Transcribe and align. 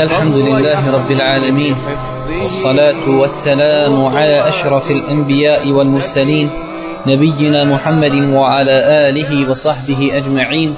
الحمد 0.00 0.36
لله 0.36 0.90
رب 0.90 1.10
العالمين. 1.10 1.76
والصلاة 2.42 3.04
والسلام 3.20 4.04
على 4.06 4.48
أشرف 4.48 4.90
الأنبياء 4.90 5.68
والمرسلين 5.68 6.50
نبينا 7.06 7.64
محمد 7.64 8.14
وعلى 8.32 8.76
آله 9.08 9.50
وصحبه 9.50 10.00
أجمعين. 10.16 10.74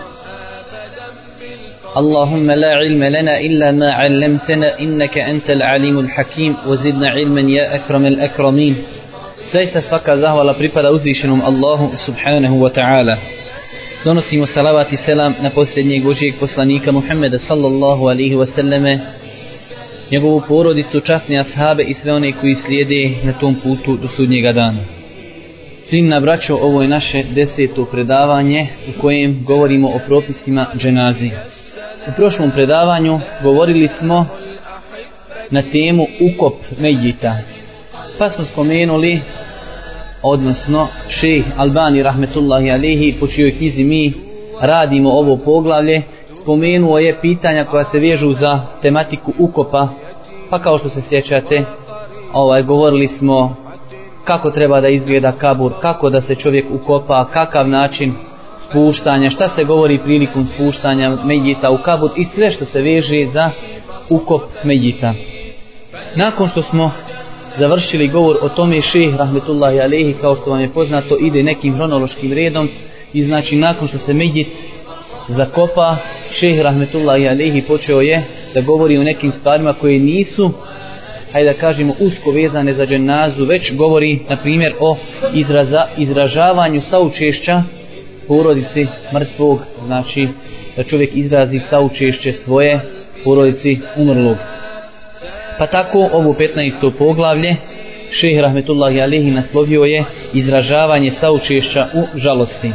اللهم 1.96 2.50
لا 2.50 2.72
علم 2.76 3.02
لنا 3.04 3.34
إلا 3.40 3.68
ما 3.72 3.92
علمتنا 3.92 4.80
إنك 4.80 5.18
أنت 5.18 5.50
العليم 5.50 5.98
الحكيم. 5.98 6.56
وزدنا 6.66 7.08
علما 7.10 7.40
يا 7.40 7.74
أكرم 7.74 8.06
الأكرمين. 8.06 8.74
Zaista 9.52 9.84
svaka 9.84 10.16
zahvala 10.16 10.56
pripada 10.56 10.88
uzvišenom 10.90 11.44
Allahu 11.44 11.92
subhanahu 12.06 12.56
wa 12.56 12.72
ta'ala. 12.72 13.41
Donosimo 14.04 14.46
salavat 14.46 14.92
i 14.92 14.96
selam 14.96 15.34
na 15.40 15.50
posljednjeg 15.50 16.04
Božijeg 16.04 16.34
poslanika 16.40 16.92
Muhammeda 16.92 17.38
sallallahu 17.38 18.06
alihi 18.06 18.34
wasallame, 18.34 18.98
njegovu 20.10 20.42
porodicu, 20.48 21.00
časne 21.00 21.38
ashabe 21.38 21.82
i 21.82 21.94
sve 21.94 22.12
one 22.12 22.32
koji 22.32 22.54
slijede 22.54 23.14
na 23.24 23.32
tom 23.32 23.54
putu 23.54 23.96
do 23.96 24.08
sudnjega 24.08 24.52
dana. 24.52 24.78
Svim 25.86 26.08
na 26.08 26.20
braćo, 26.20 26.56
ovo 26.56 26.82
je 26.82 26.88
naše 26.88 27.22
deseto 27.22 27.84
predavanje 27.84 28.66
u 28.88 29.00
kojem 29.00 29.44
govorimo 29.44 29.88
o 29.88 30.00
propisima 30.06 30.66
dženazi. 30.76 31.30
U 32.08 32.12
prošlom 32.16 32.50
predavanju 32.50 33.20
govorili 33.42 33.88
smo 33.98 34.26
na 35.50 35.62
temu 35.62 36.06
ukop 36.20 36.54
medjita. 36.78 37.38
Pa 38.18 38.30
smo 38.30 38.44
spomenuli, 38.44 39.20
odnosno 40.22 40.88
šejh 41.08 41.44
Albani 41.56 42.02
rahmetullahi 42.02 42.70
alihi, 42.70 43.16
po 43.20 43.26
čijoj 43.26 43.56
knjizi 43.56 43.84
mi 43.84 44.12
radimo 44.60 45.10
ovo 45.10 45.36
poglavlje, 45.36 46.02
spomenuo 46.42 46.98
je 46.98 47.18
pitanja 47.20 47.64
koja 47.64 47.84
se 47.84 47.98
vežu 47.98 48.32
za 48.32 48.60
tematiku 48.82 49.32
ukopa, 49.38 49.88
pa 50.50 50.58
kao 50.58 50.78
što 50.78 50.88
se 50.88 51.00
sjećate, 51.08 51.64
ovaj, 52.32 52.62
govorili 52.62 53.08
smo 53.08 53.56
kako 54.24 54.50
treba 54.50 54.80
da 54.80 54.88
izgleda 54.88 55.32
kabur, 55.32 55.72
kako 55.80 56.10
da 56.10 56.20
se 56.20 56.34
čovjek 56.34 56.66
ukopa, 56.72 57.24
kakav 57.32 57.68
način 57.68 58.14
spuštanja, 58.68 59.30
šta 59.30 59.48
se 59.48 59.64
govori 59.64 59.98
prilikom 59.98 60.46
spuštanja 60.46 61.16
medjita 61.24 61.70
u 61.70 61.78
kabur 61.78 62.10
i 62.16 62.24
sve 62.24 62.50
što 62.50 62.64
se 62.64 62.82
veže 62.82 63.26
za 63.32 63.50
ukop 64.10 64.42
medjita. 64.64 65.14
Nakon 66.16 66.48
što 66.48 66.62
smo 66.62 66.90
završili 67.58 68.08
govor 68.08 68.36
o 68.42 68.48
tome 68.48 68.82
šeh 68.82 69.16
rahmetullahi 69.16 69.80
alehi 69.80 70.14
kao 70.20 70.36
što 70.36 70.50
vam 70.50 70.60
je 70.60 70.68
poznato 70.68 71.16
ide 71.20 71.42
nekim 71.42 71.74
hronološkim 71.74 72.32
redom 72.32 72.68
i 73.12 73.22
znači 73.22 73.56
nakon 73.56 73.88
što 73.88 73.98
se 73.98 74.14
medjit 74.14 74.48
zakopa 75.28 75.96
šeh 76.30 76.60
rahmetullahi 76.60 77.28
alehi 77.28 77.62
počeo 77.62 78.00
je 78.00 78.22
da 78.54 78.60
govori 78.60 78.98
o 78.98 79.02
nekim 79.02 79.32
stvarima 79.32 79.72
koje 79.72 79.98
nisu 79.98 80.52
hajde 81.32 81.52
da 81.52 81.58
kažemo 81.58 81.94
usko 82.00 82.30
vezane 82.30 82.74
za 82.74 82.86
dženazu 82.86 83.44
već 83.44 83.74
govori 83.74 84.18
na 84.28 84.36
primjer 84.36 84.74
o 84.80 84.96
izraza, 85.34 85.86
izražavanju 85.98 86.82
saučešća 86.82 87.62
porodici 88.28 88.86
mrtvog. 89.14 89.60
Znači 89.86 90.28
da 90.76 90.84
čovjek 90.84 91.10
izrazi 91.14 91.60
saučešće 91.70 92.32
svoje 92.32 92.80
porodici 93.24 93.78
umrlog 93.96 94.36
pa 95.62 95.66
tako 95.66 96.08
ovo 96.12 96.32
15. 96.32 96.90
poglavlje 96.98 97.56
šeh 98.10 98.40
rahmetullahi 98.40 99.00
alihi 99.00 99.30
naslovio 99.30 99.82
je 99.82 100.04
izražavanje 100.32 101.10
saučešća 101.10 101.86
u 101.94 102.18
žalosti 102.18 102.72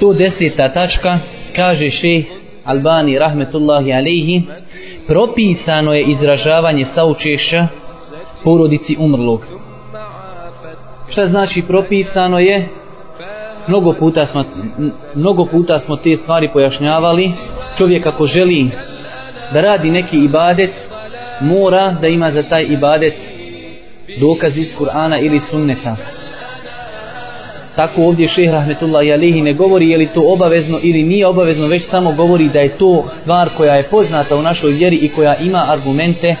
110. 0.00 0.72
tačka 0.74 1.18
kaže 1.56 1.90
šeh 1.90 2.24
Albani 2.64 3.18
rahmetullahi 3.18 3.92
alihi 3.92 4.42
propisano 5.06 5.94
je 5.94 6.02
izražavanje 6.02 6.84
saučešća 6.84 7.66
porodici 8.44 8.96
umrlog 8.98 9.46
šta 11.08 11.26
znači 11.26 11.62
propisano 11.68 12.38
je 12.38 12.68
mnogo 13.68 13.92
puta 13.92 14.26
smo 14.26 14.44
mnogo 15.14 15.46
puta 15.46 15.80
smo 15.80 15.96
te 15.96 16.16
stvari 16.16 16.48
pojašnjavali 16.52 17.32
čovjek 17.78 18.06
ako 18.06 18.26
želi 18.26 18.70
da 19.52 19.60
radi 19.60 19.90
neki 19.90 20.16
ibadet 20.16 20.70
mora 21.40 21.96
da 22.00 22.08
ima 22.08 22.30
za 22.30 22.42
taj 22.42 22.66
ibadet 22.70 23.14
dokaz 24.20 24.56
iz 24.56 24.68
Kur'ana 24.78 25.18
ili 25.26 25.40
sunneta. 25.50 25.96
Tako 27.76 28.02
ovdje 28.02 28.28
šeh 28.28 28.50
rahmetullahi 28.50 29.12
alihi 29.12 29.42
ne 29.42 29.52
govori 29.52 29.90
je 29.90 29.98
li 29.98 30.06
to 30.06 30.22
obavezno 30.26 30.78
ili 30.82 31.02
nije 31.02 31.26
obavezno 31.26 31.66
već 31.66 31.84
samo 31.90 32.12
govori 32.12 32.48
da 32.48 32.60
je 32.60 32.78
to 32.78 33.08
stvar 33.20 33.48
koja 33.56 33.74
je 33.74 33.88
poznata 33.88 34.36
u 34.36 34.42
našoj 34.42 34.72
vjeri 34.72 34.96
i 34.96 35.08
koja 35.08 35.36
ima 35.36 35.64
argumente 35.68 36.36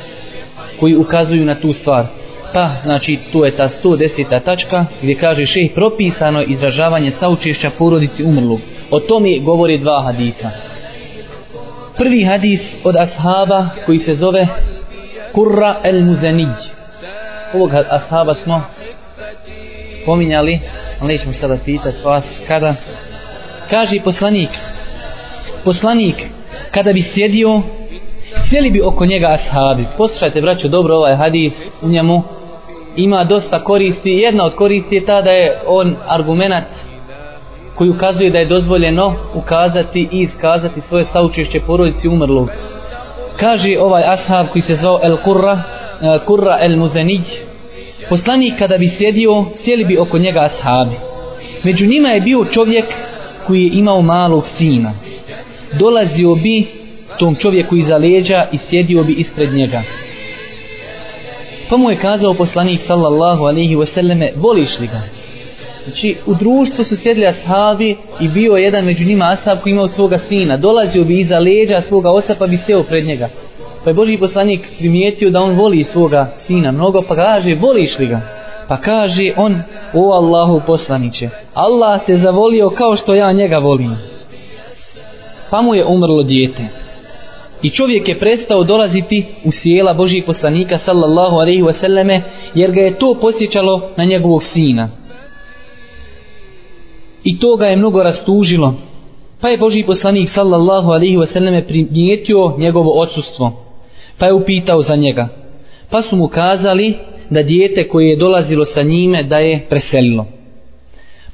koji 0.80 0.96
ukazuju 0.96 1.44
na 1.44 1.54
tu 1.54 1.72
stvar. 1.72 2.06
Pa 2.52 2.70
znači 2.82 3.18
to 3.32 3.44
je 3.44 3.50
ta 3.50 3.68
110. 3.84 4.40
tačka 4.44 4.84
gdje 5.02 5.14
kaže 5.14 5.46
šeh 5.46 5.70
propisano 5.74 6.42
izražavanje 6.42 7.10
saučešća 7.10 7.70
porodici 7.78 8.24
umrlog. 8.24 8.60
O 8.90 9.00
tome 9.00 9.38
govori 9.38 9.78
dva 9.78 10.02
hadisa. 10.02 10.50
Prvi 11.98 12.24
hadis 12.24 12.60
od 12.84 12.96
ashaba 12.96 13.68
koji 13.86 13.98
se 13.98 14.14
zove 14.14 14.46
Kurra 15.34 15.76
el 15.82 16.04
Muzanij 16.04 16.46
ovog 17.54 17.70
ashaba 17.90 18.34
smo 18.34 18.62
spominjali 20.02 20.60
ali 21.00 21.12
nećemo 21.12 21.32
sada 21.32 21.56
pitati 21.64 21.96
vas 22.04 22.24
kada. 22.48 22.74
Kaže 23.70 24.00
poslanik 24.04 24.48
poslanik 25.64 26.14
kada 26.70 26.92
bi 26.92 27.02
sjedio 27.14 27.62
sjeli 28.48 28.70
bi 28.70 28.82
oko 28.82 29.06
njega 29.06 29.26
ashabi. 29.26 29.86
Poslušajte 29.96 30.40
braćo 30.40 30.68
dobro 30.68 30.96
ovaj 30.96 31.14
hadis 31.14 31.52
u 31.82 31.88
njemu 31.88 32.22
ima 32.96 33.24
dosta 33.24 33.64
koristi. 33.64 34.10
Jedna 34.10 34.44
od 34.44 34.54
koristi 34.54 34.94
je 34.94 35.06
ta 35.06 35.22
da 35.22 35.30
je 35.30 35.60
on 35.66 35.96
argumentat 36.06 36.64
koji 37.74 37.90
ukazuje 37.90 38.30
da 38.30 38.38
je 38.38 38.46
dozvoljeno 38.46 39.14
ukazati 39.34 40.08
i 40.12 40.20
iskazati 40.20 40.80
svoje 40.80 41.04
saučešće 41.04 41.60
porodici 41.60 42.08
umrlog 42.08 42.50
kaže 43.36 43.78
ovaj 43.80 44.02
ashab 44.06 44.46
koji 44.52 44.62
se 44.62 44.74
zvao 44.74 45.00
El 45.02 45.16
Kurra 45.16 45.52
eh, 45.52 46.18
Kurra 46.26 46.58
El 46.60 46.76
Muzenić 46.76 47.26
poslanik 48.08 48.58
kada 48.58 48.78
bi 48.78 48.88
sjedio 48.98 49.44
sjeli 49.64 49.84
bi 49.84 49.98
oko 49.98 50.18
njega 50.18 50.40
ashabi. 50.40 50.96
Među 51.62 51.86
njima 51.86 52.08
je 52.08 52.20
bio 52.20 52.44
čovjek 52.44 52.84
koji 53.46 53.62
je 53.62 53.70
imao 53.78 54.02
malog 54.02 54.46
sina. 54.58 54.92
Dolazio 55.78 56.34
bi 56.34 56.66
tom 57.18 57.34
čovjeku 57.34 57.76
iza 57.76 57.96
leđa 57.96 58.46
i 58.52 58.58
sjedio 58.70 59.02
bi 59.02 59.12
ispred 59.12 59.52
njega. 59.52 59.82
Pa 61.70 61.76
mu 61.76 61.90
je 61.90 61.96
kazao 61.96 62.34
poslanik 62.34 62.80
sallallahu 62.86 63.44
alaihi 63.44 63.76
wasallame 63.76 64.30
voliš 64.36 64.78
li 64.80 64.86
ga? 64.86 65.00
Znači 65.84 66.16
u 66.26 66.34
društvu 66.34 66.84
su 66.84 66.96
sjedili 66.96 67.26
ashabi 67.26 67.96
i 68.20 68.28
bio 68.28 68.52
jedan 68.52 68.84
među 68.84 69.04
njima 69.04 69.24
ashab 69.32 69.58
koji 69.62 69.70
imao 69.70 69.88
svoga 69.88 70.18
sina 70.18 70.56
dolazio 70.56 71.04
bi 71.04 71.20
iza 71.20 71.38
leđa 71.38 71.80
svoga 71.80 72.10
oca 72.10 72.34
pa 72.38 72.46
bi 72.46 72.56
seo 72.56 72.82
pred 72.82 73.04
njega 73.04 73.28
Pa 73.84 73.90
je 73.90 73.94
Boži 73.94 74.16
poslanik 74.18 74.60
primijetio 74.78 75.30
da 75.30 75.42
on 75.42 75.54
voli 75.54 75.84
svoga 75.84 76.26
sina 76.46 76.72
mnogo, 76.72 77.02
pa 77.08 77.14
kaže, 77.14 77.54
voliš 77.54 77.98
li 77.98 78.06
ga? 78.06 78.20
Pa 78.68 78.76
kaže 78.76 79.32
on, 79.36 79.62
o 79.94 80.12
Allahu 80.12 80.62
poslaniće, 80.66 81.28
Allah 81.54 82.00
te 82.06 82.16
zavolio 82.16 82.70
kao 82.70 82.96
što 82.96 83.14
ja 83.14 83.32
njega 83.32 83.58
volim. 83.58 83.96
Pa 85.50 85.62
mu 85.62 85.74
je 85.74 85.84
umrlo 85.84 86.22
dijete. 86.22 86.62
I 87.62 87.70
čovjek 87.70 88.08
je 88.08 88.18
prestao 88.18 88.64
dolaziti 88.64 89.24
u 89.44 89.50
sjela 89.52 89.94
Božih 89.94 90.24
poslanika 90.24 90.78
sallallahu 90.78 91.36
alaihi 91.36 91.62
wasallame 91.62 92.20
jer 92.54 92.70
ga 92.70 92.80
je 92.80 92.98
to 92.98 93.14
posjećalo 93.20 93.90
na 93.96 94.04
njegovog 94.04 94.42
sina. 94.42 94.88
I 97.24 97.38
to 97.38 97.56
ga 97.56 97.66
je 97.66 97.76
mnogo 97.76 98.02
rastužilo. 98.02 98.74
Pa 99.40 99.48
je 99.48 99.58
Boži 99.58 99.82
poslanik 99.82 100.30
sallallahu 100.34 100.90
alaihi 100.90 101.16
wasallam 101.16 101.62
primijetio 101.66 102.54
njegovo 102.58 102.90
odsustvo 102.90 103.64
pa 104.18 104.26
je 104.26 104.32
upitao 104.32 104.82
za 104.82 104.96
njega. 104.96 105.28
Pa 105.90 106.02
su 106.02 106.16
mu 106.16 106.28
kazali 106.28 106.94
da 107.30 107.42
dijete 107.42 107.88
koje 107.88 108.08
je 108.08 108.16
dolazilo 108.16 108.64
sa 108.64 108.82
njime 108.82 109.22
da 109.22 109.38
je 109.38 109.66
preselilo. 109.68 110.26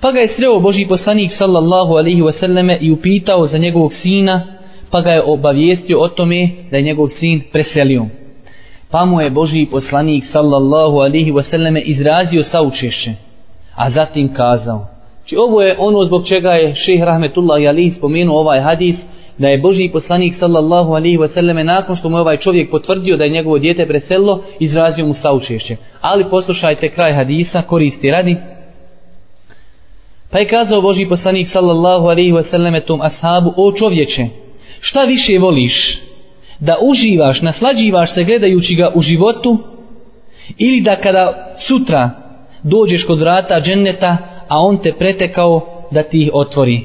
Pa 0.01 0.13
ga 0.13 0.19
je 0.19 0.29
sreo 0.29 0.61
Boži 0.61 0.87
poslanik 0.89 1.31
sallallahu 1.39 1.93
alaihi 1.95 2.23
wasallame 2.23 2.79
i 2.81 2.91
upitao 2.91 3.47
za 3.47 3.59
njegovog 3.59 3.93
sina, 3.93 4.43
pa 4.91 5.01
ga 5.01 5.11
je 5.11 5.23
obavijestio 5.23 6.01
o 6.01 6.09
tome 6.09 6.49
da 6.71 6.77
je 6.77 6.83
njegov 6.83 7.09
sin 7.09 7.43
preselio. 7.53 8.07
Pa 8.91 9.05
mu 9.05 9.21
je 9.21 9.31
Boži 9.31 9.67
poslanik 9.71 10.25
sallallahu 10.33 10.97
alaihi 10.97 11.33
wasallame 11.33 11.83
izrazio 11.85 12.43
saučešće, 12.43 13.13
a 13.75 13.91
zatim 13.91 14.35
kazao. 14.35 14.87
Či 15.31 15.37
ovo 15.37 15.63
je 15.63 15.77
ono 15.79 16.05
zbog 16.05 16.29
čega 16.29 16.51
je 16.51 16.75
šehr 16.75 17.07
Rahmetullah 17.07 17.69
Ali 17.69 17.91
spomenuo 17.91 18.39
ovaj 18.39 18.61
hadis, 18.61 18.97
da 19.39 19.49
je 19.49 19.59
Boži 19.59 19.89
poslanik 19.93 20.35
sallallahu 20.39 20.93
alaihi 20.93 21.19
wasallam 21.19 21.63
nakon 21.63 21.97
što 21.97 22.09
mu 22.09 22.17
ovaj 22.17 22.37
čovjek 22.37 22.71
potvrdio 22.71 23.17
da 23.17 23.25
je 23.25 23.31
njegovo 23.31 23.59
dijete 23.59 23.87
preselilo, 23.87 24.43
izrazio 24.61 25.07
mu 25.07 25.15
saučešće. 25.15 25.77
Ali 26.01 26.25
poslušajte 26.31 26.89
kraj 26.89 27.13
hadisa, 27.13 27.63
koristi 27.63 28.11
radi. 28.11 28.37
Pa 30.31 30.39
je 30.39 30.49
kazao 30.49 30.83
Boži 30.83 31.07
poslanik 31.07 31.49
sallallahu 31.49 32.07
alaihi 32.07 32.33
wasallam 32.33 32.81
tom 32.81 33.01
ashabu, 33.01 33.53
o 33.57 33.73
čovječe, 33.73 34.27
šta 34.81 35.05
više 35.05 35.39
voliš? 35.39 36.01
da 36.61 36.77
uživaš, 36.81 37.43
naslađivaš 37.43 38.15
se 38.15 38.25
gledajući 38.25 38.75
ga 38.75 38.93
u 38.95 39.03
životu 39.03 39.59
ili 40.59 40.81
da 40.81 40.97
kada 40.97 41.55
sutra 41.69 42.11
dođeš 42.63 43.05
kod 43.05 43.19
vrata 43.19 43.61
dženneta, 43.61 44.17
a 44.51 44.59
on 44.59 44.79
te 44.79 44.93
pretekao 44.93 45.61
da 45.91 46.03
ti 46.03 46.23
ih 46.23 46.31
otvori. 46.33 46.81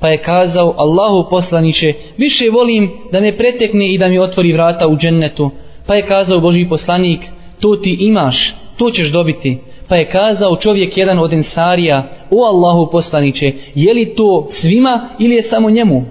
Pa 0.00 0.08
je 0.08 0.16
kazao, 0.16 0.74
Allahu 0.76 1.30
poslaniće, 1.30 1.92
više 2.16 2.50
volim 2.52 2.90
da 3.12 3.20
me 3.20 3.36
pretekne 3.36 3.92
i 3.92 3.98
da 3.98 4.08
mi 4.08 4.18
otvori 4.18 4.52
vrata 4.52 4.88
u 4.88 4.96
džennetu. 4.96 5.50
Pa 5.86 5.94
je 5.94 6.06
kazao 6.06 6.40
Boži 6.40 6.66
poslanik, 6.68 7.20
to 7.60 7.76
ti 7.76 7.96
imaš, 8.00 8.54
to 8.78 8.90
ćeš 8.90 9.12
dobiti. 9.12 9.58
Pa 9.88 9.96
je 9.96 10.04
kazao 10.04 10.56
čovjek 10.56 10.98
jedan 10.98 11.18
od 11.18 11.32
ensarija, 11.32 12.02
o 12.30 12.44
Allahu 12.44 12.90
poslaniće, 12.92 13.52
je 13.74 13.94
li 13.94 14.14
to 14.14 14.46
svima 14.60 15.08
ili 15.18 15.34
je 15.34 15.42
samo 15.42 15.70
njemu? 15.70 16.04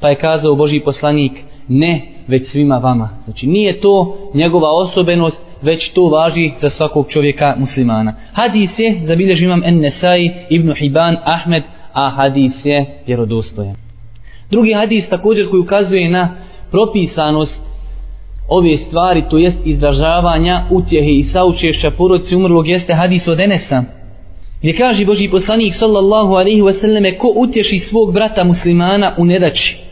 Pa 0.00 0.08
je 0.08 0.14
kazao 0.14 0.54
Boži 0.54 0.80
poslanik, 0.80 1.32
ne, 1.68 2.02
već 2.28 2.48
svima 2.48 2.78
vama. 2.78 3.08
Znači 3.24 3.46
nije 3.46 3.80
to 3.80 4.16
njegova 4.34 4.70
osobenost, 4.70 5.40
već 5.62 5.92
to 5.92 6.08
važi 6.08 6.52
za 6.60 6.70
svakog 6.70 7.06
čovjeka 7.08 7.54
muslimana. 7.58 8.14
Hadis 8.32 8.70
je, 8.78 9.00
zabilježi 9.06 9.44
imam 9.44 9.62
En 9.64 9.80
Nesai, 9.80 10.30
Ibn 10.50 10.72
Hiban, 10.72 11.16
Ahmed, 11.24 11.62
a 11.92 12.10
hadis 12.10 12.52
je 12.64 12.86
vjerodostojan. 13.06 13.76
Drugi 14.50 14.72
hadis 14.72 15.08
također 15.08 15.50
koji 15.50 15.60
ukazuje 15.60 16.10
na 16.10 16.28
propisanost 16.70 17.60
ove 18.48 18.76
stvari, 18.76 19.22
to 19.30 19.38
jest 19.38 19.56
izražavanja 19.64 20.64
utjehe 20.70 21.10
i 21.10 21.22
saučešća 21.22 21.90
porodci 21.90 22.36
umrlog, 22.36 22.68
jeste 22.68 22.94
hadis 22.94 23.28
od 23.28 23.40
Enesa. 23.40 23.84
Gdje 24.60 24.76
kaže 24.76 25.04
Boži 25.04 25.28
poslanik 25.28 25.74
sallallahu 25.78 26.32
alaihi 26.34 26.62
wasallame 26.62 27.18
ko 27.18 27.32
utješi 27.36 27.78
svog 27.78 28.12
brata 28.12 28.44
muslimana 28.44 29.14
u 29.18 29.24
nedači 29.24 29.86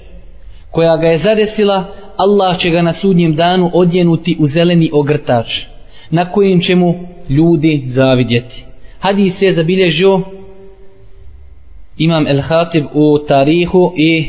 koja 0.75 0.96
ga 0.96 1.06
je 1.06 1.19
zadesila, 1.19 1.84
Allah 2.16 2.58
će 2.58 2.70
ga 2.70 2.82
na 2.82 2.94
sudnjem 2.94 3.34
danu 3.34 3.70
odjenuti 3.75 4.37
u 4.40 4.46
zeleni 4.46 4.90
ogrtač 4.93 5.46
na 6.11 6.31
kojem 6.31 6.61
će 6.61 6.75
mu 6.75 6.94
ljudi 7.28 7.82
zavidjeti. 7.87 8.64
Hadis 8.99 9.34
je 9.40 9.55
zabilježio 9.55 10.20
Imam 11.99 12.26
El 12.26 12.40
Hatib 12.40 12.84
u 12.93 13.19
tarihu 13.28 13.93
i 13.96 14.26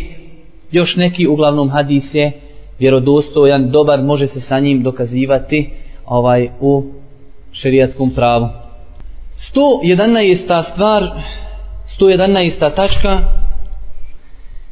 još 0.71 0.95
neki 0.95 1.27
uglavnom 1.27 1.69
hadis 1.69 2.13
je 2.13 2.31
vjerodostojan, 2.79 3.71
dobar, 3.71 4.01
može 4.01 4.27
se 4.27 4.41
sa 4.41 4.59
njim 4.59 4.83
dokazivati 4.83 5.69
ovaj 6.05 6.49
u 6.61 6.83
šerijatskom 7.51 8.09
pravu. 8.09 8.47
111. 9.55 10.63
stvar, 10.73 11.03
111. 11.99 12.75
tačka, 12.75 13.19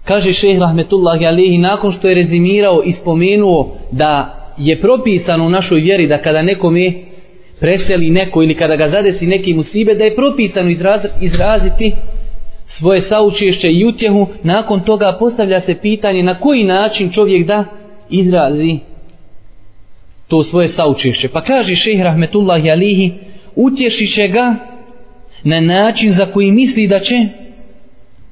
kaže 0.03 0.33
šejh 0.33 0.59
rahmetullahi 0.59 1.25
alihi, 1.25 1.57
nakon 1.57 1.91
što 1.91 2.09
je 2.09 2.15
rezimirao 2.15 2.83
i 2.85 2.91
spomenuo 2.91 3.75
da 3.91 4.39
je 4.57 4.81
propisano 4.81 5.45
u 5.45 5.49
našoj 5.49 5.79
vjeri 5.79 6.07
da 6.07 6.17
kada 6.17 6.41
nekome 6.41 6.93
preseli 7.59 8.09
neko 8.09 8.43
ili 8.43 8.53
kada 8.53 8.75
ga 8.75 8.89
zadesi 8.89 9.27
neki 9.27 9.53
musibe, 9.53 9.95
da 9.95 10.03
je 10.03 10.15
propisano 10.15 10.69
izraz, 10.69 11.01
izraziti 11.21 11.91
svoje 12.65 13.01
saučešće 13.01 13.71
i 13.71 13.85
utjehu, 13.85 14.27
nakon 14.43 14.79
toga 14.79 15.15
postavlja 15.19 15.61
se 15.61 15.75
pitanje 15.81 16.23
na 16.23 16.39
koji 16.39 16.63
način 16.63 17.11
čovjek 17.11 17.47
da 17.47 17.65
izrazi 18.09 18.79
to 20.27 20.43
svoje 20.43 20.67
saučešće. 20.67 21.29
Pa 21.29 21.41
kaže 21.41 21.75
šejh 21.75 22.01
rahmetullahi 22.01 22.71
alihi, 22.71 23.11
utješi 23.55 24.07
će 24.07 24.27
ga 24.27 24.55
na 25.43 25.59
način 25.59 26.13
za 26.13 26.25
koji 26.25 26.51
misli 26.51 26.87
da 26.87 26.99
će 26.99 27.27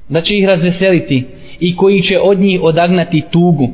da 0.09 0.21
će 0.21 0.37
ih 0.37 0.45
razveseliti 0.45 1.23
i 1.61 1.75
koji 1.75 2.01
će 2.01 2.19
od 2.19 2.39
njih 2.39 2.59
odagnati 2.63 3.23
tugu 3.31 3.69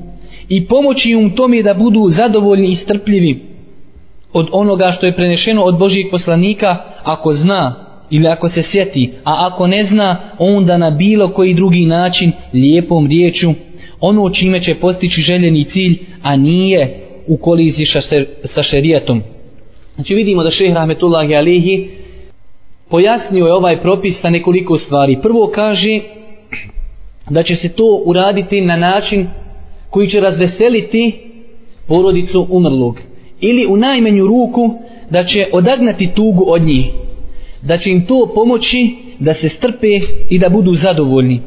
i 0.49 0.65
pomoći 0.67 1.11
im 1.11 1.29
tome 1.29 1.63
da 1.63 1.73
budu 1.73 2.09
zadovoljni 2.09 2.71
i 2.71 2.75
strpljivi 2.75 3.39
od 4.33 4.47
onoga 4.51 4.91
što 4.91 5.05
je 5.05 5.15
prenešeno 5.15 5.63
od 5.63 5.77
Božijeg 5.77 6.07
poslanika 6.11 6.77
ako 7.03 7.33
zna 7.33 7.75
ili 8.09 8.27
ako 8.27 8.49
se 8.49 8.63
sjeti, 8.63 9.11
a 9.23 9.47
ako 9.51 9.67
ne 9.67 9.85
zna, 9.85 10.17
onda 10.39 10.77
na 10.77 10.89
bilo 10.89 11.29
koji 11.29 11.53
drugi 11.53 11.85
način 11.85 12.31
lijepom 12.53 13.07
riječu 13.07 13.53
ono 13.99 14.29
čime 14.29 14.63
će 14.63 14.75
postići 14.75 15.21
željeni 15.21 15.63
cilj, 15.63 15.99
a 16.23 16.35
nije 16.35 16.99
u 17.27 17.37
koliziji 17.37 17.85
sa 18.45 18.63
šerijetom. 18.63 19.21
Znači 19.95 20.15
vidimo 20.15 20.43
da 20.43 20.51
šehr 20.51 20.73
Rahmetullahi 20.73 21.35
Alihi 21.35 21.89
pojasnio 22.89 23.45
je 23.45 23.53
ovaj 23.53 23.81
propis 23.81 24.21
sa 24.21 24.29
nekoliko 24.29 24.77
stvari. 24.77 25.17
Prvo 25.21 25.51
kaže 25.55 25.99
da 27.29 27.43
će 27.43 27.55
se 27.55 27.69
to 27.69 28.01
uraditi 28.05 28.61
na 28.61 28.75
način 28.75 29.27
koji 29.89 30.09
će 30.09 30.19
razveseliti 30.19 31.19
porodicu 31.87 32.47
umrlog. 32.49 32.99
Ili 33.41 33.65
u 33.69 33.77
najmenju 33.77 34.27
ruku 34.27 34.73
da 35.09 35.23
će 35.23 35.47
odagnati 35.51 36.09
tugu 36.15 36.43
od 36.47 36.61
njih. 36.61 36.85
Da 37.61 37.77
će 37.77 37.91
im 37.91 38.05
to 38.05 38.31
pomoći 38.35 38.95
da 39.19 39.33
se 39.33 39.49
strpe 39.49 39.87
i 40.29 40.39
da 40.39 40.49
budu 40.49 40.75
zadovoljni. 40.75 41.39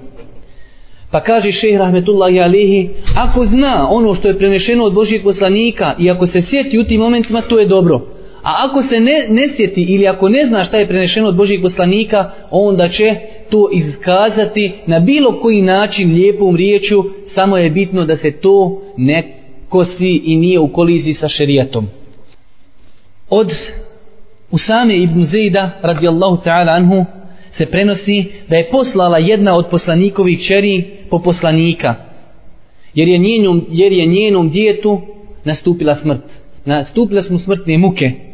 Pa 1.10 1.20
kaže 1.20 1.52
šeh 1.52 1.78
rahmetullahi 1.78 2.40
alihi, 2.40 2.88
ako 3.16 3.44
zna 3.44 3.88
ono 3.90 4.14
što 4.14 4.28
je 4.28 4.38
prenešeno 4.38 4.84
od 4.84 4.94
Božijeg 4.94 5.22
poslanika 5.22 5.94
i 5.98 6.10
ako 6.10 6.26
se 6.26 6.42
sjeti 6.42 6.78
u 6.78 6.84
tim 6.84 7.00
momentima, 7.00 7.40
to 7.40 7.58
je 7.58 7.66
dobro. 7.66 8.00
A 8.42 8.68
ako 8.68 8.82
se 8.82 9.00
ne, 9.00 9.26
ne 9.28 9.48
sjeti 9.56 9.82
ili 9.82 10.06
ako 10.06 10.28
ne 10.28 10.46
zna 10.46 10.64
šta 10.64 10.78
je 10.78 10.86
prenešeno 10.86 11.28
od 11.28 11.36
Božijeg 11.36 11.62
poslanika, 11.62 12.30
onda 12.50 12.88
će 12.88 13.16
to 13.50 13.68
iskazati 13.72 14.72
na 14.86 15.00
bilo 15.00 15.40
koji 15.40 15.62
način 15.62 16.14
lijepom 16.14 16.56
riječu, 16.56 17.04
samo 17.34 17.56
je 17.56 17.70
bitno 17.70 18.04
da 18.04 18.16
se 18.16 18.30
to 18.30 18.82
ne 18.96 19.34
kosi 19.68 20.22
i 20.24 20.36
nije 20.36 20.58
u 20.58 20.68
koliziji 20.68 21.14
sa 21.14 21.28
šerijatom. 21.28 21.86
Od 23.30 23.52
Usame 24.50 24.96
ibn 24.96 25.24
Zejda 25.24 25.70
radijallahu 25.82 26.36
ta'ala 26.44 26.76
anhu 26.76 27.04
se 27.50 27.66
prenosi 27.66 28.24
da 28.48 28.56
je 28.56 28.70
poslala 28.70 29.18
jedna 29.18 29.54
od 29.56 29.66
poslanikovih 29.70 30.46
čeri 30.46 30.84
po 31.10 31.18
poslanika 31.18 31.94
jer 32.94 33.08
je 33.08 33.18
njenom, 33.18 33.66
jer 33.70 33.92
je 33.92 34.06
njenom 34.06 34.50
djetu 34.50 35.00
nastupila 35.44 35.94
smrt 35.94 36.22
nastupila 36.64 37.22
smo 37.22 37.38
smrtne 37.38 37.78
muke 37.78 38.29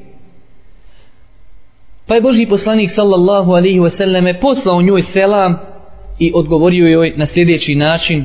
pa 2.07 2.15
je 2.15 2.21
Boži 2.21 2.47
poslanik 2.47 2.91
sallallahu 2.91 3.53
alaihi 3.53 3.81
wasallame 3.81 4.41
poslao 4.41 4.83
njoj 4.83 5.03
selam 5.03 5.59
i 6.19 6.33
odgovorio 6.35 6.89
joj 6.89 7.13
na 7.17 7.27
sljedeći 7.27 7.75
način. 7.75 8.25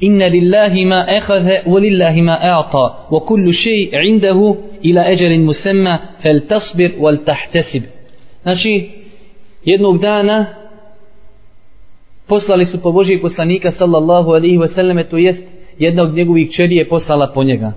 Inna 0.00 0.26
lillahi 0.26 0.84
ma 0.84 1.06
ehadhe 1.08 1.62
wa 1.66 1.80
lillahi 1.80 2.22
ma 2.22 2.38
a'ta 2.42 3.08
wa 3.10 3.24
kullu 3.24 3.52
šeji 3.52 3.90
indahu 4.04 4.56
ila 4.82 5.04
eđerin 5.12 5.44
musemma 5.44 5.98
fel 6.22 6.40
tasbir 6.48 6.92
wal 6.98 7.24
tahtesib. 7.24 7.82
Znači 8.42 8.90
jednog 9.64 9.98
dana 9.98 10.46
poslali 12.26 12.66
su 12.66 12.82
po 12.82 12.92
Božijeg 12.92 13.20
poslanika 13.20 13.70
sallallahu 13.72 14.30
alaihi 14.30 14.58
wa 14.58 14.74
sallam 14.74 14.98
to 15.10 15.18
jest 15.18 15.42
jedna 15.78 16.02
od 16.02 16.14
njegovih 16.14 16.50
čeri 16.50 16.76
je 16.76 16.88
poslala 16.88 17.26
po 17.34 17.44
njega. 17.44 17.72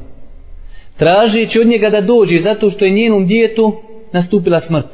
Tražeći 0.97 1.59
od 1.59 1.67
njega 1.67 1.89
da 1.89 2.01
dođe 2.01 2.39
zato 2.39 2.69
što 2.69 2.85
je 2.85 2.91
njenom 2.91 3.25
djetu 3.25 3.73
nastupila 4.13 4.59
smrt. 4.59 4.85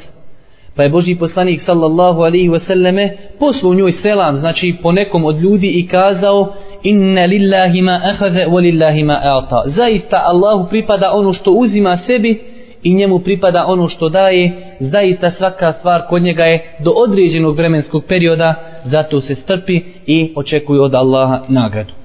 Pa 0.76 0.84
je 0.84 0.90
Božji 0.90 1.16
poslanik 1.16 1.62
sallallahu 1.62 2.22
alaihi 2.22 2.50
wasallame 2.50 3.10
poslao 3.40 3.74
njoj 3.74 3.92
selam 3.92 4.38
znači 4.38 4.76
po 4.82 4.92
nekom 4.92 5.26
od 5.26 5.42
ljudi 5.42 5.68
i 5.68 5.88
kazao 5.88 6.54
inna 6.84 7.26
lillahi 7.26 7.82
ma 7.82 8.00
ahadha 8.04 8.40
wa 8.40 8.62
lillahi 8.62 9.04
ma 9.04 9.14
a'ta. 9.24 9.64
Zaista 9.66 10.24
Allahu 10.26 10.70
pripada 10.70 11.12
ono 11.12 11.34
što 11.34 11.52
uzima 11.52 11.98
sebi 11.98 12.42
i 12.84 12.94
njemu 12.94 13.20
pripada 13.20 13.66
ono 13.68 13.90
što 13.90 14.10
daje, 14.10 14.52
zaista 14.80 15.32
svaka 15.32 15.74
stvar 15.74 16.02
kod 16.10 16.22
njega 16.22 16.44
je 16.44 16.76
do 16.80 16.92
određenog 16.92 17.56
vremenskog 17.56 18.04
perioda, 18.08 18.56
zato 18.86 19.22
se 19.22 19.36
strpi 19.36 19.82
i 20.06 20.34
očekuje 20.36 20.82
od 20.82 20.96
Allaha 20.96 21.42
nagradu. 21.48 21.99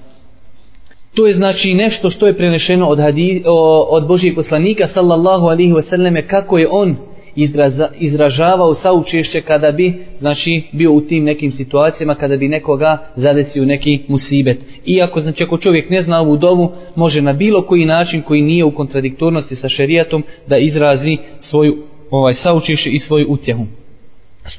To 1.15 1.27
je 1.27 1.35
znači 1.35 1.75
nešto 1.75 2.11
što 2.11 2.27
je 2.27 2.37
prenešeno 2.37 2.87
od, 2.87 2.99
hadis, 2.99 3.43
od 3.89 4.07
Božijeg 4.07 4.35
poslanika 4.35 4.89
sallallahu 4.95 5.47
alihi 5.47 5.73
wasallam 5.73 6.23
kako 6.27 6.59
je 6.59 6.69
on 6.71 6.97
izraza, 7.37 7.89
izražavao 7.99 8.75
saučešće 8.75 9.41
kada 9.41 9.73
bi 9.73 9.95
znači 10.19 10.63
bio 10.73 10.93
u 10.93 11.01
tim 11.01 11.25
nekim 11.25 11.53
situacijama 11.53 12.15
kada 12.15 12.37
bi 12.37 12.49
nekoga 12.49 12.99
zadesio 13.17 13.65
neki 13.65 14.01
musibet. 14.09 14.59
Iako 14.87 15.21
znači 15.21 15.45
ako 15.45 15.59
čovjek 15.59 15.91
ne 15.91 16.03
zna 16.03 16.21
ovu 16.21 16.37
dovu 16.37 16.73
može 16.95 17.23
na 17.23 17.33
bilo 17.33 17.63
koji 17.63 17.85
način 17.85 18.23
koji 18.23 18.43
nije 18.43 18.65
u 18.65 18.75
kontradiktornosti 18.75 19.57
sa 19.57 19.69
šerijatom 19.69 20.25
da 20.47 20.57
izrazi 20.57 21.17
svoju 21.41 21.77
ovaj 22.11 22.35
saučešće 22.35 22.91
i 22.91 22.99
svoju 22.99 23.27
utjehu. 23.29 23.67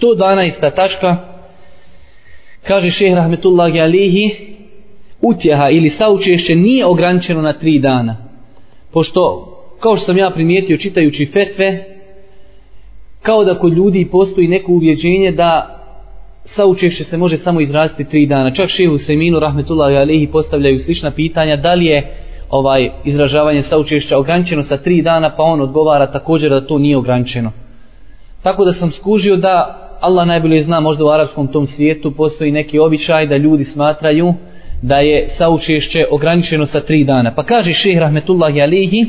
112. 0.01 0.75
tačka 0.75 1.17
kaže 2.63 2.89
šehr 2.89 3.15
Rahmetullahi 3.15 3.79
Alihi 3.79 4.54
utjeha 5.27 5.69
ili 5.69 5.89
saučešće 5.89 6.55
nije 6.55 6.85
ograničeno 6.85 7.41
na 7.41 7.53
tri 7.53 7.79
dana. 7.79 8.15
Pošto 8.91 9.51
kao 9.79 9.97
što 9.97 10.05
sam 10.05 10.17
ja 10.17 10.29
primijetio 10.29 10.77
čitajući 10.77 11.25
fetve 11.25 11.83
kao 13.21 13.43
da 13.43 13.59
kod 13.59 13.73
ljudi 13.73 14.07
postoji 14.11 14.47
neko 14.47 14.71
uvjeđenje 14.71 15.31
da 15.31 15.75
saučešće 16.45 17.03
se 17.03 17.17
može 17.17 17.37
samo 17.37 17.61
izraziti 17.61 18.09
tri 18.09 18.25
dana. 18.25 18.51
Čak 18.51 18.69
šehu 18.69 18.97
Seminu, 18.97 19.39
rahmetullahi 19.39 19.95
alihi, 19.95 20.27
postavljaju 20.27 20.79
slična 20.79 21.11
pitanja 21.11 21.55
da 21.55 21.73
li 21.73 21.85
je 21.85 22.11
ovaj 22.49 22.89
izražavanje 23.05 23.63
saučešća 23.63 24.17
ograničeno 24.17 24.63
sa 24.63 24.77
tri 24.77 25.01
dana, 25.01 25.29
pa 25.29 25.43
on 25.43 25.61
odgovara 25.61 26.11
također 26.11 26.49
da 26.49 26.67
to 26.67 26.77
nije 26.77 26.97
ograničeno. 26.97 27.51
Tako 28.43 28.65
da 28.65 28.73
sam 28.73 28.91
skužio 28.91 29.35
da 29.35 29.81
Allah 30.01 30.27
najbolje 30.27 30.63
zna 30.63 30.79
možda 30.79 31.05
u 31.05 31.09
arapskom 31.09 31.47
tom 31.47 31.67
svijetu 31.67 32.11
postoji 32.11 32.51
neki 32.51 32.79
običaj 32.79 33.27
da 33.27 33.37
ljudi 33.37 33.63
smatraju 33.63 34.33
da 34.87 34.97
je 34.99 35.29
saučešće 35.37 36.05
ograničeno 36.11 36.65
sa 36.65 36.79
tri 36.79 37.03
dana. 37.03 37.31
Pa 37.35 37.43
kaže 37.43 37.73
šehr 37.73 37.99
Rahmetullahi 37.99 38.61
Alihi, 38.61 39.05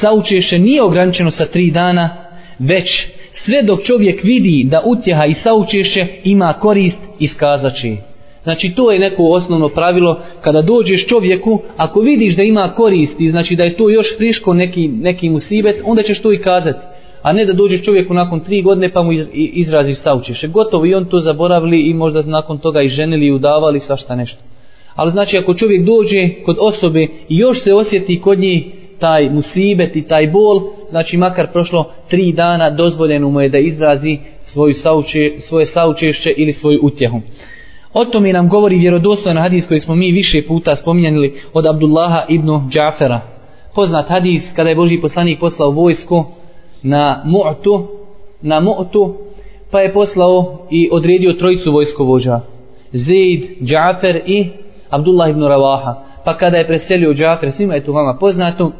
saučešće 0.00 0.58
nije 0.58 0.82
ograničeno 0.82 1.30
sa 1.30 1.46
tri 1.46 1.70
dana, 1.70 2.10
već 2.58 3.06
sve 3.32 3.62
dok 3.62 3.82
čovjek 3.82 4.24
vidi 4.24 4.66
da 4.70 4.82
utjeha 4.84 5.26
i 5.26 5.34
saučešće 5.34 6.06
ima 6.24 6.52
korist, 6.52 6.98
iskazat 7.18 7.74
će. 7.74 7.96
Znači 8.42 8.72
to 8.76 8.92
je 8.92 8.98
neko 8.98 9.22
osnovno 9.22 9.68
pravilo 9.68 10.20
kada 10.40 10.62
dođeš 10.62 11.06
čovjeku, 11.06 11.62
ako 11.76 12.00
vidiš 12.00 12.36
da 12.36 12.42
ima 12.42 12.72
koristi, 12.76 13.30
znači 13.30 13.56
da 13.56 13.64
je 13.64 13.76
to 13.76 13.90
još 13.90 14.06
friško 14.18 14.54
neki, 14.54 14.88
neki 14.88 15.30
musibet, 15.30 15.76
onda 15.84 16.02
ćeš 16.02 16.22
to 16.22 16.32
i 16.32 16.38
kazati. 16.38 16.78
A 17.22 17.32
ne 17.32 17.44
da 17.44 17.52
dođeš 17.52 17.82
čovjeku 17.82 18.14
nakon 18.14 18.40
tri 18.40 18.62
godine 18.62 18.88
pa 18.92 19.02
mu 19.02 19.12
izraziš 19.34 19.98
saučešće. 19.98 20.48
Gotovo 20.48 20.86
i 20.86 20.94
on 20.94 21.04
to 21.04 21.20
zaboravili 21.20 21.80
i 21.80 21.94
možda 21.94 22.22
nakon 22.22 22.58
toga 22.58 22.82
i 22.82 22.88
ženili 22.88 23.26
i 23.26 23.32
udavali 23.32 23.80
svašta 23.80 24.16
nešto. 24.16 24.53
Ali 24.94 25.10
znači 25.10 25.38
ako 25.38 25.54
čovjek 25.54 25.84
dođe 25.84 26.28
kod 26.44 26.56
osobe 26.60 27.02
i 27.28 27.36
još 27.38 27.62
se 27.62 27.74
osjeti 27.74 28.20
kod 28.20 28.38
njih 28.38 28.64
taj 28.98 29.30
musibet 29.30 29.96
i 29.96 30.02
taj 30.02 30.26
bol, 30.26 30.62
znači 30.90 31.16
makar 31.16 31.46
prošlo 31.52 31.90
tri 32.10 32.32
dana 32.32 32.70
dozvoljeno 32.70 33.30
mu 33.30 33.40
je 33.40 33.48
da 33.48 33.58
izrazi 33.58 34.18
svoju 34.42 34.74
sauče, 34.74 35.32
svoje 35.40 35.66
saučešće 35.66 36.34
ili 36.36 36.52
svoju 36.52 36.78
utjehu. 36.82 37.20
O 37.94 38.04
tome 38.04 38.32
nam 38.32 38.48
govori 38.48 38.76
vjerodostojan 38.76 39.38
hadis 39.38 39.66
koji 39.66 39.80
smo 39.80 39.94
mi 39.94 40.12
više 40.12 40.42
puta 40.46 40.76
spominjali 40.76 41.34
od 41.52 41.66
Abdullaha 41.66 42.24
ibn 42.28 42.50
Džafera. 42.70 43.20
Poznat 43.74 44.08
hadis 44.08 44.42
kada 44.56 44.68
je 44.68 44.76
Boži 44.76 45.00
poslanik 45.00 45.38
poslao 45.40 45.70
vojsku 45.70 46.24
na 46.82 47.22
Mu'tu, 47.26 47.86
na 48.42 48.60
Mu'tu, 48.60 49.14
pa 49.70 49.80
je 49.80 49.92
poslao 49.92 50.66
i 50.70 50.88
odredio 50.92 51.32
trojicu 51.32 51.72
vojskovođa. 51.72 52.40
Zaid, 52.92 53.44
Džafer 53.62 54.20
i 54.26 54.46
Abdullah 54.94 55.30
ibn 55.30 55.42
Ravaha. 55.42 55.94
Pa 56.24 56.36
kada 56.36 56.56
je 56.56 56.66
preselio 56.66 57.14
Džafer, 57.14 57.52
svima 57.52 57.74
je 57.74 57.84
to 57.84 57.92
vama 57.92 58.16
poznato, 58.20 58.72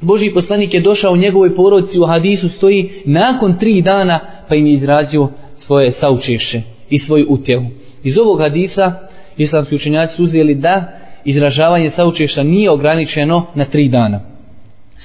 Boži 0.00 0.30
poslanik 0.30 0.74
je 0.74 0.80
došao 0.80 1.12
u 1.12 1.16
njegovoj 1.16 1.54
porodci 1.54 1.98
u 1.98 2.06
hadisu 2.06 2.48
stoji 2.48 2.90
nakon 3.04 3.58
tri 3.58 3.82
dana 3.82 4.20
pa 4.48 4.54
im 4.54 4.66
je 4.66 4.72
izrazio 4.72 5.28
svoje 5.56 5.92
saučeše 5.92 6.62
i 6.90 6.98
svoju 6.98 7.26
utjehu. 7.28 7.64
Iz 8.02 8.18
ovog 8.18 8.40
hadisa 8.40 8.92
islamski 9.36 9.74
učenjaci 9.74 10.16
su 10.16 10.24
uzeli 10.24 10.54
da 10.54 10.84
izražavanje 11.24 11.90
saučešća 11.90 12.42
nije 12.42 12.70
ograničeno 12.70 13.46
na 13.54 13.64
tri 13.64 13.88
dana. 13.88 14.20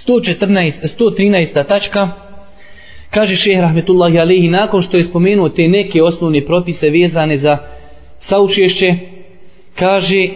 114, 0.07 0.71
113. 0.99 1.67
tačka 1.67 2.09
kaže 3.09 3.35
šehr 3.35 3.61
Rahmetullahi 3.61 4.19
Alehi 4.19 4.47
nakon 4.47 4.81
što 4.81 4.97
je 4.97 5.03
spomenuo 5.03 5.49
te 5.49 5.67
neke 5.67 6.03
osnovne 6.03 6.45
propise 6.45 6.89
vezane 6.89 7.37
za 7.37 7.57
saučešće 8.19 8.95
kaže 9.79 10.29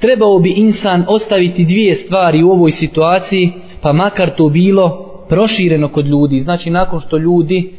trebao 0.00 0.38
bi 0.38 0.50
insan 0.50 1.04
ostaviti 1.08 1.64
dvije 1.64 1.94
stvari 1.94 2.42
u 2.42 2.50
ovoj 2.50 2.72
situaciji 2.72 3.52
pa 3.80 3.92
makar 3.92 4.30
to 4.36 4.48
bilo 4.48 5.06
prošireno 5.28 5.88
kod 5.88 6.06
ljudi 6.06 6.40
znači 6.40 6.70
nakon 6.70 7.00
što 7.00 7.18
ljudi 7.18 7.72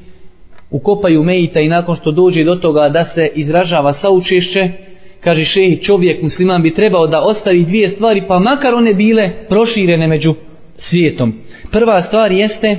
ukopaju 0.71 1.23
mejita 1.23 1.59
i 1.59 1.67
nakon 1.67 1.95
što 1.95 2.11
dođe 2.11 2.43
do 2.43 2.55
toga 2.55 2.89
da 2.89 3.05
se 3.05 3.31
izražava 3.35 3.93
saučešće, 3.93 4.69
kaže 5.21 5.45
šehi 5.45 5.83
čovjek 5.83 6.21
musliman 6.21 6.61
bi 6.61 6.73
trebao 6.73 7.07
da 7.07 7.21
ostavi 7.21 7.63
dvije 7.63 7.89
stvari 7.89 8.23
pa 8.27 8.39
makar 8.39 8.73
one 8.73 8.93
bile 8.93 9.29
proširene 9.49 10.07
među 10.07 10.33
svijetom. 10.77 11.33
Prva 11.71 12.01
stvar 12.01 12.31
jeste 12.31 12.77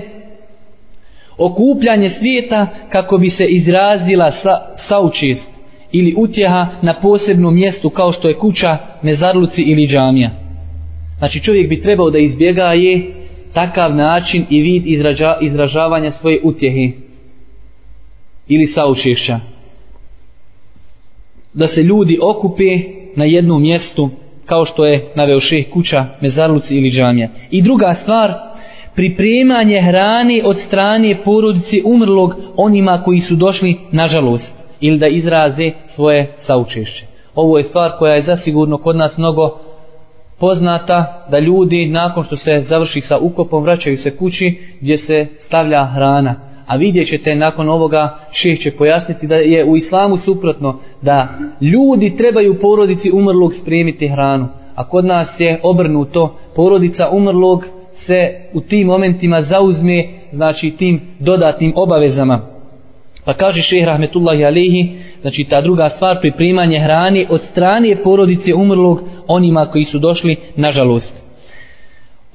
okupljanje 1.39 2.11
svijeta 2.11 2.67
kako 2.93 3.19
bi 3.19 3.31
se 3.31 3.45
izrazila 3.45 4.33
sa, 4.33 4.59
saučest 4.77 5.58
ili 5.93 6.15
utjeha 6.17 6.67
na 6.83 6.95
posebnom 6.95 7.55
mjestu 7.55 7.91
kao 7.91 8.13
što 8.13 8.29
je 8.29 8.35
kuća, 8.35 8.79
mezarluci 9.03 9.63
ili 9.63 9.87
džamija. 9.87 10.31
Znači 11.19 11.41
čovjek 11.41 11.69
bi 11.69 11.83
trebao 11.83 12.11
da 12.11 12.19
izbjegaje 12.19 13.03
takav 13.53 13.95
način 13.95 14.45
i 14.51 14.63
vid 14.63 14.87
izraža, 14.87 15.37
izražavanja 15.41 16.11
svoje 16.11 16.41
utjehe 16.43 16.91
ili 18.49 18.67
saučešća. 18.67 19.41
Da 21.55 21.69
se 21.69 21.83
ljudi 21.83 22.19
okupe 22.23 22.79
na 23.17 23.25
jednom 23.25 23.63
mjestu 23.63 24.11
kao 24.47 24.65
što 24.65 24.87
je 24.87 25.13
naveo 25.15 25.41
šeh 25.41 25.71
kuća, 25.71 26.07
mezarluci 26.21 26.77
ili 26.77 26.91
džamija. 26.91 27.29
I 27.51 27.63
druga 27.63 27.95
stvar, 28.03 28.35
pripremanje 28.95 29.81
hrane 29.81 30.43
od 30.45 30.57
strane 30.67 31.17
porodice 31.25 31.77
umrlog 31.85 32.35
onima 32.57 33.03
koji 33.05 33.21
su 33.21 33.37
došli 33.37 33.77
na 33.93 34.09
žalost 34.09 34.58
ili 34.81 34.99
da 34.99 35.07
izraze 35.07 35.71
svoje 35.87 36.33
saučešće. 36.39 37.07
Ovo 37.35 37.59
je 37.59 37.65
stvar 37.65 37.93
koja 37.99 38.15
je 38.15 38.23
zasigurno 38.23 38.79
kod 38.79 38.97
nas 38.97 39.19
mnogo 39.19 39.59
poznata 40.39 41.27
da 41.31 41.39
ljudi 41.39 41.87
nakon 41.87 42.25
što 42.25 42.37
se 42.37 42.65
završi 42.69 43.01
sa 43.01 43.19
ukopom 43.19 43.63
vraćaju 43.63 43.97
se 43.97 44.17
kući 44.17 44.59
gdje 44.81 44.97
se 44.97 45.27
stavlja 45.39 45.85
hrana. 45.85 46.35
A 46.67 46.77
vidjet 46.77 47.09
ćete 47.09 47.35
nakon 47.35 47.69
ovoga 47.69 48.19
šeh 48.33 48.59
će 48.59 48.71
pojasniti 48.71 49.27
da 49.27 49.35
je 49.35 49.65
u 49.65 49.77
islamu 49.77 50.17
suprotno 50.17 50.79
da 51.03 51.29
ljudi 51.61 52.17
trebaju 52.17 52.61
porodici 52.61 53.11
umrlog 53.13 53.55
spremiti 53.55 54.09
hranu. 54.09 54.49
A 54.75 54.89
kod 54.89 55.05
nas 55.05 55.29
je 55.39 55.61
obrnuto 55.63 56.37
porodica 56.57 57.09
umrlog 57.13 57.65
se 58.07 58.31
u 58.53 58.61
tim 58.61 58.87
momentima 58.87 59.43
zauzme 59.43 60.05
znači 60.33 60.71
tim 60.71 61.01
dodatnim 61.19 61.73
obavezama 61.77 62.58
pa 63.29 63.35
kaže 63.35 63.63
šeh 63.63 63.85
rahmetullahi 63.85 64.45
alihi 64.45 64.91
znači 65.21 65.45
ta 65.45 65.61
druga 65.61 65.91
stvar 65.91 66.21
pripremanje 66.21 66.79
hrane 66.81 67.27
od 67.31 67.41
strane 67.51 67.97
porodice 68.03 68.55
umrlog 68.55 69.03
onima 69.27 69.67
koji 69.67 69.85
su 69.85 69.99
došli 69.99 70.37
nažalost 70.57 71.15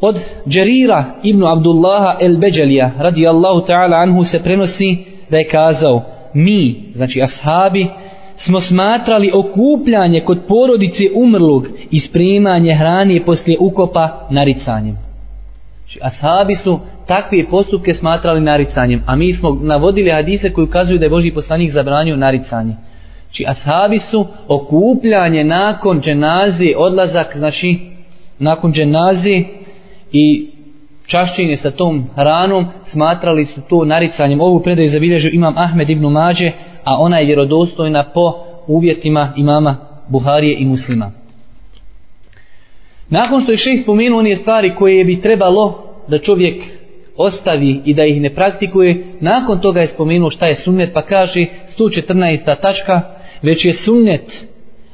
Od 0.02 0.16
Džerira 0.48 1.06
ibn 1.24 1.44
Abdullaha 1.44 2.18
el 2.22 2.38
Beđelija 2.38 2.92
radijallahu 3.00 3.62
ta'ala 3.68 4.02
anhu 4.02 4.24
se 4.24 4.44
prenosi 4.44 4.98
da 5.30 5.38
je 5.38 5.48
kazao 5.48 6.04
mi, 6.34 6.76
znači 6.94 7.22
ashabi, 7.22 7.88
smo 8.38 8.62
smatrali 8.62 9.32
okupljanje 9.34 10.20
kod 10.20 10.40
porodice 10.48 11.04
umrlog 11.16 11.68
i 11.92 12.00
spremanje 12.00 12.74
hrane 12.76 13.26
poslije 13.26 13.58
ukopa 13.60 14.28
naricanjem. 14.30 14.98
Znači, 15.78 16.00
ashabi 16.02 16.56
su 16.56 16.80
takve 17.08 17.46
postupke 17.50 17.94
smatrali 17.94 18.42
naricanjem, 18.42 19.04
a 19.06 19.16
mi 19.16 19.34
smo 19.34 19.60
navodili 19.62 20.12
hadise 20.12 20.54
koji 20.54 20.66
ukazuju 20.66 21.00
da 21.00 21.06
je 21.06 21.10
Boži 21.10 21.32
poslanik 21.32 21.72
zabranio 21.72 22.16
naricanje. 22.16 22.74
Znači, 23.26 23.46
ashabi 23.48 24.00
su 24.00 24.28
okupljanje 24.48 25.44
nakon 25.44 26.02
dženazi, 26.02 26.74
odlazak, 26.78 27.38
znači, 27.38 27.80
nakon 28.40 28.74
dženazi, 28.74 29.46
i 30.12 30.48
čašćenje 31.08 31.58
sa 31.58 31.72
tom 31.72 32.06
hranom 32.16 32.66
smatrali 32.92 33.46
su 33.46 33.62
to 33.70 33.86
naricanjem. 33.86 34.42
Ovu 34.42 34.60
predaju 34.60 34.90
zabilježio 34.90 35.32
imam 35.34 35.58
Ahmed 35.58 35.90
ibn 35.90 36.06
Mađe, 36.06 36.52
a 36.84 36.98
ona 36.98 37.18
je 37.18 37.26
vjerodostojna 37.26 38.04
po 38.04 38.34
uvjetima 38.68 39.34
imama 39.36 39.76
Buharije 40.08 40.56
i 40.60 40.66
muslima. 40.66 41.12
Nakon 43.10 43.42
što 43.42 43.52
je 43.52 43.58
šest 43.58 43.84
spomenuo 43.84 44.20
one 44.20 44.36
stvari 44.36 44.76
koje 44.76 45.06
bi 45.06 45.22
trebalo 45.22 45.84
da 46.08 46.20
čovjek 46.20 46.64
ostavi 47.18 47.82
i 47.86 47.94
da 47.94 48.06
ih 48.06 48.22
ne 48.22 48.30
praktikuje, 48.30 49.06
nakon 49.20 49.60
toga 49.60 49.82
je 49.82 49.88
spomenuo 49.88 50.30
šta 50.30 50.46
je 50.46 50.56
sunnet, 50.56 50.94
pa 50.94 51.02
kaže 51.02 51.46
114. 51.78 52.62
tačka, 52.62 53.02
već 53.42 53.66
je 53.66 53.74
sunnet 53.74 54.46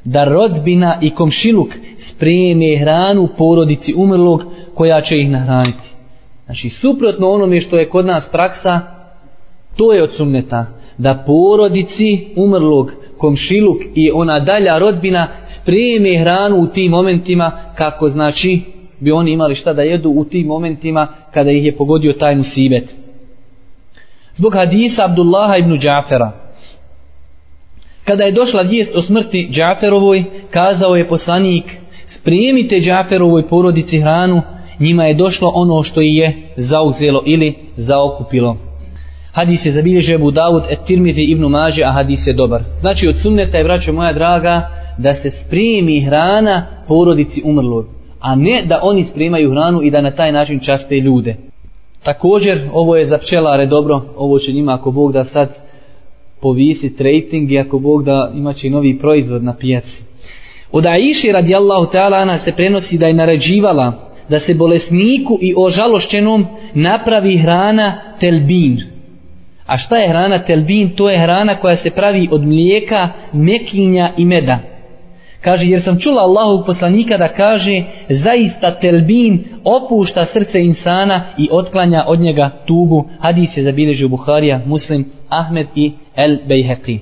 da 0.04 0.24
rodbina 0.24 0.98
i 1.02 1.10
komšiluk 1.10 1.70
spreme 2.10 2.78
hranu 2.80 3.28
porodici 3.38 3.94
umrlog 3.94 4.44
koja 4.74 5.02
će 5.02 5.18
ih 5.18 5.30
nahraniti. 5.30 5.90
Znači, 6.46 6.70
suprotno 6.70 7.30
onome 7.30 7.62
što 7.62 7.78
je 7.78 7.90
kod 7.90 8.06
nas 8.06 8.30
praksa, 8.32 8.80
to 9.78 9.94
je 9.94 10.04
od 10.04 10.12
sunneta. 10.18 10.66
Da 10.98 11.24
porodici 11.28 12.28
umrlog 12.36 12.92
komšiluk 13.18 13.78
i 13.96 14.12
ona 14.12 14.40
dalja 14.40 14.78
rodbina 14.78 15.28
spreme 15.62 16.18
hranu 16.18 16.56
u 16.56 16.68
tim 16.68 16.92
momentima 16.92 17.52
kako 17.76 18.10
znači 18.10 18.62
bi 19.00 19.12
oni 19.12 19.32
imali 19.32 19.56
šta 19.56 19.74
da 19.74 19.82
jedu 19.82 20.10
u 20.10 20.26
tim 20.26 20.48
momentima 20.48 21.08
kada 21.34 21.52
ih 21.52 21.66
je 21.66 21.76
pogodio 21.76 22.14
taj 22.14 22.36
musibet. 22.36 22.96
Zbog 24.36 24.54
hadisa 24.54 25.06
Abdullaha 25.06 25.58
ibn 25.58 25.80
Džafera, 25.80 26.32
kada 28.04 28.24
je 28.24 28.32
došla 28.32 28.62
vijest 28.62 28.96
o 28.96 29.02
smrti 29.02 29.50
Džaferovoj, 29.52 30.24
kazao 30.52 30.96
je 30.96 31.08
poslanik, 31.08 31.64
spremite 32.08 32.80
Džaferovoj 32.80 33.48
porodici 33.48 34.00
hranu, 34.00 34.42
njima 34.80 35.06
je 35.06 35.14
došlo 35.14 35.52
ono 35.56 35.84
što 35.84 36.02
je 36.02 36.34
zauzelo 36.58 37.24
ili 37.26 37.54
zaokupilo. 37.78 38.58
Hadis 39.32 39.66
je 39.66 39.72
zabilježio 39.72 40.16
Abu 40.16 40.32
Davud 40.32 40.64
et 40.70 40.80
Tirmizi 40.88 41.22
ibn 41.22 41.46
Maže, 41.46 41.84
a 41.84 41.92
hadis 41.92 42.28
je 42.28 42.34
dobar. 42.34 42.64
Znači 42.80 43.08
od 43.08 43.16
sunneta 43.22 43.58
je, 43.58 43.64
braćo 43.64 43.94
moja 43.94 44.14
draga, 44.14 44.70
da 44.98 45.14
se 45.14 45.32
spremi 45.32 46.02
hrana 46.02 46.66
porodici 46.88 47.42
umrlog 47.46 47.99
a 48.20 48.36
ne 48.36 48.64
da 48.66 48.80
oni 48.84 49.04
spremaju 49.04 49.52
hranu 49.52 49.82
i 49.84 49.92
da 49.92 50.02
na 50.02 50.12
taj 50.12 50.32
način 50.32 50.60
časte 50.60 51.00
ljude. 51.00 51.36
Također, 52.04 52.62
ovo 52.74 52.96
je 52.96 53.06
za 53.06 53.18
pčelare 53.18 53.66
dobro, 53.66 54.02
ovo 54.18 54.40
će 54.40 54.52
njima 54.52 54.74
ako 54.74 54.92
Bog 54.92 55.14
da 55.14 55.26
sad 55.26 55.50
povisi 56.42 56.94
rating 57.00 57.52
i 57.52 57.60
ako 57.60 57.80
Bog 57.80 58.04
da 58.04 58.32
imaće 58.36 58.70
novi 58.70 59.00
proizvod 59.00 59.44
na 59.44 59.54
pijaci. 59.54 60.04
Od 60.72 60.86
Aiši 60.86 61.32
radijallahu 61.32 61.86
ta'ala 61.94 62.22
ana 62.22 62.40
se 62.46 62.54
prenosi 62.56 62.98
da 62.98 63.08
je 63.08 63.14
naređivala 63.14 63.94
da 64.30 64.40
se 64.40 64.54
bolesniku 64.54 65.38
i 65.42 65.54
ožalošćenom 65.58 66.46
napravi 66.74 67.38
hrana 67.38 68.02
telbin. 68.20 68.82
A 69.66 69.78
šta 69.78 69.98
je 69.98 70.10
hrana 70.10 70.40
telbin? 70.40 70.90
To 70.90 71.10
je 71.10 71.20
hrana 71.20 71.56
koja 71.56 71.78
se 71.78 71.90
pravi 71.90 72.28
od 72.32 72.46
mlijeka, 72.46 73.10
mekinja 73.34 74.12
i 74.18 74.26
meda. 74.26 74.60
Kaže, 75.42 75.66
jer 75.66 75.84
sam 75.84 76.00
čula 76.00 76.22
Allahog 76.22 76.66
poslanika 76.66 77.18
da 77.18 77.28
kaže, 77.28 77.84
zaista 78.10 78.72
telbin 78.72 79.44
opušta 79.64 80.26
srce 80.34 80.62
insana 80.62 81.22
i 81.38 81.50
otklanja 81.52 82.04
od 82.08 82.20
njega 82.20 82.50
tugu. 82.66 83.06
Hadis 83.20 83.58
je 83.58 83.64
zabilježio 83.64 84.08
Buharija, 84.08 84.62
Muslim, 84.66 85.06
Ahmed 85.30 85.68
i 85.76 85.92
El 86.16 86.38
Bejheqi. 86.48 87.00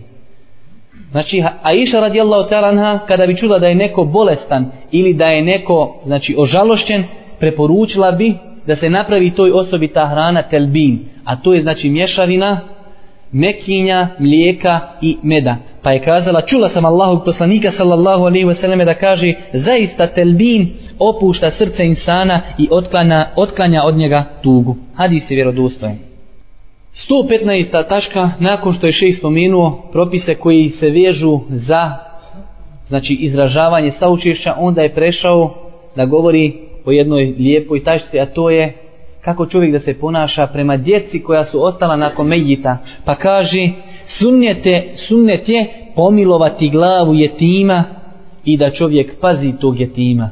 Znači, 1.12 1.44
Aisha 1.62 2.00
radijallahu 2.00 2.50
ta'ala 2.50 2.70
anha, 2.70 3.00
kada 3.08 3.28
bi 3.28 3.38
čula 3.38 3.60
da 3.60 3.68
je 3.68 3.76
neko 3.76 4.04
bolestan 4.04 4.66
ili 4.92 5.14
da 5.14 5.26
je 5.26 5.42
neko, 5.42 6.02
znači, 6.06 6.36
ožalošćen, 6.38 7.04
preporučila 7.40 8.12
bi 8.12 8.34
da 8.68 8.76
se 8.76 8.90
napravi 8.90 9.32
toj 9.32 9.52
osobi 9.52 9.88
ta 9.88 10.06
hrana 10.06 10.42
telbin. 10.42 11.00
A 11.26 11.36
to 11.36 11.54
je, 11.54 11.62
znači, 11.62 11.90
mješavina 11.90 12.60
mekinja, 13.32 14.08
mlijeka 14.20 14.80
i 15.02 15.18
meda. 15.24 15.56
Pa 15.88 15.92
je 15.92 16.00
kazala, 16.00 16.42
čula 16.42 16.70
sam 16.70 16.86
Allahog 16.86 17.26
poslanika 17.26 17.72
sallallahu 17.72 18.24
alaihi 18.24 18.46
wasallam 18.46 18.86
da 18.86 18.94
kaže, 18.94 19.34
zaista 19.54 20.08
telbin 20.08 20.70
opušta 21.00 21.52
srce 21.52 21.86
insana 21.86 22.42
i 22.58 22.68
otklanja, 22.72 23.28
otklanja 23.36 23.82
od 23.84 23.96
njega 23.96 24.24
tugu. 24.44 24.76
Hadis 24.96 25.32
je 25.32 25.36
vjerodostojen. 25.36 25.98
115. 27.10 27.88
tačka, 27.90 28.30
nakon 28.40 28.74
što 28.74 28.88
je 28.88 28.94
šest 28.94 29.20
spomenuo 29.20 29.90
propise 29.92 30.36
koji 30.36 30.70
se 30.70 30.90
vežu 30.90 31.40
za 31.50 31.92
znači 32.88 33.14
izražavanje 33.14 33.92
saučešća, 33.92 34.56
onda 34.58 34.82
je 34.82 34.96
prešao 34.96 35.56
da 35.96 36.06
govori 36.06 36.54
o 36.86 36.92
jednoj 36.92 37.36
lijepoj 37.40 37.84
tačci, 37.84 38.20
a 38.20 38.26
to 38.26 38.50
je 38.50 38.74
kako 39.22 39.46
čovjek 39.46 39.72
da 39.72 39.80
se 39.80 40.00
ponaša 40.00 40.48
prema 40.48 40.78
djeci 40.78 41.24
koja 41.24 41.46
su 41.46 41.64
ostala 41.64 41.96
nakon 41.96 42.28
mejita. 42.28 42.78
Pa 43.06 43.16
kaže, 43.16 43.70
sunnete, 44.08 44.94
sunnet 45.08 45.50
je 45.50 45.68
pomilovati 45.96 46.70
glavu 46.70 47.14
jetima 47.14 47.84
i 48.46 48.58
da 48.58 48.72
čovjek 48.72 49.20
pazi 49.22 49.54
tog 49.62 49.80
jetima. 49.80 50.30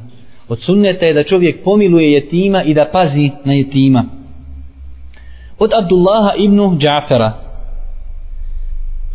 Od 0.50 0.62
sunneta 0.62 1.06
je 1.06 1.14
da 1.14 1.24
čovjek 1.24 1.64
pomiluje 1.64 2.12
jetima 2.12 2.64
i 2.64 2.74
da 2.74 2.86
pazi 2.86 3.32
na 3.44 3.54
jetima. 3.54 4.06
Od 5.60 5.72
Abdullaha 5.74 6.34
ibn 6.38 6.78
Džafera 6.80 7.32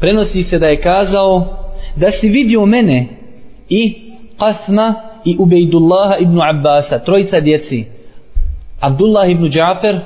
prenosi 0.00 0.42
se 0.42 0.58
da 0.58 0.66
je 0.66 0.80
kazao 0.80 1.46
da 1.96 2.10
si 2.20 2.28
vidio 2.28 2.66
mene 2.66 3.06
i 3.68 4.10
Qasma 4.38 4.94
i 5.24 5.36
Ubejdullaha 5.38 6.16
ibn 6.16 6.40
Abbasa, 6.40 6.98
trojica 6.98 7.40
djeci. 7.40 7.84
Abdullah 8.80 9.30
ibn 9.30 9.48
Džafer, 9.48 10.00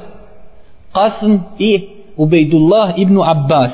Qasm 0.92 1.38
i 1.58 1.88
Ubejdullah 2.16 2.94
ibn 2.96 3.18
Abbas. 3.24 3.72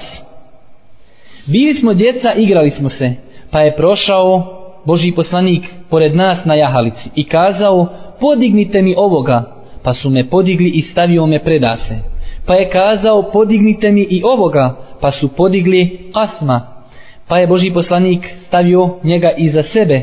Bili 1.46 1.74
smo 1.74 1.94
djeca, 1.94 2.32
igrali 2.36 2.70
smo 2.70 2.88
se, 2.88 3.12
pa 3.50 3.60
je 3.60 3.76
prošao 3.76 4.56
Boži 4.84 5.12
poslanik 5.12 5.62
pored 5.90 6.16
nas 6.16 6.44
na 6.44 6.54
jahalici 6.54 7.10
i 7.14 7.24
kazao, 7.24 7.86
podignite 8.20 8.82
mi 8.82 8.94
ovoga, 8.96 9.42
pa 9.82 9.94
su 9.94 10.10
me 10.10 10.30
podigli 10.30 10.68
i 10.68 10.82
stavio 10.82 11.26
me 11.26 11.44
predase. 11.44 11.98
Pa 12.46 12.54
je 12.54 12.70
kazao, 12.70 13.22
podignite 13.22 13.90
mi 13.90 14.00
i 14.00 14.22
ovoga, 14.24 14.76
pa 15.00 15.10
su 15.10 15.28
podigli 15.28 15.98
asma. 16.14 16.60
Pa 17.28 17.38
je 17.38 17.46
Boži 17.46 17.70
poslanik 17.70 18.34
stavio 18.46 18.88
njega 19.04 19.30
iza 19.30 19.62
sebe, 19.62 20.00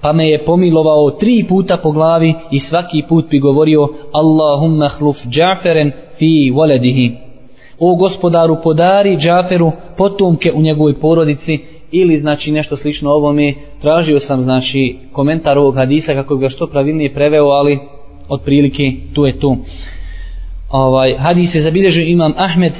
pa 0.00 0.12
me 0.12 0.28
je 0.28 0.44
pomilovao 0.44 1.10
tri 1.10 1.44
puta 1.48 1.76
po 1.76 1.90
glavi 1.90 2.34
i 2.50 2.60
svaki 2.60 3.02
put 3.08 3.30
bi 3.30 3.38
govorio 3.38 3.88
Allahumma 4.12 4.88
hluf 4.88 5.16
Džaferen 5.28 5.92
fi 6.18 6.52
waledihi. 6.54 7.31
O 7.84 7.94
gospodaru 7.94 8.56
podari 8.62 9.16
Džaferu 9.16 9.72
potomke 9.96 10.52
u 10.54 10.62
njegovoj 10.62 11.00
porodici 11.00 11.58
ili 11.92 12.18
znači 12.18 12.52
nešto 12.52 12.76
slično 12.76 13.10
ovome. 13.10 13.54
Tražio 13.80 14.20
sam 14.20 14.42
znači 14.42 14.96
komentar 15.12 15.58
ovog 15.58 15.74
hadisa 15.74 16.14
kako 16.14 16.36
ga 16.36 16.48
što 16.48 16.66
pravilnije 16.66 17.14
preveo, 17.14 17.46
ali 17.46 17.78
otprilike 18.28 18.92
tu 19.14 19.24
je 19.24 19.40
tu. 19.40 19.56
Ovaj, 20.70 21.14
hadis 21.18 21.54
je 21.54 21.62
zabilježio 21.62 22.04
imam 22.06 22.34
Ahmed 22.36 22.72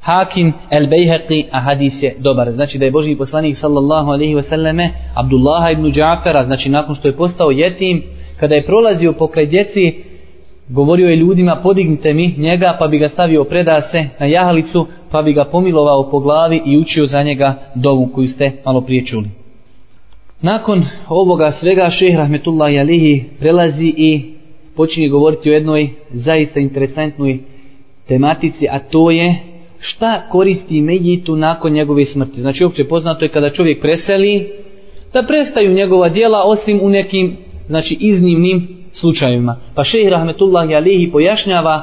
Hakim 0.00 0.52
el 0.70 0.86
Bejheqi, 0.86 1.44
a 1.50 1.60
hadis 1.60 2.02
je 2.02 2.14
dobar. 2.18 2.52
Znači 2.52 2.78
da 2.78 2.84
je 2.84 2.90
Boži 2.90 3.16
poslanik 3.16 3.56
sallallahu 3.56 4.10
alaihi 4.10 4.34
wasallame 4.34 4.88
Abdullaha 5.14 5.70
ibn 5.70 5.92
Džafera, 5.92 6.44
znači 6.44 6.68
nakon 6.68 6.94
što 6.94 7.08
je 7.08 7.16
postao 7.16 7.50
jetim, 7.50 8.02
kada 8.40 8.54
je 8.54 8.66
prolazio 8.66 9.12
pokraj 9.12 9.46
djeci, 9.46 10.08
govorio 10.68 11.08
je 11.08 11.16
ljudima 11.16 11.56
podignite 11.56 12.14
mi 12.14 12.34
njega 12.38 12.76
pa 12.78 12.86
bi 12.86 12.98
ga 12.98 13.08
stavio 13.08 13.44
predase 13.44 14.08
na 14.20 14.26
jahalicu 14.26 14.86
pa 15.10 15.22
bi 15.22 15.32
ga 15.32 15.44
pomilovao 15.44 16.10
po 16.10 16.20
glavi 16.20 16.62
i 16.66 16.78
učio 16.78 17.06
za 17.06 17.22
njega 17.22 17.54
dovu 17.74 18.06
koju 18.14 18.28
ste 18.28 18.52
malo 18.64 18.80
prije 18.80 19.06
čuli. 19.06 19.28
Nakon 20.40 20.84
ovoga 21.08 21.52
svega 21.52 21.90
šeh 21.90 22.16
rahmetullahi 22.16 22.78
alihi 22.78 23.24
prelazi 23.38 23.94
i 23.96 24.22
počinje 24.76 25.08
govoriti 25.08 25.50
o 25.50 25.52
jednoj 25.52 25.88
zaista 26.12 26.60
interesantnoj 26.60 27.38
tematici, 28.08 28.68
a 28.70 28.78
to 28.78 29.10
je 29.10 29.34
šta 29.80 30.28
koristi 30.30 30.80
Mejitu 30.80 31.36
nakon 31.36 31.72
njegove 31.72 32.04
smrti. 32.04 32.40
Znači 32.40 32.64
uopće 32.64 32.84
poznato 32.84 33.24
je 33.24 33.28
kada 33.28 33.50
čovjek 33.50 33.80
preseli, 33.80 34.48
da 35.12 35.22
prestaju 35.22 35.74
njegova 35.74 36.08
dijela 36.08 36.42
osim 36.44 36.80
u 36.82 36.88
nekim 36.88 37.36
znači 37.66 37.96
iznimnim 38.00 38.77
slučajevima. 38.92 39.56
Pa 39.74 39.84
šehi 39.84 40.10
rahmetullahi 40.10 40.74
alihi 40.74 41.10
pojašnjava 41.12 41.82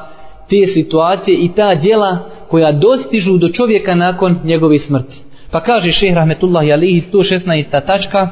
te 0.49 0.73
situacije 0.73 1.37
i 1.37 1.49
ta 1.55 1.75
djela 1.75 2.17
koja 2.47 2.71
dostižu 2.71 3.37
do 3.37 3.49
čovjeka 3.49 3.95
nakon 3.95 4.39
njegove 4.43 4.79
smrti. 4.79 5.15
Pa 5.51 5.59
kaže 5.59 5.91
šehi 5.91 6.15
rahmetullahi 6.15 6.73
alihi 6.73 7.03
116. 7.13 7.85
tačka, 7.85 8.29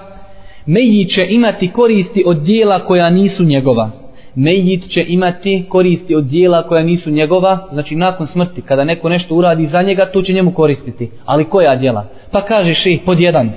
Mejit 0.65 1.15
će 1.15 1.27
imati 1.29 1.71
koristi 1.71 2.23
od 2.25 2.37
dijela 2.37 2.79
koja 2.79 3.09
nisu 3.09 3.43
njegova 3.43 4.03
mejit 4.35 4.89
će 4.89 5.05
imati 5.07 5.65
koristi 5.69 6.15
od 6.15 6.23
dijela 6.23 6.63
koja 6.63 6.83
nisu 6.83 7.11
njegova, 7.11 7.67
znači 7.71 7.95
nakon 7.95 8.27
smrti, 8.27 8.61
kada 8.61 8.83
neko 8.83 9.09
nešto 9.09 9.35
uradi 9.35 9.67
za 9.67 9.81
njega, 9.81 10.05
to 10.05 10.21
će 10.21 10.33
njemu 10.33 10.53
koristiti. 10.53 11.09
Ali 11.25 11.45
koja 11.45 11.75
dijela? 11.75 12.05
Pa 12.31 12.41
kaže 12.41 12.73
ših 12.73 13.01
pod 13.05 13.19
jedan. 13.19 13.51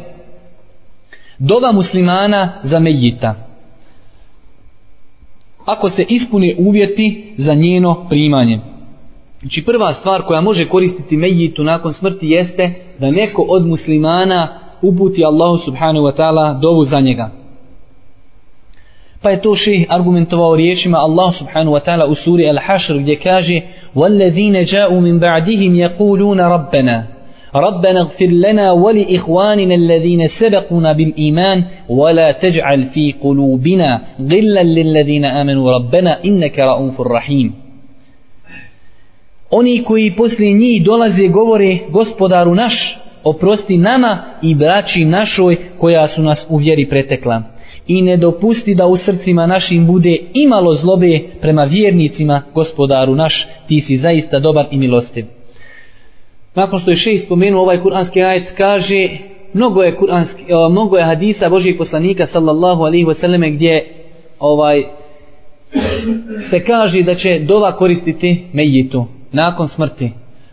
Dova 1.39 1.73
muslimana 1.73 2.53
za 2.65 2.79
mejita 2.79 3.35
Ako 5.66 5.90
se 5.90 6.06
ispune 6.10 6.56
uvjeti 6.58 7.34
za 7.38 7.54
njeno 7.54 8.06
primanje. 8.10 8.60
Znači 9.42 9.66
prva 9.66 9.94
stvar 9.94 10.22
koja 10.22 10.42
može 10.42 10.68
koristiti 10.70 11.18
mejitu 11.18 11.64
nakon 11.64 11.94
smrti 11.94 12.30
jeste 12.30 12.74
da 13.00 13.12
neko 13.12 13.46
od 13.50 13.68
muslimana 13.68 14.48
uputi 14.82 15.26
Allahu 15.26 15.58
subhanahu 15.58 16.06
wa 16.06 16.16
ta'ala 16.16 16.60
dovu 16.60 16.86
za 16.86 17.00
njega. 17.00 17.30
Pa 19.22 19.30
je 19.30 19.42
to 19.42 19.56
ših 19.56 19.86
argumentovao 19.90 20.56
riječima 20.56 20.98
Allah 20.98 21.36
subhanahu 21.38 21.76
wa 21.76 21.80
ta'ala 21.86 22.06
u 22.06 22.16
suri 22.16 22.44
Al-Hashr 22.44 23.00
gdje 23.00 23.16
kaže 23.16 23.62
وَالَّذِينَ 23.96 24.66
جَاءُوا 24.66 25.02
مِنْ 25.02 25.20
بَعْدِهِمْ 25.20 25.76
يَقُولُونَ 25.76 26.40
رَبَّنَا 26.40 27.04
رَبَّنَا 27.56 28.02
اغْفِرْ 28.02 28.26
لَنَا 28.46 28.72
وَلِإِخْوَانِنَا 28.72 29.76
الَّذِينَ 29.76 30.28
سَبَقُونَا 30.40 30.94
بِالْإِيمَانِ 30.94 31.64
وَلَا 31.90 32.32
تَجْعَلْ 32.32 32.84
فِي 32.94 33.14
قُلُوبِنَا 33.24 34.02
غِلًّا 34.32 34.64
لِلَّذِينَ 34.64 35.26
آمَنُوا 35.26 35.72
رَبَّنَا 35.72 36.20
إِنَّكَ 36.26 36.60
رَؤُوفٌ 36.60 37.02
رَحِيمٌ 37.02 37.52
Oni 39.52 39.84
koji 39.84 40.16
poslije 40.16 40.54
njih 40.54 40.84
dolaze 40.84 41.28
govore 41.28 41.78
gospodaru 41.90 42.56
naš, 42.56 43.00
oprosti 43.24 43.78
nama 43.78 44.18
i 44.42 44.56
braći 44.56 45.06
našoj 45.06 45.58
koja 45.78 46.08
su 46.08 46.22
nas 46.22 46.46
u 46.50 46.58
vjeri 46.58 46.90
pretekla 46.90 47.44
i 47.88 48.02
ne 48.02 48.18
dopusti 48.18 48.76
da 48.76 48.88
u 48.88 48.98
srcima 48.98 49.48
našim 49.48 49.88
bude 49.88 50.18
imalo 50.34 50.76
zlobe 50.76 51.20
prema 51.42 51.64
vjernicima, 51.64 52.42
gospodaru 52.54 53.16
naš, 53.16 53.48
ti 53.68 53.82
si 53.82 53.98
zaista 53.98 54.40
dobar 54.40 54.66
i 54.72 54.78
milostiv. 54.78 55.26
Nakon 56.57 56.79
što 56.81 56.91
je 56.91 56.97
šeji 56.97 57.19
spomenuo 57.19 57.63
ovaj 57.63 57.81
kuranski 57.81 58.23
ajet, 58.23 58.53
kaže, 58.57 59.09
mnogo 59.53 59.83
je, 59.83 59.97
kuranski, 59.97 60.43
e, 60.43 60.71
mnogo 60.71 60.97
je 60.97 61.05
hadisa 61.05 61.49
Božijeg 61.49 61.79
poslanika, 61.79 62.27
sallallahu 62.27 62.83
alaihi 62.83 63.05
wasallam, 63.05 63.55
gdje 63.55 63.85
ovaj, 64.39 64.85
se 66.51 66.65
kaže 66.65 67.03
da 67.03 67.15
će 67.15 67.39
dova 67.39 67.73
koristiti 67.73 68.45
mejitu 68.53 69.07
nakon 69.33 69.69
smrti. 69.69 70.11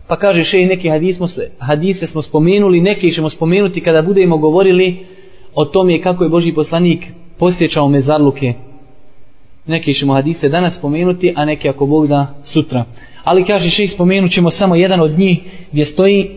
Pa 0.08 0.16
kaže 0.16 0.44
šeji 0.44 0.66
neki 0.66 0.88
hadis 0.88 1.16
smo, 1.16 1.26
hadise 1.58 2.06
smo 2.06 2.22
spomenuli, 2.22 2.80
neki 2.80 3.12
ćemo 3.12 3.30
spomenuti 3.30 3.80
kada 3.80 4.02
budemo 4.02 4.36
govorili 4.36 4.96
o 5.54 5.64
tome 5.64 6.02
kako 6.02 6.24
je 6.24 6.30
Božji 6.30 6.54
poslanik 6.54 7.06
posjećao 7.38 7.88
mezarluke. 7.88 8.54
Neke 9.66 9.92
ćemo 9.92 10.14
hadise 10.14 10.48
danas 10.48 10.74
spomenuti, 10.78 11.32
a 11.36 11.44
neke 11.44 11.68
ako 11.68 11.86
Bog 11.86 12.06
da 12.06 12.26
sutra. 12.44 12.84
Ali 13.24 13.44
kaže 13.44 13.70
še 13.70 13.88
spomenut 13.88 14.32
ćemo 14.32 14.50
samo 14.50 14.74
jedan 14.74 15.00
od 15.00 15.18
njih 15.18 15.40
gdje 15.72 15.84
stoji 15.84 16.30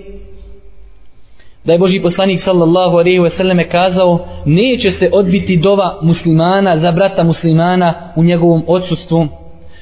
da 1.67 1.73
je 1.73 1.79
Boži 1.79 1.99
poslanik 1.99 2.41
sallallahu 2.43 2.97
alaihi 2.97 3.19
ve 3.19 3.29
selleme 3.29 3.69
kazao 3.69 4.19
neće 4.45 4.91
se 4.91 5.09
odbiti 5.13 5.57
dova 5.57 5.99
muslimana 6.01 6.79
za 6.79 6.91
brata 6.91 7.23
muslimana 7.23 7.93
u 8.15 8.23
njegovom 8.23 8.63
odsustvu. 8.67 9.27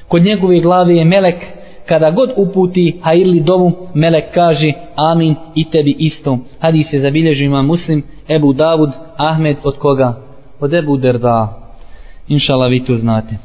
Kod 0.08 0.22
njegove 0.22 0.60
glave 0.60 0.96
je 0.96 1.04
melek 1.04 1.36
kada 1.88 2.10
god 2.10 2.30
uputi 2.36 2.98
hajirli 3.02 3.40
dovu 3.40 3.72
melek 3.94 4.24
kaže 4.34 4.72
amin 4.96 5.34
i 5.54 5.70
tebi 5.70 5.96
isto. 5.98 6.38
Hadis 6.58 6.92
je 6.92 7.00
zabilježio 7.00 7.44
ima 7.44 7.62
muslim 7.62 8.02
Ebu 8.28 8.52
Davud 8.52 8.90
Ahmed 9.16 9.56
od 9.64 9.78
koga? 9.78 10.14
Od 10.60 10.74
Ebu 10.74 10.96
Derda. 10.96 11.65
Inšala 12.28 12.66
vi 12.66 12.84
to 12.84 12.96
znate. 12.96 13.36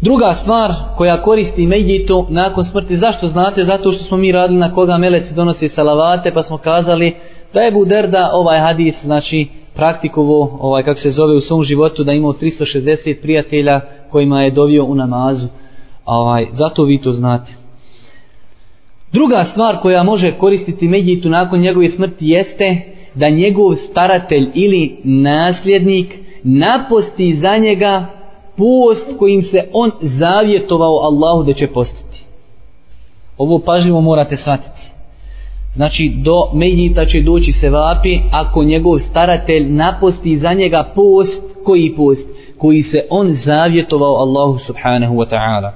Druga 0.00 0.36
stvar 0.42 0.74
koja 0.96 1.22
koristi 1.22 1.66
Medjitu 1.66 2.26
nakon 2.30 2.64
smrti, 2.64 2.96
zašto 2.96 3.28
znate? 3.28 3.64
Zato 3.64 3.92
što 3.92 4.04
smo 4.04 4.16
mi 4.16 4.32
radili 4.32 4.58
na 4.58 4.74
koga 4.74 4.98
meleci 4.98 5.34
donosi 5.34 5.68
salavate, 5.68 6.30
pa 6.34 6.42
smo 6.42 6.58
kazali 6.58 7.14
da 7.54 7.60
je 7.60 7.72
Buderda 7.72 8.30
ovaj 8.32 8.58
hadis, 8.58 8.94
znači 9.04 9.46
praktikovo, 9.74 10.58
ovaj, 10.60 10.82
kako 10.82 11.00
se 11.00 11.10
zove 11.10 11.36
u 11.36 11.40
svom 11.40 11.64
životu, 11.64 12.04
da 12.04 12.12
imao 12.12 12.32
360 12.32 13.20
prijatelja 13.22 13.80
kojima 14.10 14.42
je 14.42 14.50
dovio 14.50 14.84
u 14.84 14.94
namazu. 14.94 15.46
Ovaj, 16.06 16.46
zato 16.52 16.84
vi 16.84 16.98
to 16.98 17.12
znate. 17.12 17.52
Druga 19.12 19.46
stvar 19.50 19.80
koja 19.80 20.02
može 20.02 20.32
koristiti 20.32 20.88
Medjitu 20.88 21.28
nakon 21.28 21.60
njegove 21.60 21.88
smrti 21.88 22.28
jeste 22.28 22.80
da 23.14 23.28
njegov 23.28 23.74
staratelj 23.90 24.50
ili 24.54 24.96
nasljednik 25.04 26.14
naposti 26.42 27.34
za 27.34 27.56
njega 27.56 28.06
post 28.56 29.18
kojim 29.18 29.42
se 29.42 29.68
on 29.72 29.90
zavjetovao 30.02 30.96
Allahu 30.96 31.42
da 31.42 31.52
će 31.52 31.66
postiti. 31.66 32.24
Ovo 33.38 33.58
pažljivo 33.58 34.00
morate 34.00 34.36
shvatiti. 34.36 34.80
Znači, 35.74 36.12
do 36.16 36.50
Mejita 36.54 37.04
će 37.04 37.22
doći 37.22 37.52
se 37.52 37.70
vapi 37.70 38.18
ako 38.32 38.64
njegov 38.64 38.98
staratelj 38.98 39.72
naposti 39.72 40.38
za 40.38 40.52
njega 40.52 40.84
post, 40.94 41.42
koji 41.64 41.94
post? 41.96 42.26
Koji 42.58 42.82
se 42.82 43.06
on 43.10 43.34
zavjetovao 43.44 44.14
Allahu 44.14 44.58
subhanahu 44.58 45.14
wa 45.14 45.26
ta'ala. 45.30 45.70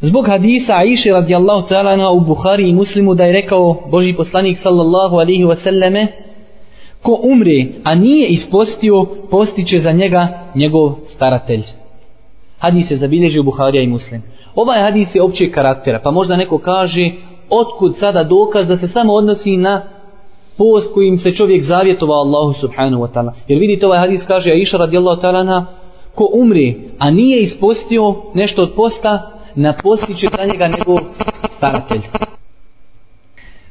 Zbog 0.00 0.26
hadisa 0.26 0.76
Aisha 0.76 1.10
radijallahu 1.10 1.68
ta'ala 1.68 2.10
u 2.10 2.20
Bukhari 2.20 2.68
i 2.68 2.74
Muslimu 2.74 3.14
da 3.14 3.24
je 3.24 3.32
rekao 3.32 3.82
Boži 3.90 4.12
poslanik 4.12 4.58
sallallahu 4.58 5.16
alihi 5.16 5.44
wasallame 5.44 6.06
ko 7.02 7.20
umre, 7.22 7.66
a 7.84 7.94
nije 7.94 8.28
ispostio, 8.28 9.06
postiće 9.30 9.78
za 9.78 9.92
njega 9.92 10.28
njegov 10.54 10.94
staratelj. 11.14 11.62
Hadis 12.58 12.90
je 12.90 12.96
zabilježio 12.96 13.42
Buharija 13.42 13.82
i 13.82 13.86
Muslim. 13.86 14.22
Ovaj 14.54 14.80
hadis 14.80 15.08
je 15.14 15.22
općeg 15.22 15.50
karaktera, 15.50 16.00
pa 16.04 16.10
možda 16.10 16.36
neko 16.36 16.58
kaže 16.58 17.10
otkud 17.50 17.96
sada 18.00 18.24
dokaz 18.24 18.68
da 18.68 18.76
se 18.76 18.88
samo 18.88 19.12
odnosi 19.12 19.56
na 19.56 19.82
post 20.56 20.94
kojim 20.94 21.18
se 21.18 21.34
čovjek 21.34 21.64
zavjetovao 21.64 22.18
Allahu 22.18 22.52
subhanahu 22.52 23.02
wa 23.02 23.08
ta'ala. 23.14 23.32
Jer 23.48 23.58
vidite 23.58 23.86
ovaj 23.86 23.98
hadis 23.98 24.20
kaže 24.26 24.50
Aisha 24.50 24.76
radijallahu 24.76 25.22
ta'ala 25.22 25.64
ko 26.14 26.30
umre, 26.34 26.74
a 26.98 27.10
nije 27.10 27.42
ispostio 27.42 28.14
nešto 28.34 28.62
od 28.62 28.72
posta, 28.76 29.30
na 29.54 29.74
postiće 29.82 30.28
za 30.38 30.44
njega 30.46 30.68
njegov 30.68 30.98
staratelj. 31.56 32.00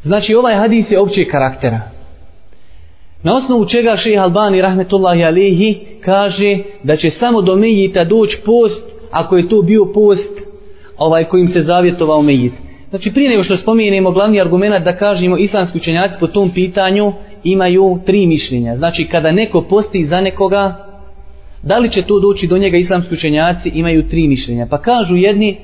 Znači 0.04 0.36
ovaj 0.36 0.56
hadis 0.56 0.92
je 0.92 1.00
općeg 1.00 1.28
karaktera. 1.28 1.82
Na 3.24 3.36
osnovu 3.36 3.66
čega 3.66 3.98
šeha 3.98 4.24
Albani 4.24 4.62
rahmetullahi 4.62 5.24
alihi 5.24 5.80
kaže 6.06 6.58
da 6.84 6.96
će 6.96 7.10
samo 7.10 7.42
do 7.42 7.56
Mejita 7.56 8.04
doći 8.04 8.38
post 8.46 8.84
ako 9.12 9.38
je 9.38 9.50
to 9.50 9.62
bio 9.62 9.86
post 9.94 10.42
ovaj 10.98 11.24
kojim 11.24 11.48
se 11.48 11.62
zavjetovao 11.62 12.22
Mejit. 12.22 12.54
Znači 12.90 13.12
prije 13.12 13.30
nego 13.30 13.44
što 13.44 13.58
spomenemo 13.58 14.12
glavni 14.12 14.42
argument 14.42 14.86
da 14.86 14.98
kažemo 14.98 15.38
islamski 15.38 15.78
učenjaci 15.78 16.16
po 16.20 16.28
tom 16.28 16.52
pitanju 16.54 17.14
imaju 17.44 18.00
tri 18.06 18.26
mišljenja. 18.26 18.76
Znači 18.76 19.08
kada 19.08 19.32
neko 19.32 19.62
posti 19.62 20.06
za 20.06 20.22
nekoga 20.22 20.76
da 21.64 21.78
li 21.78 21.92
će 21.92 22.02
to 22.02 22.20
doći 22.20 22.48
do 22.48 22.58
njega 22.58 22.78
islamski 22.78 23.14
učenjaci 23.14 23.70
imaju 23.70 24.08
tri 24.10 24.28
mišljenja. 24.28 24.68
Pa 24.70 24.78
kažu 24.78 25.16
jedni 25.16 25.58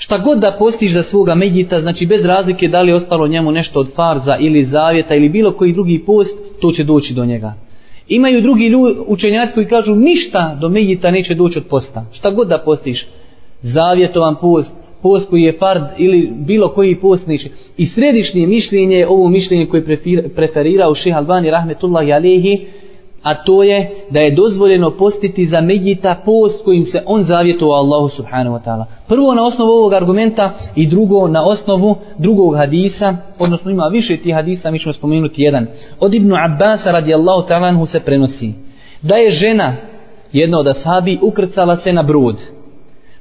šta 0.00 0.18
god 0.18 0.38
da 0.38 0.56
postiš 0.58 0.92
za 0.92 1.02
svoga 1.02 1.34
medjita, 1.34 1.80
znači 1.80 2.06
bez 2.06 2.24
razlike 2.24 2.68
da 2.68 2.82
li 2.82 2.90
je 2.90 2.94
ostalo 2.94 3.28
njemu 3.28 3.52
nešto 3.52 3.80
od 3.80 3.94
farza 3.94 4.36
ili 4.40 4.64
zavjeta 4.64 5.14
ili 5.14 5.28
bilo 5.28 5.52
koji 5.52 5.72
drugi 5.72 6.02
post, 6.06 6.34
to 6.60 6.72
će 6.72 6.84
doći 6.84 7.14
do 7.14 7.24
njega. 7.24 7.52
Imaju 8.08 8.40
drugi 8.40 8.64
ljudi, 8.64 8.98
učenjaci 9.06 9.54
koji 9.54 9.66
kažu 9.66 9.94
ništa 9.94 10.56
do 10.60 10.68
medjita 10.68 11.10
neće 11.10 11.34
doći 11.34 11.58
od 11.58 11.64
posta. 11.70 12.04
Šta 12.12 12.30
god 12.30 12.48
da 12.48 12.58
postiš, 12.58 13.06
zavjetovan 13.62 14.36
post, 14.40 14.70
post 15.02 15.28
koji 15.30 15.42
je 15.42 15.52
fard 15.52 15.82
ili 15.98 16.32
bilo 16.36 16.68
koji 16.68 17.00
post 17.00 17.26
neće. 17.26 17.48
I 17.76 17.86
središnje 17.86 18.46
mišljenje 18.46 18.96
je 18.96 19.08
ovo 19.08 19.28
mišljenje 19.28 19.66
koje 19.66 19.84
preferirao 20.36 20.94
šeha 20.94 21.18
Albani 21.18 21.50
rahmetullahi 21.50 22.12
alihi, 22.12 22.66
a 23.22 23.34
to 23.34 23.62
je 23.62 23.90
da 24.10 24.20
je 24.20 24.30
dozvoljeno 24.30 24.90
postiti 24.90 25.46
za 25.46 25.60
Medjita 25.60 26.14
post 26.24 26.64
kojim 26.64 26.84
se 26.84 27.02
on 27.06 27.22
zavjetovao 27.22 27.76
Allahu 27.76 28.08
subhanahu 28.08 28.56
wa 28.56 28.60
ta'ala. 28.64 28.84
Prvo 29.08 29.34
na 29.34 29.44
osnovu 29.44 29.70
ovog 29.70 29.92
argumenta 29.92 30.50
i 30.76 30.86
drugo 30.86 31.28
na 31.28 31.44
osnovu 31.44 31.96
drugog 32.18 32.56
hadisa, 32.56 33.16
odnosno 33.38 33.70
ima 33.70 33.84
više 33.84 34.16
tih 34.16 34.34
hadisa, 34.34 34.70
mi 34.70 34.78
ćemo 34.78 34.92
spomenuti 34.92 35.42
jedan. 35.42 35.66
Od 36.00 36.14
Ibnu 36.14 36.36
Abbasa 36.36 36.90
radijallahu 36.90 37.48
ta'ala 37.48 37.86
se 37.86 38.00
prenosi 38.00 38.52
da 39.02 39.14
je 39.14 39.30
žena 39.30 39.72
jedna 40.32 40.58
od 40.58 40.68
ashabi 40.68 41.18
ukrcala 41.22 41.76
se 41.76 41.92
na 41.92 42.02
brod. 42.02 42.36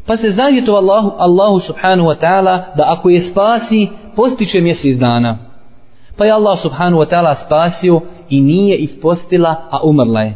Pa 0.05 0.17
se 0.17 0.31
zavjetovao 0.31 0.81
Allahu, 0.81 1.11
Allahu 1.17 1.59
subhanahu 1.59 2.09
wa 2.09 2.15
ta'ala 2.21 2.63
da 2.77 2.83
ako 2.87 3.09
je 3.09 3.21
spasi, 3.21 3.87
postiće 4.15 4.61
mjesec 4.61 4.97
dana. 4.97 5.37
Pa 6.17 6.25
je 6.25 6.31
Allah 6.31 6.61
subhanahu 6.61 7.01
wa 7.03 7.09
ta'ala 7.09 7.45
spasio 7.45 8.01
i 8.29 8.41
nije 8.41 8.77
ispostila, 8.77 9.55
a 9.71 9.79
umrla 9.83 10.21
je. 10.21 10.35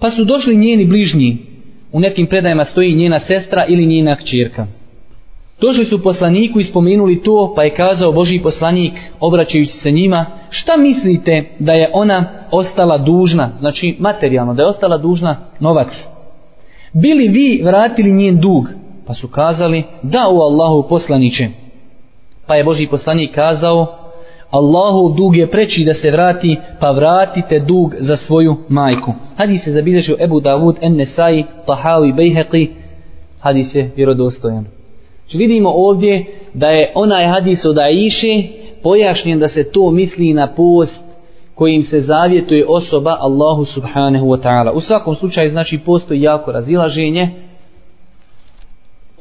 Pa 0.00 0.10
su 0.10 0.24
došli 0.24 0.56
njeni 0.56 0.86
bližnji, 0.86 1.38
u 1.92 2.00
nekim 2.00 2.26
predajama 2.26 2.64
stoji 2.64 2.94
njena 2.94 3.20
sestra 3.20 3.64
ili 3.68 3.86
njena 3.86 4.16
kćerka. 4.16 4.66
Došli 5.60 5.84
su 5.84 6.02
poslaniku 6.02 6.60
i 6.60 6.64
spomenuli 6.64 7.22
to, 7.22 7.52
pa 7.56 7.62
je 7.62 7.74
kazao 7.74 8.12
Boži 8.12 8.40
poslanik, 8.42 8.92
obraćajući 9.20 9.72
se 9.72 9.90
njima, 9.90 10.26
šta 10.50 10.76
mislite 10.76 11.44
da 11.58 11.72
je 11.72 11.90
ona 11.92 12.24
ostala 12.50 12.98
dužna, 12.98 13.50
znači 13.58 13.96
materijalno, 13.98 14.54
da 14.54 14.62
je 14.62 14.68
ostala 14.68 14.98
dužna 14.98 15.36
novac? 15.60 15.88
Bili 16.92 17.28
vi 17.28 17.62
vratili 17.64 18.12
njen 18.12 18.40
dug? 18.40 18.68
Pa 19.06 19.14
su 19.14 19.28
kazali, 19.28 19.84
da 20.02 20.28
u 20.28 20.40
Allahu 20.40 20.88
poslaniće. 20.88 21.48
Pa 22.46 22.54
je 22.54 22.64
Boži 22.64 22.86
poslanik 22.86 23.34
kazao, 23.34 24.03
Allahov 24.54 25.16
dug 25.16 25.36
je 25.36 25.46
preči 25.46 25.84
da 25.84 25.94
se 25.94 26.10
vrati, 26.10 26.56
pa 26.80 26.90
vratite 26.90 27.58
dug 27.58 27.94
za 27.98 28.16
svoju 28.16 28.56
majku. 28.68 29.12
Hadis 29.36 29.64
se 29.64 29.72
zabilježio 29.72 30.16
Ebu 30.20 30.40
Davud, 30.40 30.76
Ennesai, 30.80 31.44
Tahawi, 31.66 32.12
Bejheqi. 32.12 32.68
Hadis 33.40 33.74
je 33.74 33.90
vjerodostojan. 33.96 34.64
Či 35.28 35.38
vidimo 35.38 35.70
ovdje 35.74 36.24
da 36.54 36.68
je 36.68 36.92
onaj 36.94 37.26
hadis 37.26 37.64
od 37.64 37.78
Aiše 37.78 38.42
pojašnjen 38.82 39.38
da 39.38 39.48
se 39.48 39.64
to 39.64 39.90
misli 39.90 40.32
na 40.32 40.46
post 40.46 41.00
kojim 41.54 41.82
se 41.82 42.00
zavjetuje 42.00 42.66
osoba 42.68 43.16
Allahu 43.20 43.64
subhanahu 43.64 44.26
wa 44.26 44.42
ta'ala. 44.42 44.70
U 44.70 44.80
svakom 44.80 45.14
slučaju 45.16 45.50
znači 45.50 45.78
postoji 45.78 46.22
jako 46.22 46.52
razilaženje 46.52 47.30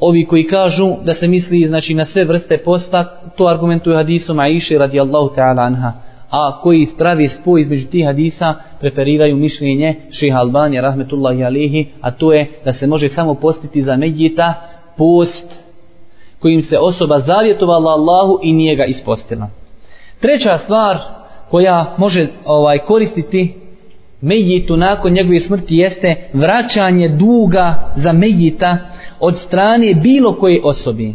ovi 0.07 0.25
koji 0.25 0.47
kažu 0.47 0.95
da 1.03 1.15
se 1.15 1.27
misli 1.27 1.67
znači 1.67 1.93
na 1.93 2.05
sve 2.05 2.25
vrste 2.25 2.57
posta, 2.57 3.03
to 3.37 3.47
argumentuju 3.47 3.95
hadisom 3.95 4.39
Aisha 4.39 4.77
radijallahu 4.77 5.35
ta'ala 5.35 5.65
anha. 5.65 5.93
A 6.29 6.59
koji 6.61 6.81
ispravi 6.81 7.29
spoj 7.29 7.61
između 7.61 7.87
tih 7.87 8.05
hadisa, 8.05 8.53
preferiraju 8.79 9.35
mišljenje 9.35 9.95
šeha 10.11 10.37
Albanija 10.37 10.81
rahmetullahi 10.81 11.43
alihi, 11.43 11.87
a 12.01 12.11
to 12.11 12.33
je 12.33 12.47
da 12.65 12.73
se 12.73 12.87
može 12.87 13.09
samo 13.09 13.33
postiti 13.33 13.83
za 13.83 13.95
medjita 13.95 14.53
post 14.97 15.47
kojim 16.39 16.61
se 16.61 16.77
osoba 16.77 17.19
zavjetovala 17.19 17.91
Allahu 17.91 18.39
i 18.43 18.53
nije 18.53 18.75
ga 18.75 18.85
ispostila. 18.85 19.49
Treća 20.19 20.57
stvar 20.57 20.97
koja 21.49 21.95
može 21.97 22.27
ovaj 22.45 22.77
koristiti 22.77 23.53
medjitu 24.21 24.77
nakon 24.77 25.13
njegove 25.13 25.39
smrti 25.39 25.77
jeste 25.77 26.15
vraćanje 26.33 27.07
duga 27.07 27.91
za 27.95 28.13
medjita 28.13 28.77
od 29.23 29.35
strane 29.47 29.93
bilo 29.93 30.33
koje 30.33 30.61
osobe. 30.63 31.11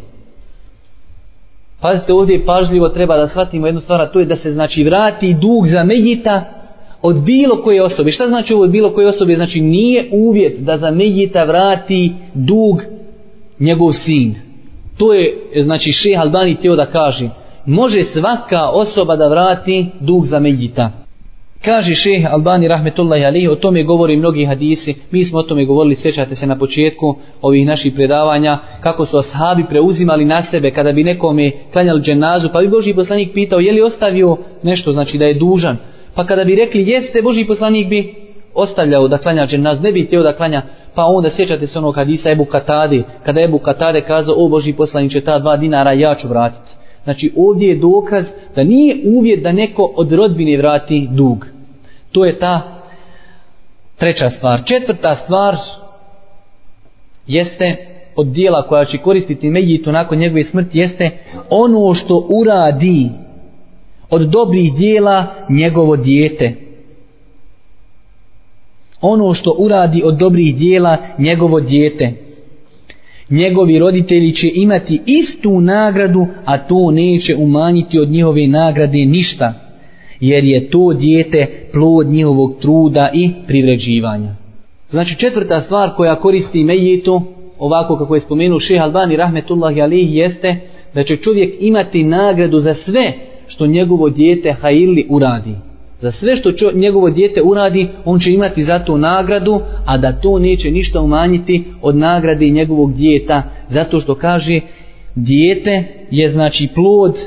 Pazite 1.81 2.13
ovdje 2.13 2.47
pažljivo 2.47 2.89
treba 2.89 3.17
da 3.17 3.29
shvatimo 3.29 3.67
jednu 3.67 3.81
stvar, 3.81 4.01
a 4.01 4.07
to 4.07 4.21
je 4.21 4.27
da 4.27 4.37
se 4.37 4.53
znači 4.53 4.85
vrati 4.85 5.35
dug 5.35 5.67
za 5.67 5.85
Medjita 5.85 6.45
od 7.03 7.23
bilo 7.23 7.63
koje 7.63 7.83
osobe. 7.83 8.13
Šta 8.13 8.27
znači 8.27 8.55
ovo 8.55 8.63
od 8.63 8.71
bilo 8.71 8.91
koje 8.91 9.09
osobe? 9.09 9.35
Znači 9.35 9.61
nije 9.61 10.09
uvjet 10.13 10.59
da 10.59 10.77
za 10.77 10.91
Medjita 10.91 11.45
vrati 11.45 12.13
dug 12.35 12.83
njegov 13.59 13.93
sin. 13.93 14.35
To 14.97 15.15
je 15.15 15.37
znači 15.63 15.93
šeha 15.93 16.23
Albani 16.23 16.57
teo 16.63 16.77
da 16.77 16.87
kaže. 16.87 17.29
Može 17.67 18.03
svaka 18.03 18.69
osoba 18.69 19.17
da 19.17 19.29
vrati 19.29 19.87
dug 20.01 20.27
za 20.27 20.39
Medjita. 20.39 20.91
Kaže 21.65 21.95
šeh 21.95 22.33
Albani 22.33 22.69
rahmetullahi 22.69 23.25
alihi, 23.25 23.49
o 23.49 23.55
tome 23.55 23.83
govori 23.83 24.17
mnogi 24.17 24.45
hadisi, 24.45 24.95
mi 25.11 25.25
smo 25.25 25.39
o 25.39 25.43
tome 25.43 25.65
govorili, 25.65 25.95
sjećate 25.95 26.35
se 26.35 26.47
na 26.47 26.59
početku 26.59 27.17
ovih 27.43 27.67
naših 27.67 27.93
predavanja, 27.95 28.59
kako 28.81 29.07
su 29.07 29.19
ashabi 29.19 29.65
preuzimali 29.69 30.25
na 30.25 30.43
sebe 30.51 30.71
kada 30.71 30.93
bi 30.93 31.05
nekome 31.05 31.51
klanjali 31.73 32.03
dženazu, 32.03 32.49
pa 32.53 32.61
bi 32.61 32.69
Boži 32.69 32.95
poslanik 32.95 33.33
pitao 33.35 33.61
je 33.61 33.73
li 33.73 33.81
ostavio 33.81 34.37
nešto, 34.63 34.93
znači 34.93 35.19
da 35.19 35.25
je 35.25 35.35
dužan. 35.35 35.77
Pa 36.15 36.27
kada 36.27 36.45
bi 36.45 36.55
rekli 36.55 36.89
jeste, 36.89 37.23
Boži 37.23 37.45
poslanik 37.45 37.89
bi 37.89 38.15
ostavljao 38.55 39.09
da 39.09 39.19
klanja 39.19 39.47
dženazu, 39.47 39.83
ne 39.83 39.93
bi 39.93 40.05
htio 40.05 40.23
da 40.23 40.37
klanja, 40.37 40.63
pa 40.95 41.05
onda 41.05 41.31
sjećate 41.31 41.67
se 41.67 41.79
onog 41.79 41.97
hadisa 41.97 42.31
Ebu 42.31 42.45
Katade, 42.45 43.03
kada 43.25 43.43
Ebu 43.43 43.59
Katade 43.59 44.01
kazao, 44.01 44.35
o 44.39 44.49
Boži 44.49 44.73
poslanik 44.73 45.13
će 45.13 45.21
ta 45.21 45.39
dva 45.39 45.57
dinara 45.57 45.93
ja 45.93 46.15
ću 46.15 46.29
vratiti. 46.29 46.78
Znači 47.09 47.33
ovdje 47.37 47.69
je 47.69 47.75
dokaz 47.75 48.27
da 48.55 48.65
nije 48.65 48.97
uvjet 49.05 49.43
da 49.43 49.53
neko 49.53 49.93
od 49.97 50.13
rodbine 50.13 50.57
vrati 50.57 51.09
dug. 51.11 51.47
To 52.13 52.25
je 52.25 52.39
ta 52.39 52.81
treća 53.97 54.31
stvar. 54.31 54.63
Četvrta 54.65 55.17
stvar 55.25 55.57
jeste 57.27 57.77
od 58.17 58.27
dijela 58.27 58.63
koja 58.63 58.85
će 58.85 58.99
koristiti 58.99 59.51
Mejitu 59.51 59.93
nakon 59.93 60.19
njegove 60.19 60.45
smrti 60.45 60.79
jeste 60.79 61.11
ono 61.51 61.95
što 61.95 62.27
uradi 62.29 63.11
od 64.11 64.29
dobrih 64.29 64.75
dijela 64.75 65.27
njegovo 65.49 65.97
dijete. 65.97 66.55
Ono 69.01 69.35
što 69.35 69.55
uradi 69.59 70.03
od 70.05 70.17
dobrih 70.19 70.57
dijela 70.57 70.97
njegovo 71.19 71.61
dijete 71.61 72.13
njegovi 73.31 73.79
roditelji 73.79 74.33
će 74.33 74.51
imati 74.55 75.01
istu 75.07 75.61
nagradu, 75.61 76.27
a 76.45 76.59
to 76.59 76.91
neće 76.91 77.37
umanjiti 77.37 77.99
od 77.99 78.09
njihove 78.09 78.47
nagrade 78.47 78.99
ništa, 78.99 79.55
jer 80.21 80.45
je 80.45 80.71
to 80.71 80.93
dijete 80.93 81.47
plod 81.73 82.07
njihovog 82.07 82.55
truda 82.61 83.11
i 83.15 83.31
privređivanja. 83.47 84.35
Znači 84.89 85.19
četvrta 85.19 85.61
stvar 85.61 85.91
koja 85.97 86.15
koristi 86.15 86.65
mejitu, 86.65 87.23
ovako 87.59 87.97
kako 87.97 88.15
je 88.15 88.21
spomenuo 88.21 88.61
šeha 88.61 88.85
Albani 88.85 89.17
rahmetullahi 89.17 89.83
alihi, 89.83 90.17
jeste 90.17 90.57
da 90.95 91.05
će 91.05 91.17
čovjek 91.17 91.55
imati 91.61 92.03
nagradu 92.03 92.61
za 92.61 92.75
sve 92.75 93.13
što 93.47 93.67
njegovo 93.67 94.09
dijete 94.09 94.53
Haili 94.53 95.07
uradi. 95.09 95.55
Za 96.02 96.12
sve 96.12 96.36
što 96.36 96.52
čo, 96.52 96.72
njegovo 96.74 97.10
dijete 97.10 97.42
uradi, 97.42 97.88
on 98.06 98.20
će 98.20 98.32
imati 98.32 98.64
za 98.64 98.80
to 98.80 98.98
nagradu, 98.98 99.62
a 99.86 99.98
da 99.98 100.12
to 100.12 100.40
neće 100.40 100.72
ništa 100.72 101.02
umanjiti 101.02 101.64
od 101.82 101.96
nagrade 101.96 102.50
njegovog 102.50 102.94
dijeta. 102.94 103.44
Zato 103.70 104.00
što 104.00 104.16
kaže, 104.16 104.60
dijete 105.16 105.84
je 106.12 106.32
znači 106.32 106.68
plod 106.76 107.18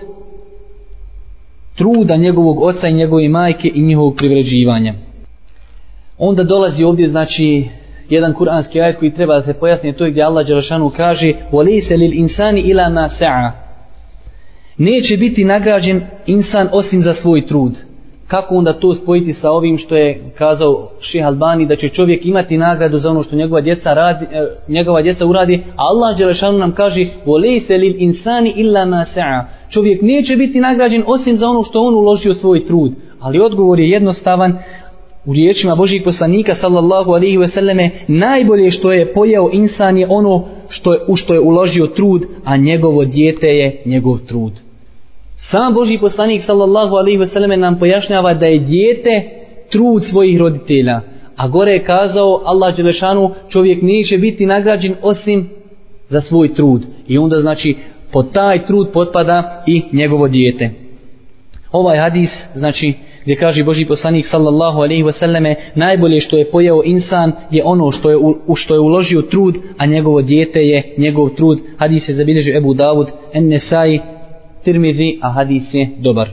truda 1.75 2.17
njegovog 2.17 2.63
oca 2.63 2.89
i 2.89 2.93
njegove 2.93 3.29
majke 3.29 3.71
i 3.75 3.83
njihovog 3.83 4.17
privređivanja. 4.17 4.95
Onda 6.19 6.43
dolazi 6.43 6.85
ovdje 6.85 7.09
znači 7.09 7.65
jedan 8.09 8.35
kuranski 8.35 8.81
ajet 8.81 8.97
koji 8.99 9.11
treba 9.11 9.35
da 9.35 9.43
se 9.43 9.55
pojasni, 9.55 9.93
to 9.93 10.05
je 10.05 10.11
gdje 10.11 10.23
Allah 10.23 10.47
Đelešanu 10.47 10.91
kaže 10.97 11.33
وَلِيسَ 11.53 11.91
لِلْإِنسَانِ 11.91 12.55
إِلَا 12.55 12.89
مَا 12.89 13.09
سَعَ 13.21 13.51
Neće 14.79 15.17
biti 15.17 15.45
nagrađen 15.45 16.01
insan 16.27 16.69
osim 16.73 17.03
za 17.03 17.15
svoj 17.15 17.47
trud 17.47 17.73
kako 18.31 18.55
onda 18.55 18.73
to 18.73 18.95
spojiti 18.95 19.35
sa 19.35 19.51
ovim 19.51 19.79
što 19.79 19.97
je 19.97 20.21
kazao 20.39 20.89
Ših 21.01 21.27
Albani 21.27 21.67
da 21.67 21.77
će 21.77 21.89
čovjek 21.89 22.27
imati 22.27 22.59
nagradu 22.59 22.99
za 22.99 23.11
ono 23.11 23.23
što 23.23 23.37
njegova 23.37 23.61
djeca 23.61 23.95
radi, 23.95 24.25
e, 24.33 24.47
njegova 24.69 25.03
djeca 25.03 25.27
uradi, 25.27 25.63
a 25.77 25.83
Allah 25.83 26.19
Đelešanu 26.19 26.59
nam 26.59 26.73
kaže 26.73 27.07
وَلَيْسَ 27.27 27.69
لِلْإِنسَانِ 27.69 28.55
إِلَّا 28.57 28.85
مَا 28.85 29.05
سَعَ 29.15 29.45
Čovjek 29.71 30.03
neće 30.03 30.37
biti 30.37 30.61
nagrađen 30.61 31.03
osim 31.07 31.37
za 31.37 31.49
ono 31.49 31.63
što 31.63 31.81
on 31.81 31.95
uložio 31.95 32.35
svoj 32.35 32.67
trud. 32.67 32.93
Ali 33.21 33.41
odgovor 33.41 33.81
je 33.81 33.91
jednostavan, 33.91 34.59
u 35.27 35.33
riječima 35.33 35.75
Božih 35.75 36.03
poslanika 36.05 36.55
sallallahu 36.55 37.11
alaihi 37.11 37.37
ve 37.37 37.49
selleme 37.49 37.91
najbolje 38.09 38.71
što 38.71 38.93
je 38.93 39.13
pojeo 39.13 39.51
insan 39.53 39.99
je 39.99 40.07
ono 40.11 40.45
što 40.69 40.93
je, 40.93 40.99
u 41.07 41.17
što 41.17 41.35
je 41.35 41.41
uložio 41.41 41.87
trud, 41.87 42.23
a 42.45 42.57
njegovo 42.57 43.05
dijete 43.05 43.47
je 43.47 43.83
njegov 43.85 44.19
trud. 44.19 44.53
Sam 45.42 45.74
Boži 45.74 45.98
poslanik 45.98 46.44
sallallahu 46.46 46.96
alaihi 46.96 47.18
ve 47.18 47.28
selleme 47.28 47.58
nam 47.58 47.80
pojašnjava 47.80 48.34
da 48.34 48.46
je 48.46 48.60
dijete 48.60 49.24
trud 49.72 50.04
svojih 50.10 50.40
roditelja. 50.40 51.02
A 51.36 51.48
gore 51.48 51.72
je 51.72 51.84
kazao 51.84 52.42
Allah 52.46 52.76
Đelešanu 52.76 53.32
čovjek 53.50 53.82
neće 53.82 54.18
biti 54.18 54.46
nagrađen 54.46 54.96
osim 55.02 55.50
za 56.10 56.22
svoj 56.22 56.54
trud. 56.54 56.82
I 57.08 57.18
onda 57.18 57.40
znači 57.40 57.76
pod 58.12 58.32
taj 58.32 58.66
trud 58.66 58.90
potpada 58.94 59.64
i 59.68 59.84
njegovo 59.92 60.28
dijete. 60.28 60.70
Ovaj 61.72 61.98
hadis 61.98 62.30
znači 62.56 62.94
gdje 63.24 63.36
kaže 63.36 63.64
Boži 63.64 63.86
poslanik 63.86 64.26
sallallahu 64.26 64.78
alaihi 64.78 65.04
ve 65.04 65.12
selleme 65.12 65.56
najbolje 65.76 66.22
što 66.22 66.38
je 66.38 66.52
pojeo 66.52 66.82
insan 66.86 67.32
je 67.52 67.64
ono 67.66 67.92
što 67.92 68.10
je, 68.10 68.18
u, 68.18 68.56
što 68.56 68.74
je 68.74 68.80
uložio 68.80 69.22
trud 69.22 69.56
a 69.78 69.86
njegovo 69.86 70.22
dijete 70.22 70.60
je 70.60 70.96
njegov 70.98 71.30
trud. 71.30 71.60
Hadis 71.78 72.10
je 72.10 72.16
zabilježio 72.16 72.58
Ebu 72.58 72.74
Davud 72.74 73.08
en 73.34 73.48
Nesai 73.48 74.00
Tirmizi, 74.64 75.18
a 75.22 75.30
hadis 75.30 75.74
je 75.74 75.90
dobar. 76.00 76.30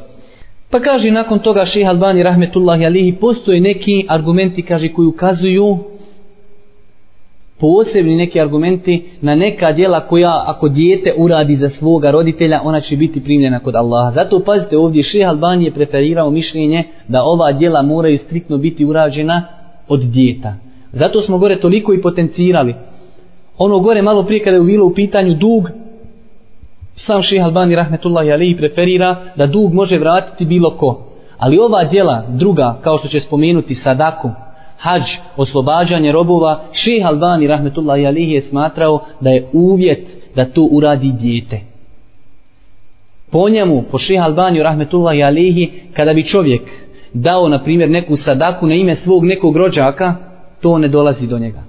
Pa 0.71 0.81
kaže 0.81 1.11
nakon 1.11 1.39
toga 1.39 1.67
šeha 1.67 1.91
Albani 1.91 2.23
rahmetullahi 2.23 2.87
alihi, 2.87 3.13
postoje 3.13 3.61
neki 3.61 4.05
argumenti, 4.09 4.63
kaže, 4.63 4.89
koji 4.89 5.07
ukazuju 5.07 5.79
posebni 7.61 8.17
neki 8.17 8.41
argumenti 8.41 9.05
na 9.21 9.35
neka 9.35 9.73
djela 9.73 10.01
koja 10.01 10.45
ako 10.47 10.69
dijete 10.69 11.15
uradi 11.17 11.57
za 11.57 11.69
svoga 11.69 12.11
roditelja, 12.11 12.61
ona 12.65 12.81
će 12.81 12.97
biti 12.97 13.25
primljena 13.25 13.59
kod 13.59 13.75
Allaha. 13.75 14.13
Zato 14.15 14.41
pazite 14.45 14.79
ovdje, 14.79 15.03
šeha 15.03 15.31
Albani 15.31 15.65
je 15.65 15.75
preferirao 15.75 16.31
mišljenje 16.31 16.85
da 17.09 17.23
ova 17.25 17.53
djela 17.53 17.83
moraju 17.83 18.19
striktno 18.19 18.59
biti 18.59 18.85
urađena 18.85 19.43
od 19.89 20.01
dijeta. 20.01 20.55
Zato 20.93 21.23
smo 21.23 21.39
gore 21.39 21.61
toliko 21.61 21.95
i 21.95 22.03
potencirali. 22.03 22.75
Ono 23.59 23.79
gore 23.79 24.03
malo 24.03 24.23
prije 24.23 24.45
kada 24.45 24.57
je 24.57 24.63
bilo 24.63 24.87
u 24.87 24.95
pitanju 24.95 25.35
dug, 25.35 25.71
sam 26.99 27.23
šeha 27.23 27.45
Albani 27.45 27.77
rahmetullahi 27.77 28.33
alihi 28.33 28.57
preferira 28.57 29.17
da 29.37 29.47
dug 29.47 29.75
može 29.75 29.99
vratiti 29.99 30.45
bilo 30.45 30.71
ko. 30.71 31.05
Ali 31.39 31.59
ova 31.59 31.85
djela, 31.85 32.25
druga, 32.29 32.79
kao 32.83 32.99
što 32.99 33.09
će 33.09 33.21
spomenuti 33.21 33.75
sadaku, 33.75 34.31
hađ, 34.79 35.03
oslobađanje 35.37 36.13
robova, 36.13 36.61
šeha 36.73 37.09
Albani 37.09 37.47
rahmetullahi 37.47 38.07
alihi 38.07 38.33
je 38.33 38.43
smatrao 38.43 39.01
da 39.21 39.31
je 39.31 39.49
uvjet 39.53 40.07
da 40.35 40.45
to 40.45 40.63
uradi 40.63 41.13
dijete. 41.13 41.61
Po 43.31 43.49
njemu, 43.49 43.83
po 43.91 43.99
šeha 43.99 44.25
Albani 44.25 44.63
rahmetullahi 44.63 45.23
alihi, 45.23 45.71
kada 45.93 46.15
bi 46.15 46.27
čovjek 46.27 46.63
dao, 47.15 47.49
na 47.49 47.63
primjer, 47.63 47.91
neku 47.91 48.17
sadaku 48.17 48.67
na 48.67 48.75
ime 48.75 48.97
svog 48.97 49.25
nekog 49.25 49.57
rođaka, 49.57 50.15
to 50.61 50.79
ne 50.79 50.89
dolazi 50.89 51.27
do 51.27 51.39
njega 51.39 51.69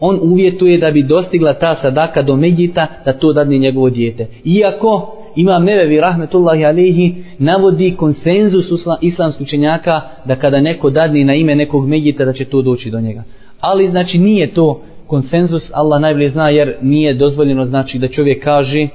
on 0.00 0.18
uvjetuje 0.22 0.78
da 0.78 0.90
bi 0.90 1.02
dostigla 1.02 1.54
ta 1.54 1.76
sadaka 1.82 2.22
do 2.22 2.36
Medjita 2.36 2.86
da 3.04 3.12
to 3.12 3.32
dadne 3.32 3.58
njegovo 3.58 3.90
dijete. 3.90 4.26
Iako 4.44 5.14
imam 5.36 5.64
nevevi 5.64 6.00
rahmetullahi 6.00 6.64
alihi 6.64 7.14
navodi 7.38 7.94
konsenzus 7.96 8.66
islamskih 9.00 9.46
učenjaka 9.46 10.00
da 10.24 10.36
kada 10.36 10.60
neko 10.60 10.90
dadne 10.90 11.24
na 11.24 11.34
ime 11.34 11.54
nekog 11.54 11.88
Medjita 11.88 12.24
da 12.24 12.32
će 12.32 12.44
to 12.44 12.62
doći 12.62 12.90
do 12.90 13.00
njega. 13.00 13.22
Ali 13.60 13.88
znači 13.88 14.18
nije 14.18 14.46
to 14.46 14.82
konsenzus, 15.06 15.70
Allah 15.74 16.00
najbolje 16.00 16.30
zna 16.30 16.48
jer 16.48 16.74
nije 16.82 17.14
dozvoljeno 17.14 17.64
znači 17.64 17.98
da 17.98 18.08
čovjek 18.08 18.44
kaže 18.44 18.88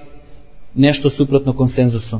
nešto 0.75 1.09
suprotno 1.09 1.53
konsenzusu. 1.53 2.19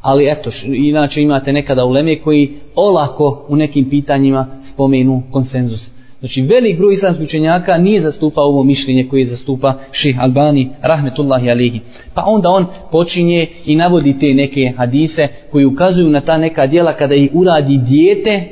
Ali 0.00 0.30
eto, 0.30 0.50
inače 0.66 1.22
imate 1.22 1.52
nekada 1.52 1.84
uleme 1.84 2.18
koji 2.18 2.50
olako 2.74 3.46
u 3.48 3.56
nekim 3.56 3.90
pitanjima 3.90 4.46
spomenu 4.72 5.22
konsenzus. 5.30 5.99
Znači 6.20 6.42
velik 6.42 6.78
broj 6.78 6.94
islamskih 6.94 7.26
učenjaka 7.26 7.78
nije 7.78 8.00
zastupao 8.00 8.44
ovo 8.44 8.64
mišljenje 8.64 9.06
koje 9.08 9.26
zastupa 9.26 9.74
ših 9.92 10.16
Albani 10.20 10.68
rahmetullahi 10.82 11.50
alihi. 11.50 11.80
Pa 12.14 12.24
onda 12.26 12.48
on 12.48 12.66
počinje 12.90 13.46
i 13.66 13.76
navodi 13.76 14.16
te 14.20 14.34
neke 14.34 14.72
hadise 14.76 15.28
koji 15.52 15.64
ukazuju 15.64 16.10
na 16.10 16.20
ta 16.20 16.38
neka 16.38 16.66
dijela 16.66 16.92
kada 16.92 17.14
ih 17.14 17.30
uradi 17.34 17.80
dijete, 17.88 18.44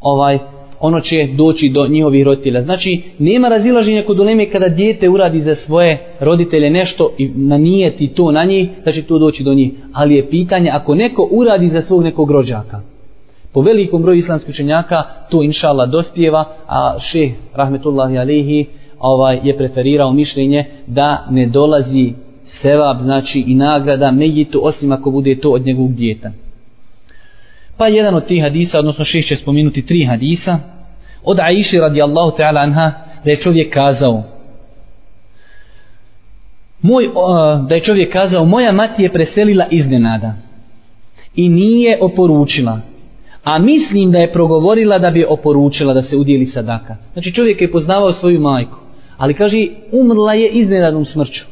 ovaj, 0.00 0.38
ono 0.80 1.00
će 1.00 1.28
doći 1.36 1.68
do 1.68 1.86
njihovih 1.88 2.24
roditelja. 2.24 2.62
Znači, 2.62 3.02
nema 3.18 3.48
razilaženja 3.48 4.02
kod 4.02 4.20
uleme 4.20 4.50
kada 4.50 4.68
dijete 4.68 5.08
uradi 5.08 5.40
za 5.40 5.54
svoje 5.54 5.98
roditelje 6.20 6.70
nešto 6.70 7.10
i 7.18 7.28
nanijeti 7.28 8.08
to 8.08 8.32
na 8.32 8.44
njih, 8.44 8.68
da 8.84 8.92
će 8.92 9.02
to 9.02 9.18
doći 9.18 9.42
do 9.42 9.54
njih. 9.54 9.72
Ali 9.92 10.14
je 10.14 10.30
pitanje, 10.30 10.70
ako 10.72 10.94
neko 10.94 11.28
uradi 11.30 11.68
za 11.68 11.82
svog 11.82 12.02
nekog 12.02 12.30
rođaka, 12.30 12.80
po 13.56 13.62
velikom 13.62 14.02
broju 14.02 14.18
islamskih 14.18 14.54
učenjaka 14.54 15.02
to 15.30 15.42
inša 15.42 15.68
Allah 15.68 15.90
dospijeva, 15.90 16.44
a 16.68 16.98
šeh 17.00 17.32
rahmetullahi 17.54 18.18
alihi 18.18 18.66
ovaj, 18.98 19.40
je 19.42 19.56
preferirao 19.56 20.12
mišljenje 20.12 20.64
da 20.86 21.26
ne 21.30 21.46
dolazi 21.46 22.12
sevab, 22.44 23.00
znači 23.00 23.44
i 23.46 23.54
nagrada 23.54 24.10
mejitu, 24.10 24.60
osim 24.62 24.92
ako 24.92 25.10
bude 25.10 25.40
to 25.40 25.50
od 25.50 25.66
njegovog 25.66 25.94
djeta. 25.94 26.30
Pa 27.76 27.86
jedan 27.86 28.14
od 28.14 28.26
tih 28.26 28.42
hadisa, 28.42 28.78
odnosno 28.78 29.04
šeh 29.04 29.26
će 29.26 29.36
spominuti 29.36 29.86
tri 29.86 30.04
hadisa, 30.04 30.58
od 31.24 31.40
Aiši 31.40 31.80
radijallahu 31.80 32.36
ta'ala 32.38 32.62
anha, 32.62 32.92
da 33.24 33.30
je 33.30 33.40
čovjek 33.40 33.74
kazao, 33.74 34.22
moj, 36.82 37.08
da 37.68 37.74
je 37.74 37.84
čovjek 37.84 38.12
kazao, 38.12 38.44
moja 38.44 38.72
mati 38.72 39.02
je 39.02 39.12
preselila 39.12 39.66
iznenada 39.70 40.34
i 41.36 41.48
nije 41.48 41.98
oporučila, 42.00 42.80
a 43.46 43.58
mislim 43.58 44.10
da 44.12 44.18
je 44.18 44.32
progovorila 44.32 44.98
da 44.98 45.10
bi 45.10 45.26
oporučila 45.28 45.94
da 45.94 46.02
se 46.02 46.16
udjeli 46.16 46.46
sadaka. 46.46 46.96
Znači 47.12 47.32
čovjek 47.32 47.60
je 47.60 47.70
poznavao 47.70 48.12
svoju 48.12 48.40
majku, 48.40 48.76
ali 49.16 49.34
kaže 49.34 49.66
umrla 49.92 50.34
je 50.34 50.48
iznenadnom 50.48 51.04
smrću. 51.04 51.44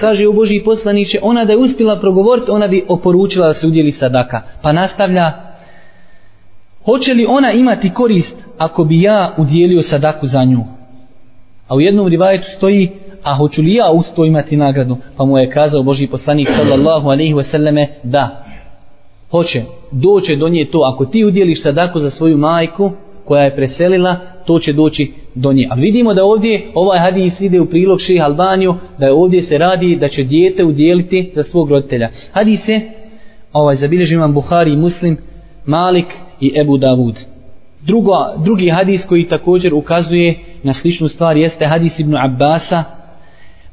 Kaže 0.00 0.26
u 0.28 0.32
Božji 0.32 0.64
poslaniće, 0.64 1.18
ona 1.22 1.44
da 1.44 1.52
je 1.52 1.58
uspjela 1.58 2.00
progovoriti, 2.00 2.50
ona 2.50 2.68
bi 2.68 2.84
oporučila 2.88 3.46
da 3.46 3.54
se 3.54 3.66
udjeli 3.66 3.92
sadaka. 3.92 4.42
Pa 4.62 4.72
nastavlja, 4.72 5.32
hoće 6.84 7.14
li 7.14 7.26
ona 7.28 7.52
imati 7.52 7.90
korist 7.90 8.36
ako 8.58 8.84
bi 8.84 9.02
ja 9.02 9.34
udjelio 9.38 9.82
sadaku 9.82 10.26
za 10.26 10.44
nju? 10.44 10.64
A 11.68 11.74
u 11.74 11.80
jednom 11.80 12.08
rivajetu 12.08 12.46
stoji, 12.56 12.90
a 13.22 13.34
hoću 13.34 13.62
li 13.62 13.74
ja 13.74 13.90
usto 13.90 14.24
imati 14.24 14.56
nagradu? 14.56 14.96
Pa 15.16 15.24
mu 15.24 15.38
je 15.38 15.50
kazao 15.50 15.82
Božji 15.82 16.06
poslanik 16.06 16.48
sallallahu 16.56 17.08
alaihi 17.08 17.34
wasallame, 17.34 17.86
da, 18.02 18.44
hoće, 19.34 19.62
doće 19.90 20.36
do 20.36 20.48
nje 20.48 20.64
to, 20.64 20.78
ako 20.78 21.04
ti 21.04 21.24
udjeliš 21.24 21.62
sadaku 21.62 22.00
za 22.00 22.10
svoju 22.10 22.38
majku, 22.38 22.90
koja 23.24 23.42
je 23.42 23.56
preselila, 23.56 24.16
to 24.46 24.58
će 24.58 24.72
doći 24.72 25.12
do 25.34 25.52
nje. 25.52 25.66
A 25.70 25.74
vidimo 25.74 26.14
da 26.14 26.24
ovdje 26.24 26.62
ovaj 26.74 26.98
hadis 26.98 27.40
ide 27.40 27.60
u 27.60 27.66
prilog 27.66 28.00
ših 28.00 28.24
Albaniju, 28.24 28.74
da 28.98 29.06
je 29.06 29.12
ovdje 29.12 29.42
se 29.42 29.58
radi 29.58 29.96
da 29.96 30.08
će 30.08 30.24
dijete 30.24 30.64
udjeliti 30.64 31.30
za 31.34 31.42
svog 31.42 31.70
roditelja. 31.70 32.08
Hadis 32.32 32.68
je, 32.68 32.90
ovaj, 33.52 33.76
zabilježi 33.76 34.14
imam 34.14 34.34
Buhari 34.34 34.72
i 34.72 34.76
Muslim, 34.76 35.16
Malik 35.66 36.06
i 36.40 36.52
Ebu 36.60 36.76
Davud. 36.76 37.14
Drugo, 37.82 38.12
drugi 38.44 38.68
hadis 38.68 39.00
koji 39.08 39.28
također 39.28 39.74
ukazuje 39.74 40.38
na 40.62 40.74
sličnu 40.74 41.08
stvar 41.08 41.36
jeste 41.36 41.66
hadis 41.66 41.98
Ibn 41.98 42.16
Abbasa, 42.16 42.84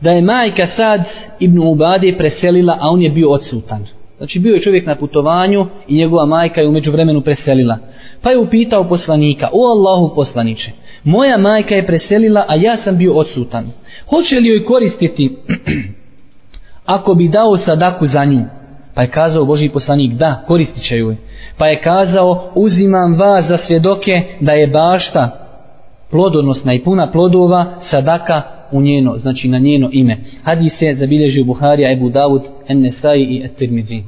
da 0.01 0.11
je 0.11 0.21
majka 0.21 0.67
Sad 0.67 1.01
Ibn 1.39 1.59
Ubade 1.59 2.13
preselila, 2.17 2.77
a 2.81 2.89
on 2.89 3.01
je 3.01 3.09
bio 3.09 3.29
odsutan. 3.29 4.00
Znači 4.21 4.39
bio 4.39 4.53
je 4.53 4.61
čovjek 4.61 4.85
na 4.85 4.95
putovanju 4.95 5.67
i 5.87 5.95
njegova 5.95 6.25
majka 6.25 6.61
je 6.61 6.67
umeđu 6.67 6.91
vremenu 6.91 7.21
preselila. 7.21 7.77
Pa 8.21 8.29
je 8.29 8.37
upitao 8.37 8.83
poslanika, 8.83 9.49
o 9.53 9.65
Allahu 9.65 10.15
poslaniče, 10.15 10.71
moja 11.03 11.37
majka 11.37 11.75
je 11.75 11.85
preselila, 11.85 12.45
a 12.47 12.55
ja 12.55 12.77
sam 12.83 12.97
bio 12.97 13.13
odsutan. 13.13 13.71
Hoće 14.09 14.39
li 14.39 14.47
joj 14.47 14.65
koristiti 14.65 15.37
ako 16.95 17.13
bi 17.13 17.27
dao 17.27 17.57
sadaku 17.57 18.05
za 18.05 18.25
nju? 18.25 18.45
Pa 18.93 19.01
je 19.01 19.11
kazao 19.11 19.45
Boži 19.45 19.69
poslanik, 19.69 20.13
da, 20.13 20.43
koristit 20.47 20.83
će 20.83 20.97
joj. 20.97 21.15
Pa 21.57 21.67
je 21.67 21.81
kazao, 21.81 22.51
uzimam 22.55 23.15
vas 23.15 23.45
za 23.47 23.57
svjedoke 23.57 24.21
da 24.39 24.51
je 24.51 24.67
bašta 24.67 25.29
plodonosna 26.11 26.73
i 26.73 26.83
puna 26.83 27.11
plodova 27.11 27.65
sadaka 27.89 28.41
u 28.71 28.81
njeno, 28.81 29.17
znači 29.17 29.47
na 29.47 29.59
njeno 29.59 29.89
ime. 29.91 30.17
Hadis 30.43 30.81
je 30.81 30.95
zabilježio 30.95 31.43
Buharija, 31.43 31.91
Ebu 31.91 32.09
Davud, 32.09 32.41
Ennesai 32.67 33.21
i 33.21 33.41
Etirmidzi. 33.45 34.03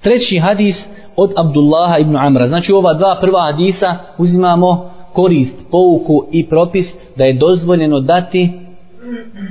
Treći 0.00 0.38
hadis 0.38 0.76
od 1.16 1.32
Abdullaha 1.36 1.98
ibn 1.98 2.16
Amra. 2.16 2.48
Znači 2.48 2.72
ova 2.72 2.94
dva 2.94 3.18
prva 3.20 3.42
hadisa 3.42 3.96
uzimamo 4.18 4.90
korist, 5.12 5.54
pouku 5.70 6.24
i 6.32 6.46
propis 6.46 6.86
da 7.16 7.24
je 7.24 7.32
dozvoljeno 7.32 8.00
dati 8.00 8.50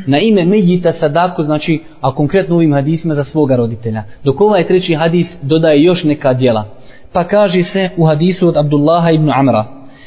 na 0.08 0.20
ime 0.20 0.46
Mejita 0.46 0.94
sadaku, 0.94 1.44
znači, 1.44 1.80
a 2.02 2.16
konkretno 2.16 2.56
ovim 2.56 2.74
hadisima 2.74 3.16
za 3.16 3.24
svoga 3.24 3.56
roditelja. 3.56 4.04
Dok 4.24 4.42
ovaj 4.42 4.68
treći 4.68 4.96
hadis 4.96 5.28
dodaje 5.42 5.84
još 5.84 6.04
neka 6.04 6.34
djela. 6.34 6.66
Pa 7.12 7.24
kaže 7.24 7.64
se 7.64 7.90
u 7.98 8.06
hadisu 8.06 8.48
od 8.48 8.58
Abdullaha 8.58 9.12
ibn 9.12 9.30
Amra 9.30 9.66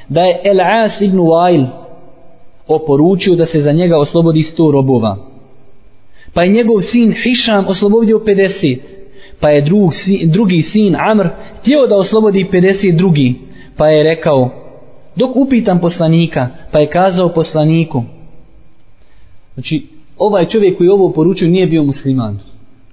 da 0.09 0.23
je 0.23 0.41
El 0.45 0.61
As 0.61 1.01
ibn 1.01 1.19
Wail 1.19 1.67
oporučio 2.69 3.37
da 3.37 3.47
se 3.47 3.61
za 3.61 3.73
njega 3.73 3.99
oslobodi 3.99 4.43
100 4.59 4.73
robova. 4.73 5.17
Pa 6.35 6.43
je 6.43 6.53
njegov 6.53 6.81
sin 6.81 7.15
Hišam 7.23 7.65
oslobodio 7.69 8.19
50. 8.19 8.79
Pa 9.41 9.51
je 9.51 9.61
drug, 9.61 9.91
drugi 10.27 10.63
sin 10.63 10.97
Amr 10.99 11.29
htio 11.61 11.87
da 11.87 11.97
oslobodi 11.97 12.47
50 12.53 12.97
drugi. 12.97 13.35
Pa 13.77 13.89
je 13.89 14.03
rekao, 14.03 14.51
dok 15.17 15.37
upitam 15.37 15.81
poslanika, 15.81 16.49
pa 16.73 16.79
je 16.79 16.87
kazao 16.87 17.29
poslaniku, 17.29 18.03
znači 19.55 19.87
ovaj 20.19 20.49
čovjek 20.49 20.79
koji 20.79 20.89
ovo 20.89 21.13
poručio 21.13 21.49
nije 21.49 21.67
bio 21.67 21.83
musliman. 21.83 22.39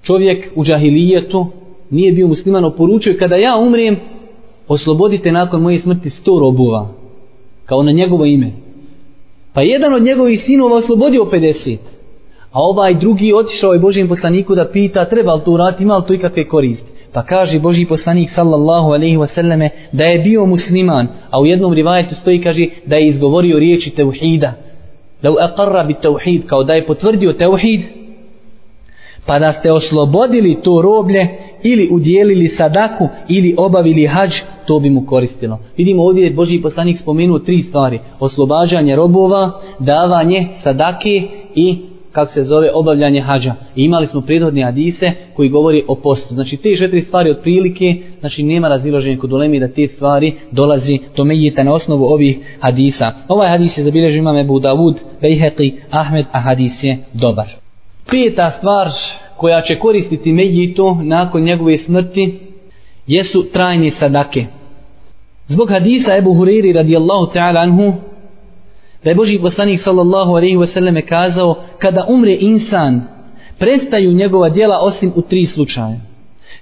Čovjek 0.01 0.51
u 0.55 0.63
džahilijetu 0.63 1.47
nije 1.89 2.11
bio 2.11 2.27
musliman, 2.27 2.65
oporučio 2.65 3.15
kada 3.19 3.35
ja 3.35 3.57
umrem, 3.57 3.97
oslobodite 4.67 5.31
nakon 5.31 5.61
moje 5.61 5.79
smrti 5.79 6.09
100 6.09 6.39
robova, 6.39 6.89
kao 7.65 7.83
na 7.83 7.91
njegovo 7.91 8.25
ime. 8.25 8.51
Pa 9.53 9.61
jedan 9.61 9.93
od 9.93 10.03
njegovih 10.03 10.41
sinova 10.45 10.75
oslobodio 10.75 11.23
50. 11.23 11.77
A 12.51 12.61
ovaj 12.61 12.93
drugi 12.93 13.33
otišao 13.33 13.73
je 13.73 13.79
Božijem 13.79 14.07
poslaniku 14.07 14.55
da 14.55 14.71
pita 14.71 15.05
treba 15.05 15.33
li 15.33 15.41
to 15.45 15.51
uraditi, 15.51 15.83
ima 15.83 15.97
li 15.97 16.03
to 16.07 16.13
ikakve 16.13 16.47
koristi. 16.47 16.91
Pa 17.13 17.23
kaže 17.23 17.59
Božji 17.59 17.85
poslanik 17.85 18.29
sallallahu 18.35 18.91
alaihi 18.91 19.17
wasallame 19.17 19.69
da 19.91 20.03
je 20.03 20.19
bio 20.19 20.45
musliman, 20.45 21.07
a 21.29 21.41
u 21.41 21.45
jednom 21.45 21.73
rivajetu 21.73 22.15
stoji 22.15 22.41
kaže 22.41 22.67
da 22.85 22.95
je 22.95 23.07
izgovorio 23.07 23.59
riječi 23.59 23.89
tevhida. 23.89 24.53
Da 25.21 25.31
u 25.31 25.35
aqarra 25.35 25.87
bi 25.87 25.93
tevhid, 25.93 26.45
kao 26.45 26.63
da 26.63 26.73
je 26.73 26.85
potvrdio 26.85 27.33
tevhid, 27.33 27.81
pa 29.25 29.39
da 29.39 29.53
ste 29.53 29.71
oslobodili 29.71 30.57
to 30.63 30.81
roblje 30.81 31.27
ili 31.63 31.89
udjelili 31.91 32.47
sadaku 32.47 33.07
ili 33.27 33.55
obavili 33.57 34.05
hađ, 34.05 34.31
to 34.67 34.79
bi 34.79 34.89
mu 34.89 35.05
koristilo. 35.05 35.59
Vidimo 35.77 36.03
ovdje 36.03 36.23
je 36.23 36.31
Boži 36.31 36.61
poslanik 36.61 36.99
spomenuo 36.99 37.39
tri 37.39 37.61
stvari. 37.61 37.99
Oslobađanje 38.19 38.95
robova, 38.95 39.51
davanje 39.79 40.47
sadake 40.63 41.21
i 41.55 41.77
kako 42.11 42.31
se 42.31 42.43
zove 42.43 42.71
obavljanje 42.73 43.21
hađa. 43.21 43.53
I 43.75 43.83
imali 43.83 44.07
smo 44.07 44.21
prethodne 44.21 44.63
hadise 44.63 45.11
koji 45.35 45.49
govori 45.49 45.83
o 45.87 45.95
postu. 45.95 46.33
Znači 46.33 46.57
te 46.57 46.75
četiri 46.77 47.01
stvari 47.01 47.29
od 47.29 47.39
prilike, 47.41 47.95
znači 48.19 48.43
nema 48.43 48.67
razilaženja 48.67 49.17
kod 49.17 49.33
ulemi 49.33 49.59
da 49.59 49.67
te 49.67 49.87
stvari 49.87 50.33
dolazi 50.51 50.99
do 51.15 51.23
medjita 51.23 51.63
na 51.63 51.73
osnovu 51.73 52.05
ovih 52.05 52.57
hadisa. 52.59 53.11
Ovaj 53.27 53.49
hadis 53.49 53.77
je 53.77 53.83
zabilježio 53.83 54.19
imam 54.19 54.37
Ebu 54.37 54.59
Davud, 54.59 54.95
Bejheqi, 55.21 55.73
Ahmed, 55.91 56.25
a 56.31 56.39
hadis 56.39 56.83
je 56.83 56.97
dobar. 57.13 57.62
Peta 58.11 58.51
stvar 58.57 58.89
koja 59.37 59.61
će 59.61 59.79
koristiti 59.79 60.31
medjitu 60.31 60.97
nakon 61.01 61.43
njegove 61.43 61.77
smrti 61.77 62.39
jesu 63.07 63.45
trajne 63.53 63.91
sadake. 63.99 64.45
Zbog 65.47 65.69
hadisa 65.69 66.15
Ebu 66.17 66.33
Huriri 66.33 66.73
radijallahu 66.73 67.31
ta'ala 67.33 67.59
anhu 67.59 67.93
da 69.03 69.09
je 69.09 69.15
Boži 69.15 69.39
poslanik 69.39 69.79
sallallahu 69.83 70.31
alaihi 70.31 70.57
wa 70.57 70.73
sallam 70.73 70.95
kazao 71.09 71.55
kada 71.77 72.05
umre 72.09 72.37
insan 72.39 73.01
prestaju 73.57 74.11
njegova 74.11 74.49
djela 74.49 74.79
osim 74.81 75.11
u 75.15 75.21
tri 75.21 75.45
slučaja. 75.45 75.99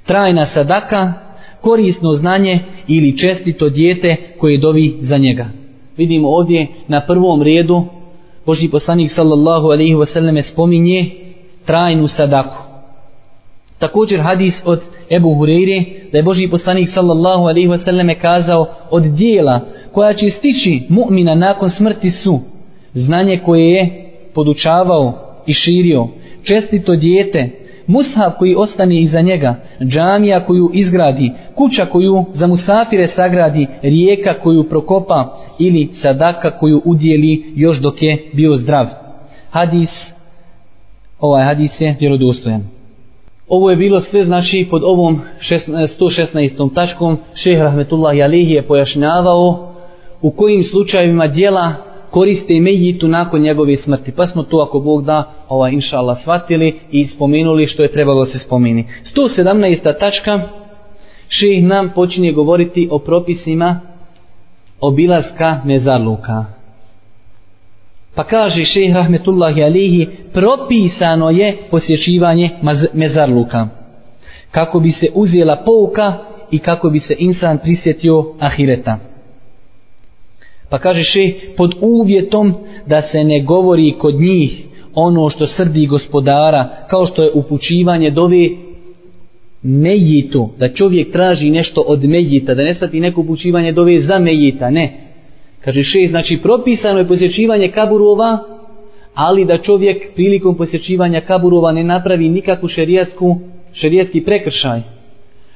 Trajna 0.05 0.45
sadaka, 0.45 1.13
korisno 1.61 2.13
znanje 2.13 2.59
ili 2.87 3.17
čestito 3.17 3.69
dijete 3.69 4.15
koje 4.39 4.57
dovi 4.57 4.97
za 5.01 5.17
njega. 5.17 5.45
Vidimo 5.97 6.29
ovdje 6.29 6.67
na 6.87 7.01
prvom 7.01 7.41
redu 7.41 7.85
Boži 8.45 8.69
poslanik 8.69 9.11
sallallahu 9.11 9.67
alaihi 9.67 9.95
wa 9.95 10.13
sallam 10.13 10.43
spominje 10.43 11.11
trajnu 11.65 12.07
sadaku. 12.07 12.57
Također 13.79 14.19
hadis 14.19 14.53
od 14.65 14.81
Ebu 15.09 15.29
Hureyre 15.29 15.83
da 16.11 16.17
je 16.17 16.23
Boži 16.23 16.47
poslanik 16.47 16.89
sallallahu 16.93 17.43
alaihi 17.43 17.67
wasallam 17.67 18.15
kazao 18.21 18.67
od 18.89 19.03
dijela 19.03 19.59
koja 19.91 20.13
će 20.13 20.29
stići 20.29 20.81
mu'mina 20.89 21.35
nakon 21.35 21.69
smrti 21.69 22.09
su 22.11 22.39
znanje 22.93 23.39
koje 23.45 23.71
je 23.71 24.11
podučavao 24.33 25.13
i 25.45 25.53
širio, 25.53 26.07
čestito 26.43 26.95
dijete, 26.95 27.49
mushab 27.87 28.31
koji 28.39 28.55
ostane 28.55 29.01
iza 29.01 29.21
njega, 29.21 29.55
džamija 29.83 30.45
koju 30.45 30.69
izgradi, 30.73 31.31
kuća 31.55 31.85
koju 31.85 32.25
za 32.33 32.47
musafire 32.47 33.07
sagradi, 33.07 33.67
rijeka 33.81 34.33
koju 34.33 34.63
prokopa 34.63 35.37
ili 35.59 35.89
sadaka 36.01 36.51
koju 36.51 36.81
udjeli 36.85 37.43
još 37.55 37.79
dok 37.79 38.01
je 38.01 38.17
bio 38.33 38.57
zdrav. 38.57 38.87
Hadis, 39.49 39.89
ovaj 41.21 41.43
hadis 41.43 41.81
je 41.81 41.95
vjerodostojan. 41.99 42.63
Ovo 43.47 43.69
je 43.69 43.75
bilo 43.75 44.01
sve 44.01 44.23
znači 44.23 44.67
pod 44.69 44.83
ovom 44.83 45.21
116. 45.99 46.71
E, 46.71 46.73
tačkom 46.75 47.17
šeh 47.33 47.59
Rahmetullah 47.59 48.17
Jalihi 48.17 48.53
je 48.53 48.61
pojašnjavao 48.61 49.73
u 50.21 50.31
kojim 50.31 50.63
slučajevima 50.63 51.27
dijela 51.27 51.73
koriste 52.09 52.59
mejitu 52.59 53.07
nakon 53.07 53.41
njegove 53.41 53.77
smrti. 53.77 54.11
Pa 54.11 54.27
smo 54.27 54.43
to 54.43 54.57
ako 54.57 54.79
Bog 54.79 55.03
da 55.05 55.33
ovaj, 55.49 55.71
inša 55.71 55.97
Allah 55.97 56.17
shvatili 56.21 56.79
i 56.91 57.07
spomenuli 57.07 57.67
što 57.67 57.83
je 57.83 57.91
trebalo 57.91 58.25
se 58.25 58.39
spomeni. 58.39 58.85
117. 59.15 59.99
tačka 59.99 60.41
šeh 61.27 61.63
nam 61.63 61.89
počinje 61.95 62.31
govoriti 62.31 62.87
o 62.91 62.99
propisima 62.99 63.79
obilaska 64.81 65.61
mezarluka. 65.65 66.60
Pa 68.15 68.23
kaže 68.23 68.65
šejh 68.65 68.93
rahmetullahi 68.93 69.63
alihi, 69.63 70.07
propisano 70.33 71.29
je 71.29 71.57
posjećivanje 71.71 72.49
mezarluka. 72.93 73.67
Kako 74.51 74.79
bi 74.79 74.91
se 74.91 75.09
uzela 75.13 75.55
pouka 75.65 76.13
i 76.51 76.59
kako 76.59 76.89
bi 76.89 76.99
se 76.99 77.15
insan 77.19 77.57
prisjetio 77.57 78.33
ahireta. 78.39 78.99
Pa 80.69 80.79
kaže 80.79 81.03
šejh, 81.03 81.35
pod 81.57 81.75
uvjetom 81.81 82.53
da 82.85 83.01
se 83.01 83.23
ne 83.23 83.41
govori 83.41 83.91
kod 83.99 84.15
njih 84.15 84.65
ono 84.95 85.29
što 85.29 85.47
srdi 85.47 85.87
gospodara, 85.87 86.69
kao 86.89 87.05
što 87.05 87.23
je 87.23 87.31
upućivanje 87.33 88.09
dove 88.09 88.49
mejitu, 89.63 90.49
da 90.59 90.73
čovjek 90.73 91.11
traži 91.11 91.49
nešto 91.49 91.81
od 91.81 92.03
mejita, 92.03 92.53
da 92.53 92.63
ne 92.63 92.73
svati 92.73 92.99
neko 92.99 93.21
upućivanje 93.21 93.71
dove 93.71 94.01
za 94.01 94.19
mejita, 94.19 94.69
ne. 94.69 95.10
Kaže 95.65 95.83
šest, 95.83 96.09
znači 96.09 96.39
propisano 96.43 96.99
je 96.99 97.07
posjećivanje 97.07 97.67
kaburova, 97.67 98.37
ali 99.13 99.45
da 99.45 99.57
čovjek 99.57 100.13
prilikom 100.15 100.55
posjećivanja 100.55 101.21
kaburova 101.21 101.71
ne 101.71 101.83
napravi 101.83 102.29
nikakvu 102.29 102.67
šerijasku, 102.67 103.35
šerijski 103.73 104.21
prekršaj. 104.21 104.81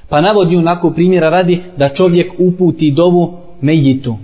Pa 0.10 0.22
navodi 0.22 0.56
onako 0.56 0.92
primjera 0.92 1.30
radi 1.30 1.60
da 1.78 1.90
čovjek 1.90 2.34
uputi 2.38 2.92
dovu 2.92 3.38
mejitu. 3.62 4.16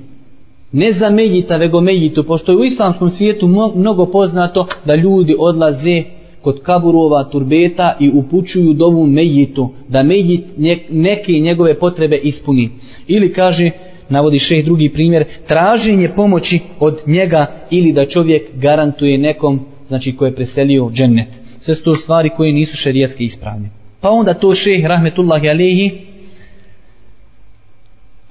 Ne 0.71 0.93
za 0.93 1.09
mejita, 1.09 1.57
vego 1.57 1.81
mejitu, 1.81 2.23
pošto 2.23 2.51
je 2.51 2.57
u 2.57 2.63
islamskom 2.63 3.11
svijetu 3.11 3.47
mnogo 3.75 4.05
poznato 4.05 4.67
da 4.85 4.95
ljudi 4.95 5.35
odlaze 5.39 6.03
kod 6.41 6.61
kaburova 6.61 7.23
turbeta 7.23 7.95
i 7.99 8.09
upućuju 8.13 8.73
dovu 8.73 9.05
mejitu, 9.05 9.69
da 9.87 10.03
mejit 10.03 10.41
neke 10.89 11.31
njegove 11.31 11.79
potrebe 11.79 12.17
ispuni. 12.17 12.69
Ili 13.07 13.33
kaže, 13.33 13.71
navodi 14.11 14.39
šeh 14.39 14.65
drugi 14.65 14.89
primjer, 14.89 15.25
traženje 15.47 16.09
pomoći 16.15 16.59
od 16.79 16.99
njega 17.07 17.45
ili 17.69 17.93
da 17.93 18.05
čovjek 18.05 18.43
garantuje 18.53 19.17
nekom, 19.17 19.59
znači 19.87 20.15
ko 20.15 20.25
je 20.25 20.35
preselio 20.35 20.89
džennet. 20.93 21.27
Sve 21.61 21.75
su 21.75 21.83
to 21.83 21.95
stvari 21.95 22.29
koje 22.29 22.53
nisu 22.53 22.77
šerijatski 22.77 23.25
ispravne. 23.25 23.69
Pa 24.01 24.09
onda 24.09 24.33
to 24.33 24.55
šeh, 24.55 24.85
rahmetullahi 24.85 25.49
alehi, 25.49 25.91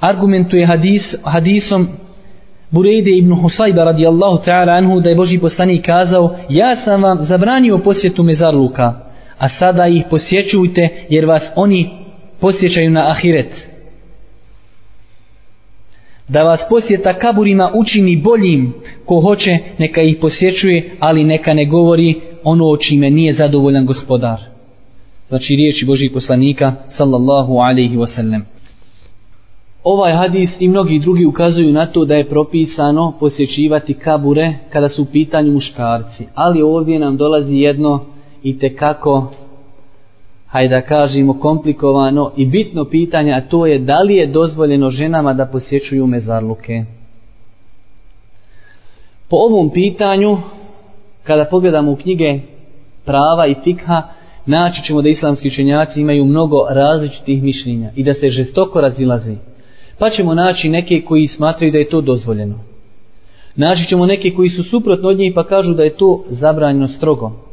argumentuje 0.01 0.67
hadis, 0.67 1.15
hadisom 1.25 1.89
Burejde 2.71 3.11
ibn 3.11 3.33
Husayba 3.33 3.85
radijallahu 3.85 4.45
ta'ala 4.47 4.77
anhu 4.79 5.01
da 5.01 5.09
je 5.09 5.17
Boži 5.17 5.39
poslanik 5.39 5.85
kazao 5.87 6.37
ja 6.49 6.77
sam 6.85 7.03
vam 7.03 7.25
zabranio 7.25 7.79
posjetu 7.79 8.23
mezarluka 8.23 8.95
a 9.39 9.49
sada 9.49 9.87
ih 9.87 10.05
posjećujte 10.11 10.89
jer 11.09 11.27
vas 11.27 11.43
oni 11.57 11.91
posjećaju 12.41 12.91
na 12.91 13.11
ahiret 13.11 13.70
da 16.33 16.43
vas 16.43 16.61
posjeta 16.69 17.19
kaburima 17.19 17.71
učini 17.75 18.17
boljim. 18.17 18.73
Ko 19.05 19.21
hoće 19.21 19.59
neka 19.79 20.03
ih 20.03 20.17
posjećuje 20.21 20.91
ali 21.01 21.25
neka 21.25 21.55
ne 21.55 21.65
govori 21.67 22.21
ono 22.45 22.67
o 22.67 22.77
čime 22.77 23.11
nije 23.11 23.33
zadovoljan 23.33 23.87
gospodar. 23.87 24.41
Znači 25.29 25.57
riječi 25.57 25.87
Božih 25.87 26.11
poslanika 26.15 26.73
sallallahu 26.89 27.59
alaihi 27.59 27.97
wasallam. 27.97 28.41
Ovaj 29.85 30.13
hadis 30.13 30.51
i 30.61 30.69
mnogi 30.69 30.99
drugi 30.99 31.25
ukazuju 31.27 31.73
na 31.73 31.87
to 31.87 32.05
da 32.05 32.15
je 32.15 32.29
propisano 32.29 33.13
posjećivati 33.21 33.95
kabure 33.95 34.55
kada 34.71 34.89
su 34.89 35.03
u 35.03 35.07
pitanju 35.13 35.53
muškarci. 35.53 36.25
Ali 36.35 36.63
ovdje 36.63 36.99
nam 36.99 37.17
dolazi 37.17 37.57
jedno 37.57 38.05
i 38.43 38.59
te 38.59 38.77
kako, 38.77 39.33
hajde 40.51 40.75
da 40.75 40.81
kažemo, 40.81 41.41
komplikovano 41.41 42.33
i 42.37 42.47
bitno 42.47 42.85
pitanje, 42.85 43.33
a 43.33 43.41
to 43.41 43.67
je 43.67 43.79
da 43.79 44.01
li 44.01 44.15
je 44.15 44.27
dozvoljeno 44.27 44.91
ženama 44.91 45.33
da 45.33 45.47
posjećuju 45.47 46.07
mezarluke. 46.07 46.85
Po 49.29 49.37
ovom 49.37 49.71
pitanju, 49.71 50.39
kada 51.25 51.45
pogledamo 51.45 51.93
u 51.93 51.97
knjige 51.97 52.39
prava 53.05 53.47
i 53.47 53.55
fikha, 53.65 54.03
naći 54.47 54.83
ćemo 54.83 55.03
da 55.03 55.09
islamski 55.09 55.49
učenjaci 55.49 56.01
imaju 56.01 56.25
mnogo 56.25 56.67
različitih 56.71 57.43
mišljenja 57.43 57.91
i 57.97 58.03
da 58.03 58.15
se 58.15 58.31
žestoko 58.31 58.81
razilazi 58.81 59.37
pa 60.01 60.11
ćemo 60.11 60.35
naći 60.35 60.69
neke 60.69 61.01
koji 61.01 61.27
smatraju 61.27 61.73
da 61.73 61.79
je 61.79 61.89
to 61.89 62.01
dozvoljeno. 62.01 62.59
Naći 63.57 63.89
ćemo 63.89 64.07
neke 64.07 64.31
koji 64.31 64.49
su 64.49 64.63
suprotno 64.63 65.09
od 65.09 65.19
njih 65.19 65.33
pa 65.35 65.45
kažu 65.45 65.75
da 65.75 65.83
je 65.83 65.97
to 65.97 66.25
zabranjeno 66.31 66.89
strogo. 66.89 67.50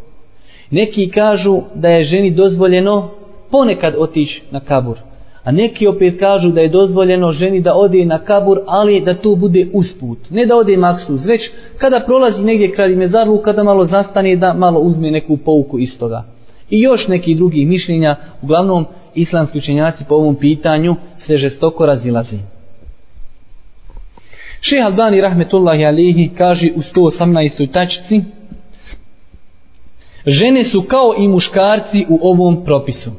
Neki 0.72 1.10
kažu 1.10 1.62
da 1.76 1.90
je 1.90 2.04
ženi 2.04 2.32
dozvoljeno 2.32 3.10
ponekad 3.52 3.94
otići 3.98 4.44
na 4.52 4.60
kabur. 4.60 4.98
A 5.44 5.52
neki 5.52 5.88
opet 5.88 6.20
kažu 6.20 6.50
da 6.50 6.62
je 6.62 6.70
dozvoljeno 6.70 7.32
ženi 7.32 7.62
da 7.62 7.76
ode 7.76 8.06
na 8.06 8.20
kabur, 8.20 8.60
ali 8.66 9.02
da 9.02 9.14
to 9.14 9.36
bude 9.36 9.68
usput. 9.74 10.18
Ne 10.30 10.46
da 10.46 10.56
ode 10.56 10.78
maksuz, 10.78 11.26
već 11.26 11.42
kada 11.78 12.04
prolazi 12.06 12.44
negdje 12.44 12.72
kraj 12.72 12.96
mezarlu, 12.96 13.38
kada 13.38 13.64
malo 13.64 13.86
zastane 13.86 14.36
da 14.36 14.54
malo 14.54 14.80
uzme 14.80 15.12
neku 15.12 15.38
pouku 15.38 15.80
iz 15.80 16.00
toga. 16.00 16.24
I 16.70 16.82
još 16.82 17.08
neki 17.08 17.36
drugi 17.36 17.66
mišljenja, 17.66 18.16
uglavnom 18.42 18.86
islamski 19.16 19.58
učenjaci 19.58 20.04
po 20.10 20.16
ovom 20.16 20.36
pitanju 20.36 20.96
se 21.18 21.38
žestoko 21.38 21.86
razilazi. 21.86 22.38
Šeha 24.62 24.86
Albani 24.86 25.22
rahmetullahi 25.22 25.86
alihi 25.86 26.30
kaže 26.38 26.70
u 26.76 26.82
118. 26.82 27.72
tačici 27.72 28.22
Žene 30.28 30.66
su 30.66 30.82
kao 30.82 31.14
i 31.18 31.28
muškarci 31.28 32.06
u 32.10 32.20
ovom 32.22 32.64
propisu. 32.66 33.12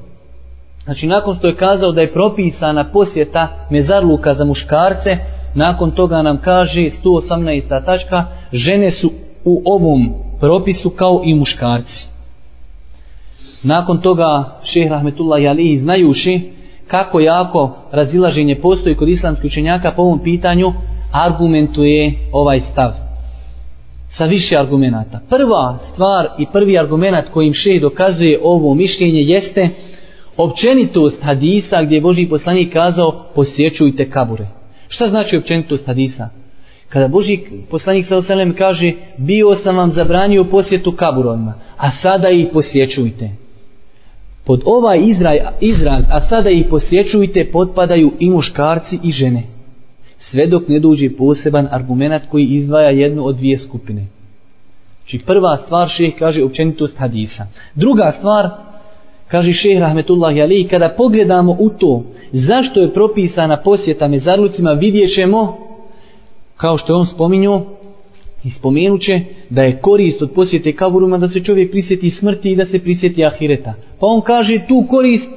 Znači 0.85 1.07
nakon 1.07 1.35
što 1.35 1.47
je 1.47 1.55
kazao 1.55 1.93
da 1.93 2.01
je 2.01 2.13
propisana 2.13 2.85
posjeta 2.85 3.49
mezarluka 3.71 4.35
za 4.35 4.45
muškarce, 4.45 5.17
nakon 5.55 5.91
toga 5.91 6.23
nam 6.23 6.37
kaže 6.37 6.91
118. 7.05 7.85
tačka 7.85 8.25
žene 8.53 8.91
su 8.91 9.13
u 9.45 9.63
ovom 9.65 10.15
propisu 10.41 10.91
kao 10.91 11.23
i 11.25 11.35
muškarci. 11.35 12.09
Nakon 13.63 14.01
toga 14.01 14.59
šehr 14.65 14.91
Rahmetullah 14.91 15.51
Alihi 15.51 15.79
znajuši 15.79 16.41
kako 16.87 17.21
jako 17.21 17.77
razilaženje 17.93 18.57
postoji 18.57 18.95
kod 18.95 19.09
islamskih 19.09 19.49
učenjaka 19.49 19.93
po 19.97 20.03
ovom 20.03 20.23
pitanju, 20.23 20.73
argumentuje 21.13 22.13
ovaj 22.33 22.61
stav. 22.61 23.08
Sa 24.17 24.25
više 24.25 24.57
argumenta. 24.57 25.21
Prva 25.29 25.79
stvar 25.93 26.29
i 26.39 26.47
prvi 26.53 26.79
argument 26.79 27.29
kojim 27.33 27.55
še 27.55 27.81
dokazuje 27.81 28.41
ovo 28.43 28.75
mišljenje 28.75 29.21
jeste 29.21 29.69
općenitost 30.37 31.23
hadisa 31.23 31.83
gdje 31.83 31.97
je 31.97 32.01
Boži 32.01 32.27
poslanik 32.27 32.73
kazao 32.73 33.25
posjećujte 33.35 34.11
kabure. 34.11 34.47
Šta 34.89 35.09
znači 35.09 35.37
općenitost 35.37 35.87
hadisa? 35.87 36.29
Kada 36.89 37.09
Boži 37.09 37.39
poslanik 37.71 38.07
sa 38.07 38.17
osalem 38.17 38.55
kaže 38.55 38.93
bio 39.17 39.55
sam 39.55 39.77
vam 39.77 39.93
zabranio 39.93 40.45
posjetu 40.45 40.93
kaburovima, 40.97 41.55
a 41.77 41.91
sada 42.03 42.29
ih 42.31 42.47
posjećujte 42.53 43.31
pod 44.49 44.63
ovaj 44.65 44.99
izraj, 45.05 45.39
izraz, 45.61 46.05
a 46.11 46.29
sada 46.29 46.51
ih 46.51 46.67
posjećujte, 46.71 47.51
potpadaju 47.53 48.13
i 48.19 48.31
muškarci 48.31 48.99
i 49.03 49.13
žene. 49.13 49.43
Sve 50.31 50.47
dok 50.47 50.69
ne 50.69 50.81
dođe 50.81 51.11
poseban 51.17 51.69
argument 51.71 52.23
koji 52.31 52.45
izdvaja 52.45 52.91
jednu 52.91 53.27
od 53.27 53.37
dvije 53.37 53.59
skupine. 53.59 54.07
Či 55.05 55.17
znači, 55.17 55.27
prva 55.27 55.57
stvar 55.57 55.89
šeh 55.89 56.15
kaže 56.19 56.45
općenitost 56.45 56.97
hadisa. 56.99 57.47
Druga 57.75 58.13
stvar, 58.19 58.49
kaže 59.29 59.53
šeh 59.53 59.79
rahmetullahi 59.81 60.43
Ali, 60.43 60.69
kada 60.69 60.95
pogledamo 60.97 61.57
u 61.59 61.71
to 61.71 62.05
zašto 62.33 62.81
je 62.81 62.93
propisana 62.93 63.57
posjeta 63.57 64.09
mezarlucima, 64.09 64.73
vidjet 64.73 65.15
ćemo, 65.15 65.59
kao 66.57 66.79
što 66.79 66.93
je 66.93 66.97
on 66.97 67.07
spominjao, 67.07 67.65
I 68.45 68.51
spomenut 68.51 69.01
će 69.01 69.21
da 69.51 69.63
je 69.63 69.79
korist 69.81 70.23
od 70.23 70.31
posjete 70.31 70.73
kaburuma 70.73 71.19
da 71.19 71.29
se 71.29 71.45
čovjek 71.45 71.71
prisjeti 71.71 72.11
smrti 72.11 72.51
i 72.51 72.57
da 72.57 72.67
se 72.67 72.79
prisjeti 72.79 73.25
ahireta. 73.25 73.75
Pa 74.01 74.07
on 74.07 74.21
kaže 74.21 74.61
tu 74.69 74.87
korist, 74.91 75.29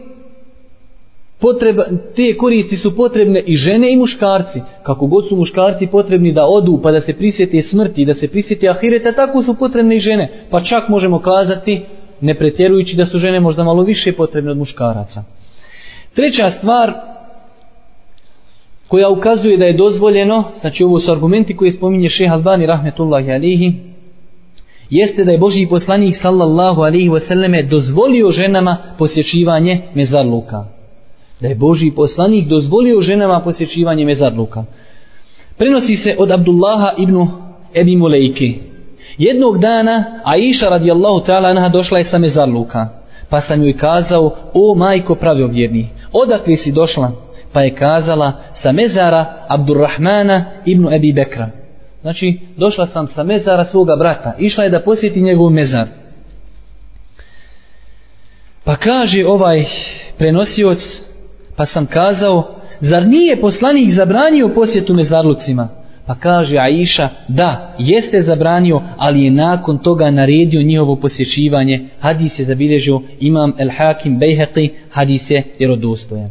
potreba, 1.41 1.83
te 2.15 2.37
koristi 2.37 2.77
su 2.77 2.95
potrebne 2.95 3.39
i 3.39 3.55
žene 3.55 3.93
i 3.93 3.97
muškarci. 3.97 4.61
Kako 4.83 5.07
god 5.07 5.27
su 5.29 5.35
muškarci 5.35 5.87
potrebni 5.87 6.33
da 6.33 6.45
odu 6.45 6.79
pa 6.83 6.91
da 6.91 7.01
se 7.01 7.13
prisjeti 7.13 7.61
smrti 7.61 8.01
i 8.01 8.05
da 8.05 8.13
se 8.13 8.27
prisjeti 8.27 8.69
ahireta, 8.69 9.11
tako 9.11 9.43
su 9.43 9.53
potrebne 9.53 9.95
i 9.95 9.99
žene. 9.99 10.29
Pa 10.49 10.63
čak 10.63 10.89
možemo 10.89 11.19
kazati, 11.19 11.81
ne 12.21 12.33
pretjerujući 12.33 12.95
da 12.95 13.05
su 13.05 13.17
žene 13.17 13.39
možda 13.39 13.63
malo 13.63 13.83
više 13.83 14.11
potrebne 14.13 14.51
od 14.51 14.57
muškaraca. 14.57 15.23
Treća 16.13 16.51
stvar 16.57 16.93
koja 18.87 19.09
ukazuje 19.09 19.57
da 19.57 19.65
je 19.65 19.73
dozvoljeno, 19.73 20.43
znači 20.61 20.83
ovo 20.83 20.99
su 20.99 21.11
argumenti 21.11 21.55
koje 21.55 21.71
spominje 21.71 22.09
šeha 22.09 22.33
Albani 22.33 22.65
rahmetullahi 22.65 23.31
alihi, 23.31 23.73
jeste 24.89 25.25
da 25.25 25.31
je 25.31 25.37
Boži 25.37 25.67
poslanik 25.69 26.15
sallallahu 26.21 26.81
alihi 26.81 27.09
wasallame 27.09 27.69
dozvolio 27.69 28.31
ženama 28.31 28.77
posjećivanje 28.97 29.81
mezarluka. 29.93 30.80
Da 31.41 31.47
je 31.47 31.55
Boži 31.55 31.91
poslanik 31.95 32.47
dozvolio 32.47 33.01
ženama 33.01 33.39
posjećivanje 33.39 34.05
mezarluka. 34.05 34.63
Prenosi 35.57 35.95
se 35.95 36.15
od 36.19 36.31
Abdullaha 36.31 36.91
ibn 36.97 37.27
Ebi 37.73 37.95
Mulejke. 37.95 38.53
Jednog 39.17 39.59
dana 39.59 40.03
Aisha 40.23 40.69
radijallahu 40.69 41.25
ta'ala 41.25 41.49
anha 41.49 41.69
došla 41.69 41.97
je 41.97 42.05
sa 42.05 42.17
mezarluka. 42.17 42.87
Pa 43.29 43.41
sam 43.41 43.63
joj 43.63 43.77
kazao, 43.77 44.35
o 44.53 44.75
majko 44.75 45.15
pravovjerni, 45.15 45.89
odakle 46.13 46.55
si 46.57 46.71
došla? 46.71 47.11
pa 47.53 47.61
je 47.61 47.75
kazala 47.75 48.33
sa 48.53 48.71
mezara 48.71 49.45
Abdurrahmana 49.47 50.45
ibn 50.65 50.87
Abi 50.93 51.13
Bekra. 51.13 51.49
Znači, 52.01 52.39
došla 52.57 52.87
sam 52.87 53.07
sa 53.07 53.23
mezara 53.23 53.65
svoga 53.65 53.95
brata. 53.95 54.33
Išla 54.39 54.63
je 54.63 54.69
da 54.69 54.79
posjeti 54.79 55.21
njegov 55.21 55.49
mezar. 55.49 55.87
Pa 58.63 58.75
kaže 58.75 59.25
ovaj 59.25 59.65
prenosioc, 60.17 60.79
pa 61.55 61.65
sam 61.65 61.85
kazao, 61.85 62.55
zar 62.79 63.07
nije 63.07 63.41
poslanik 63.41 63.93
zabranio 63.93 64.49
posjetu 64.49 64.93
mezarlucima? 64.93 65.67
Pa 66.05 66.15
kaže 66.15 66.57
Aisha, 66.57 67.09
da, 67.27 67.75
jeste 67.79 68.21
zabranio, 68.21 68.81
ali 68.97 69.23
je 69.23 69.31
nakon 69.31 69.77
toga 69.77 70.11
naredio 70.11 70.61
njihovo 70.61 70.95
posjećivanje. 70.95 71.79
Hadis 71.99 72.39
je 72.39 72.45
zabilježio 72.45 73.01
imam 73.19 73.53
El 73.57 73.69
Hakim 73.77 74.19
Bejheqi, 74.19 74.69
hadis 74.91 75.29
je 75.29 75.43
jerodostojan. 75.59 76.29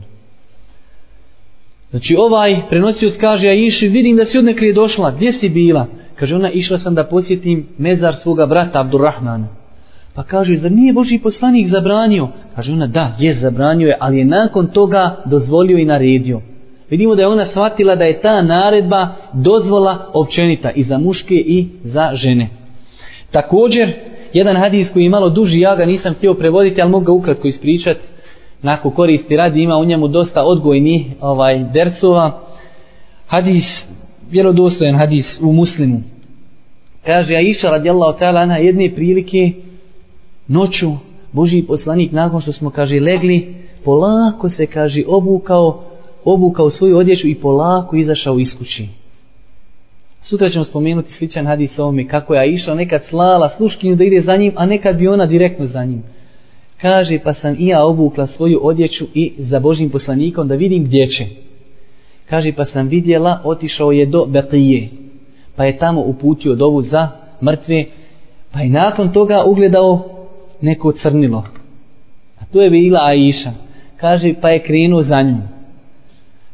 Znači 1.90 2.16
ovaj 2.18 2.56
prenosioc 2.68 3.16
kaže 3.20 3.48
Aiši, 3.48 3.88
vidim 3.88 4.16
da 4.16 4.26
si 4.26 4.38
odnekli 4.38 4.72
došla, 4.72 5.10
gdje 5.10 5.32
si 5.32 5.48
bila? 5.48 5.86
Kaže 6.14 6.34
ona, 6.34 6.50
išla 6.50 6.78
sam 6.78 6.94
da 6.94 7.04
posjetim 7.04 7.66
mezar 7.78 8.14
svoga 8.14 8.46
brata 8.46 8.80
Abdurrahmana. 8.80 9.59
Pa 10.14 10.22
kaže, 10.22 10.56
zar 10.56 10.72
nije 10.72 10.92
Boži 10.92 11.18
poslanik 11.18 11.68
zabranio? 11.68 12.28
Kaže 12.54 12.72
ona, 12.72 12.86
da, 12.86 13.16
je 13.18 13.34
zabranio 13.34 13.88
je, 13.88 13.96
ali 14.00 14.18
je 14.18 14.24
nakon 14.24 14.66
toga 14.66 15.16
dozvolio 15.24 15.78
i 15.78 15.84
naredio. 15.84 16.40
Vidimo 16.90 17.14
da 17.14 17.22
je 17.22 17.28
ona 17.28 17.46
shvatila 17.46 17.96
da 17.96 18.04
je 18.04 18.20
ta 18.20 18.42
naredba 18.42 19.08
dozvola 19.32 19.98
općenita 20.12 20.70
i 20.70 20.84
za 20.84 20.98
muške 20.98 21.34
i 21.34 21.68
za 21.84 22.10
žene. 22.14 22.48
Također, 23.30 23.92
jedan 24.32 24.56
hadis 24.56 24.88
koji 24.92 25.04
je 25.04 25.10
malo 25.10 25.28
duži, 25.28 25.60
ja 25.60 25.76
ga 25.76 25.86
nisam 25.86 26.14
htio 26.14 26.34
prevoditi, 26.34 26.82
ali 26.82 26.90
mogu 26.90 27.04
ga 27.04 27.12
ukratko 27.12 27.48
ispričati. 27.48 28.00
Nako 28.62 28.90
koristi 28.90 29.36
radi, 29.36 29.62
ima 29.62 29.76
u 29.76 29.84
njemu 29.84 30.08
dosta 30.08 30.44
odgojni 30.44 31.10
ovaj, 31.20 31.58
dercova. 31.58 32.40
Hadis, 33.26 33.64
vjerodostojan 34.30 34.96
hadis 34.96 35.40
u 35.42 35.52
muslimu. 35.52 36.02
Kaže 37.06 37.34
Aisha 37.34 37.70
radijallahu 37.70 38.18
ta'ala 38.18 38.46
na 38.46 38.56
jedne 38.56 38.94
prilike 38.94 39.52
noću 40.50 40.90
Boži 41.32 41.62
poslanik 41.62 42.12
nakon 42.12 42.40
što 42.40 42.52
smo 42.52 42.70
kaže 42.70 43.00
legli 43.00 43.54
polako 43.84 44.48
se 44.48 44.66
kaže 44.66 45.02
obukao 45.06 45.82
obukao 46.24 46.70
svoju 46.70 46.98
odjeću 46.98 47.28
i 47.28 47.34
polako 47.34 47.96
izašao 47.96 48.38
iz 48.38 48.48
kući. 48.58 48.88
Sutra 50.22 50.50
ćemo 50.50 50.64
spomenuti 50.64 51.12
sličan 51.12 51.46
hadis 51.46 51.78
o 51.78 51.82
ovome 51.82 52.08
kako 52.08 52.34
je 52.34 52.52
išao 52.52 52.74
nekad 52.74 53.04
slala 53.04 53.48
sluškinju 53.48 53.96
da 53.96 54.04
ide 54.04 54.20
za 54.20 54.36
njim, 54.36 54.52
a 54.56 54.66
nekad 54.66 54.96
bi 54.96 55.08
ona 55.08 55.26
direktno 55.26 55.66
za 55.66 55.84
njim. 55.84 56.02
Kaže 56.80 57.18
pa 57.24 57.34
sam 57.34 57.56
i 57.58 57.66
ja 57.66 57.84
obukla 57.84 58.26
svoju 58.26 58.60
odjeću 58.62 59.04
i 59.14 59.32
za 59.38 59.60
Božim 59.60 59.90
poslanikom 59.90 60.48
da 60.48 60.54
vidim 60.54 60.84
gdje 60.84 61.06
će. 61.06 61.26
Kaže 62.28 62.52
pa 62.52 62.64
sam 62.64 62.88
vidjela 62.88 63.40
otišao 63.44 63.92
je 63.92 64.06
do 64.06 64.26
Beqije 64.28 64.88
pa 65.56 65.64
je 65.64 65.78
tamo 65.78 66.00
uputio 66.00 66.54
dovu 66.54 66.82
za 66.82 67.08
mrtve 67.42 67.84
pa 68.52 68.60
je 68.60 68.70
nakon 68.70 69.12
toga 69.12 69.44
ugledao 69.46 70.19
neko 70.60 70.92
crnilo. 70.92 71.44
A 72.40 72.44
to 72.52 72.62
je 72.62 72.70
bila 72.70 73.00
Aisha. 73.02 73.52
Kaže 73.96 74.34
pa 74.40 74.50
je 74.50 74.58
krenuo 74.58 75.02
za 75.02 75.22
njom. 75.22 75.42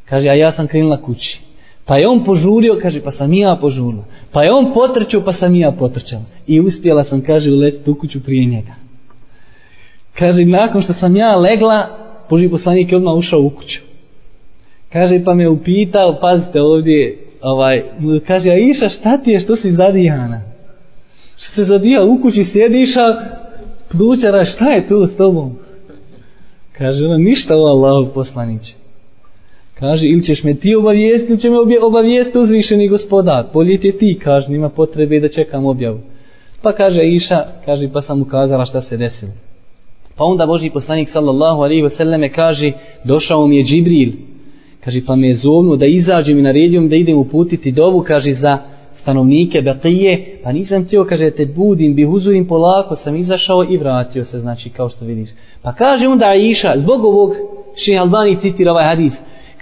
Kaže, 0.04 0.28
a 0.28 0.34
ja 0.34 0.52
sam 0.52 0.66
krenula 0.66 1.02
kući. 1.02 1.40
Pa 1.84 1.96
je 1.96 2.08
on 2.08 2.24
požurio, 2.24 2.78
kaže, 2.82 3.00
pa 3.00 3.10
sam 3.10 3.32
ja 3.32 3.56
požurila. 3.60 4.04
Pa 4.32 4.42
je 4.42 4.52
on 4.52 4.72
potrčao, 4.74 5.20
pa 5.20 5.32
sam 5.32 5.54
ja 5.54 5.72
potrčala. 5.72 6.24
I 6.46 6.60
uspjela 6.60 7.04
sam, 7.04 7.20
kaže, 7.20 7.50
uletiti 7.50 7.90
u 7.90 7.94
kuću 7.94 8.22
prije 8.22 8.44
njega. 8.44 8.72
Kaže, 10.18 10.44
nakon 10.44 10.82
što 10.82 10.92
sam 10.92 11.16
ja 11.16 11.36
legla, 11.36 11.86
Boži 12.30 12.48
poslanik 12.48 12.92
je 12.92 12.96
odmah 12.96 13.14
ušao 13.14 13.40
u 13.40 13.50
kuću. 13.50 13.80
Kaže, 14.92 15.24
pa 15.24 15.34
me 15.34 15.48
upitao, 15.48 16.18
pazite 16.20 16.60
ovdje, 16.60 17.18
ovaj, 17.42 17.82
kaže, 18.26 18.50
a 18.50 18.56
iša, 18.56 18.88
šta 18.88 19.18
ti 19.18 19.30
je, 19.30 19.40
što 19.40 19.56
si 19.56 19.72
zadijana? 19.72 20.40
Što 21.36 21.54
se 21.54 21.64
zadija 21.64 22.04
u 22.04 22.22
kući, 22.22 22.44
sjediša, 22.44 23.16
plućara, 23.92 24.44
šta 24.44 24.70
je 24.70 24.88
tu 24.88 25.06
s 25.06 25.16
tobom? 25.16 25.52
Kaže, 26.72 27.06
ona, 27.06 27.16
ništa 27.18 27.56
o 27.56 27.64
Allahu 27.64 28.14
poslaniće. 28.14 28.74
Kaže, 29.78 30.06
ili 30.06 30.24
ćeš 30.24 30.44
me 30.44 30.54
ti 30.54 30.74
obavijesti, 30.74 31.32
ili 31.32 31.40
će 31.40 31.50
me 31.50 31.56
obavijesti 31.82 32.38
uzvišeni 32.38 32.88
gospodar. 32.88 33.44
Bolje 33.52 33.78
ti 33.78 33.92
ti, 33.92 34.18
kaže, 34.24 34.48
nima 34.48 34.68
potrebe 34.68 35.20
da 35.20 35.28
čekam 35.28 35.66
objavu. 35.66 35.98
Pa 36.62 36.72
kaže 36.72 37.02
Iša, 37.02 37.44
kaže, 37.64 37.88
pa 37.92 38.02
sam 38.02 38.22
ukazala 38.22 38.66
šta 38.66 38.82
se 38.82 38.96
desilo. 38.96 39.32
Pa 40.16 40.24
onda 40.24 40.46
Boži 40.46 40.70
poslanik 40.70 41.08
sallallahu 41.12 41.60
alaihi 41.62 41.82
wasallame 41.82 42.28
kaže, 42.34 42.72
došao 43.04 43.46
mi 43.46 43.56
je 43.56 43.64
Džibril. 43.64 44.12
Kaže, 44.84 45.00
pa 45.06 45.16
me 45.16 45.28
je 45.28 45.36
zovnuo 45.36 45.76
da 45.76 45.86
izađem 45.86 46.38
i 46.38 46.42
naredio 46.42 46.80
da 46.80 46.96
idem 46.96 47.18
uputiti 47.18 47.72
dovu, 47.72 48.04
kaže, 48.06 48.32
za 48.32 48.58
stanovnike 49.00 49.62
Beqije. 49.62 50.40
Pa 50.44 50.52
nisam 50.52 50.84
htio, 50.84 51.04
kaže, 51.04 51.30
te 51.30 51.46
budim, 51.46 51.94
bi 51.94 52.04
huzurim 52.04 52.48
polako, 52.48 52.96
sam 52.96 53.16
izašao 53.16 53.64
i 53.70 53.76
vratio 53.76 54.24
se, 54.24 54.38
znači, 54.40 54.70
kao 54.70 54.88
što 54.88 55.04
vidiš. 55.04 55.30
Pa 55.62 55.72
kaže 55.72 56.08
onda 56.08 56.26
Aisha, 56.26 56.74
zbog 56.76 57.04
ovog, 57.04 57.32
še 57.84 57.96
Albani 57.96 58.36
citira 58.40 58.72
ovaj 58.72 58.84
hadis, 58.84 59.12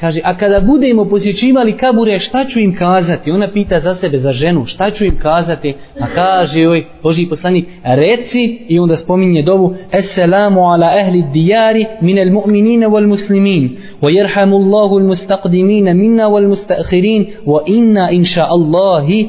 Kaže, 0.05 0.21
a 0.25 0.37
kada 0.37 0.61
budemo 0.61 1.05
posjećivali 1.05 1.77
kabure, 1.77 2.21
šta 2.21 2.45
ću 2.45 2.61
im 2.61 2.77
kazati? 2.77 3.31
Ona 3.31 3.49
pita 3.49 3.81
za 3.81 3.95
sebe, 3.95 4.19
za 4.19 4.33
ženu, 4.33 4.67
šta 4.67 4.91
ću 4.91 5.05
im 5.05 5.19
kazati? 5.19 5.75
A 6.01 6.07
kaže 6.15 6.61
joj, 6.61 6.85
Boži 7.03 7.27
poslanik, 7.27 7.65
reci 7.85 8.59
i 8.69 8.79
onda 8.79 8.97
spominje 8.97 9.43
dovu, 9.43 9.75
Esselamu 9.93 10.61
ala 10.61 10.91
ehli 11.01 11.25
dijari 11.33 11.87
minel 12.01 12.31
mu'minina 12.31 12.87
wal 12.89 13.07
muslimin, 13.07 13.77
wa 14.01 14.17
jerhamu 14.17 14.57
Allahu 14.57 14.95
al 14.99 15.05
mustaqdimina 15.05 15.95
minna 15.95 16.29
wal 16.29 16.49
mustakhirin, 16.49 17.27
wa 17.47 17.61
inna 17.67 18.11
inša 18.11 18.47
Allahi 18.49 19.29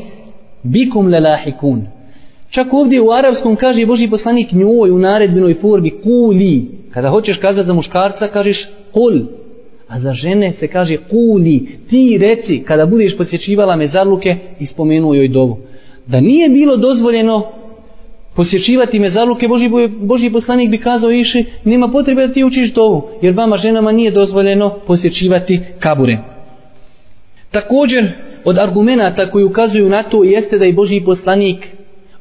bikum 0.63 1.07
lelahikun. 1.07 1.87
Čak 2.49 2.73
ovdje 2.73 3.01
u 3.01 3.11
arapskom 3.11 3.55
kaže 3.55 3.85
Boži 3.85 4.07
poslanik 4.07 4.51
njoj 4.51 4.91
u 4.91 4.99
naredbenoj 4.99 5.53
formi 5.53 5.89
kuli. 5.89 6.67
Kada 6.93 7.09
hoćeš 7.09 7.37
kazati 7.37 7.67
za 7.67 7.73
muškarca, 7.73 8.27
kažeš 8.27 8.67
kul. 8.93 9.44
A 9.87 9.99
za 9.99 10.13
žene 10.13 10.53
se 10.53 10.67
kaže 10.67 10.97
kuli, 10.97 11.67
ti 11.89 12.17
reci 12.21 12.63
kada 12.65 12.85
budeš 12.85 13.17
posjećivala 13.17 13.75
mezarluke 13.75 14.35
i 14.59 14.65
spomenuo 14.65 15.13
joj 15.13 15.27
dovu. 15.27 15.57
Da 16.07 16.19
nije 16.19 16.49
bilo 16.49 16.77
dozvoljeno 16.77 17.43
posjećivati 18.35 18.99
mezarluke, 18.99 19.47
Boži, 19.47 19.69
Boži 19.99 20.29
poslanik 20.29 20.69
bi 20.69 20.77
kazao 20.77 21.11
iši, 21.11 21.45
nema 21.63 21.87
potrebe 21.87 22.27
da 22.27 22.33
ti 22.33 22.43
učiš 22.43 22.73
dovu, 22.73 23.09
jer 23.21 23.33
vama 23.33 23.57
ženama 23.57 23.91
nije 23.91 24.11
dozvoljeno 24.11 24.69
posjećivati 24.87 25.59
kabure. 25.79 26.17
Također, 27.51 28.11
od 28.45 28.57
argumenta 28.57 29.31
koji 29.31 29.45
ukazuju 29.45 29.89
na 29.89 30.03
to 30.03 30.23
jeste 30.23 30.57
da 30.57 30.65
je 30.65 30.73
Boži 30.73 31.01
poslanik 31.05 31.67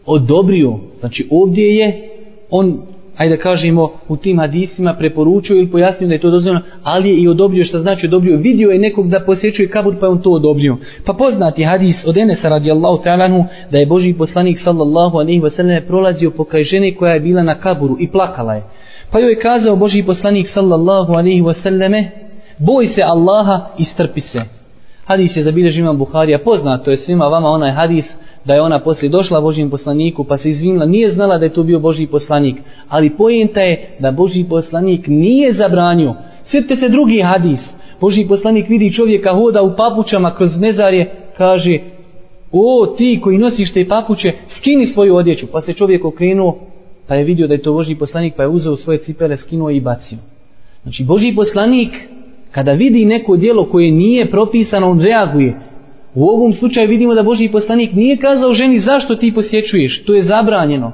odobrio, 0.07 0.79
znači 1.01 1.27
ovdje 1.31 1.77
je 1.77 2.09
on 2.51 2.83
ajde 3.17 3.37
da 3.37 3.43
kažemo, 3.43 3.93
u 4.09 4.17
tim 4.17 4.39
hadisima 4.39 4.95
preporučio 4.95 5.57
ili 5.57 5.71
pojasnio 5.71 6.09
da 6.09 6.15
je 6.15 6.21
to 6.21 6.31
dozvoljeno, 6.31 6.61
ali 6.83 7.09
je 7.09 7.17
i 7.17 7.29
odobrio 7.29 7.65
što 7.65 7.79
znači 7.79 8.07
odobrio. 8.07 8.37
Vidio 8.37 8.71
je 8.71 8.79
nekog 8.79 9.09
da 9.09 9.21
posjećuje 9.21 9.69
kabur 9.69 9.95
pa 10.01 10.07
je 10.07 10.11
on 10.11 10.23
to 10.23 10.31
odobrio. 10.31 10.77
Pa 11.05 11.13
poznati 11.13 11.65
hadis 11.65 12.05
od 12.07 12.17
Enesa 12.17 12.49
radijallahu 12.49 13.03
ta'alanu 13.05 13.45
da 13.71 13.79
je 13.79 13.87
Boži 13.87 14.15
poslanik 14.15 14.59
sallallahu 14.59 15.19
alaihi 15.19 15.41
wa 15.41 15.51
sallam 15.51 15.83
prolazio 15.87 16.31
pokraj 16.31 16.63
žene 16.63 16.95
koja 16.95 17.15
je 17.15 17.21
bila 17.21 17.43
na 17.43 17.55
kaburu 17.55 17.97
i 18.01 18.09
plakala 18.09 18.55
je. 18.55 18.63
Pa 19.11 19.19
joj 19.19 19.31
je 19.31 19.39
kazao 19.39 19.77
Boži 19.77 20.03
poslanik 20.03 20.47
sallallahu 20.49 21.13
alaihi 21.13 21.43
wa 21.43 21.63
sallame 21.63 22.11
boj 22.59 22.87
se 22.87 23.03
Allaha 23.03 23.67
i 23.79 23.85
strpi 23.85 24.21
se. 24.21 24.41
Hadis 25.05 25.37
je 25.37 25.43
zabilježio 25.43 25.83
imam 25.83 25.99
Buharija, 25.99 26.39
poznato 26.39 26.91
je 26.91 26.97
svima 26.97 27.25
vama 27.25 27.49
onaj 27.49 27.71
hadis 27.71 28.15
da 28.45 28.55
je 28.55 28.63
ona 28.63 28.79
poslije 28.79 29.11
došla 29.11 29.41
Božijem 29.41 29.71
poslaniku 29.71 30.25
pa 30.25 30.37
se 30.39 30.51
izvinila, 30.51 30.87
nije 30.87 31.13
znala 31.13 31.39
da 31.39 31.45
je 31.45 31.53
to 31.53 31.63
bio 31.63 31.79
Božji 31.79 32.07
poslanik, 32.07 32.57
ali 32.89 33.17
pojenta 33.17 33.61
je 33.61 33.97
da 33.99 34.11
Božji 34.11 34.45
poslanik 34.45 35.07
nije 35.07 35.53
zabranio. 35.53 36.15
Sjetite 36.45 36.77
se 36.77 36.89
drugi 36.89 37.21
hadis, 37.21 37.61
Božji 38.01 38.29
poslanik 38.29 38.69
vidi 38.69 38.93
čovjeka 38.93 39.33
hoda 39.33 39.63
u 39.63 39.77
papučama 39.77 40.35
kroz 40.35 40.59
mezarje, 40.59 41.11
kaže, 41.37 41.79
o 42.53 42.87
ti 42.99 43.21
koji 43.23 43.39
nosiš 43.39 43.73
te 43.73 43.89
papuče, 43.89 44.33
skini 44.47 44.87
svoju 44.87 45.17
odjeću, 45.17 45.47
pa 45.53 45.61
se 45.61 45.73
čovjek 45.73 46.05
okrenuo, 46.05 46.59
pa 47.09 47.15
je 47.15 47.25
vidio 47.25 47.47
da 47.47 47.55
je 47.55 47.63
to 47.63 47.73
Božji 47.73 47.95
poslanik, 47.95 48.35
pa 48.37 48.43
je 48.43 48.49
uzeo 48.49 48.77
svoje 48.77 48.99
cipele, 48.99 49.37
skinuo 49.37 49.71
i 49.71 49.81
bacio. 49.81 50.19
Znači, 50.83 51.05
Božji 51.05 51.35
poslanik, 51.35 51.91
kada 52.51 52.73
vidi 52.73 53.05
neko 53.05 53.37
dijelo 53.37 53.65
koje 53.65 53.91
nije 53.91 54.31
propisano, 54.31 54.91
on 54.91 55.01
reaguje, 55.01 55.55
U 56.15 56.29
ovom 56.29 56.53
slučaju 56.53 56.89
vidimo 56.89 57.15
da 57.15 57.23
Boži 57.23 57.49
poslanik 57.49 57.93
nije 57.93 58.17
kazao 58.17 58.55
ženi 58.55 58.81
zašto 58.81 59.17
ti 59.17 59.35
posjećuješ, 59.35 60.05
to 60.05 60.15
je 60.15 60.23
zabranjeno. 60.23 60.93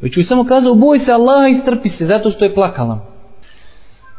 Već 0.00 0.16
je 0.16 0.24
samo 0.24 0.44
kazao 0.44 0.74
boj 0.74 0.98
se 0.98 1.12
Allaha 1.12 1.48
i 1.48 1.54
strpi 1.54 1.88
se 1.88 2.06
zato 2.06 2.30
što 2.30 2.44
je 2.44 2.54
plakala. 2.54 2.98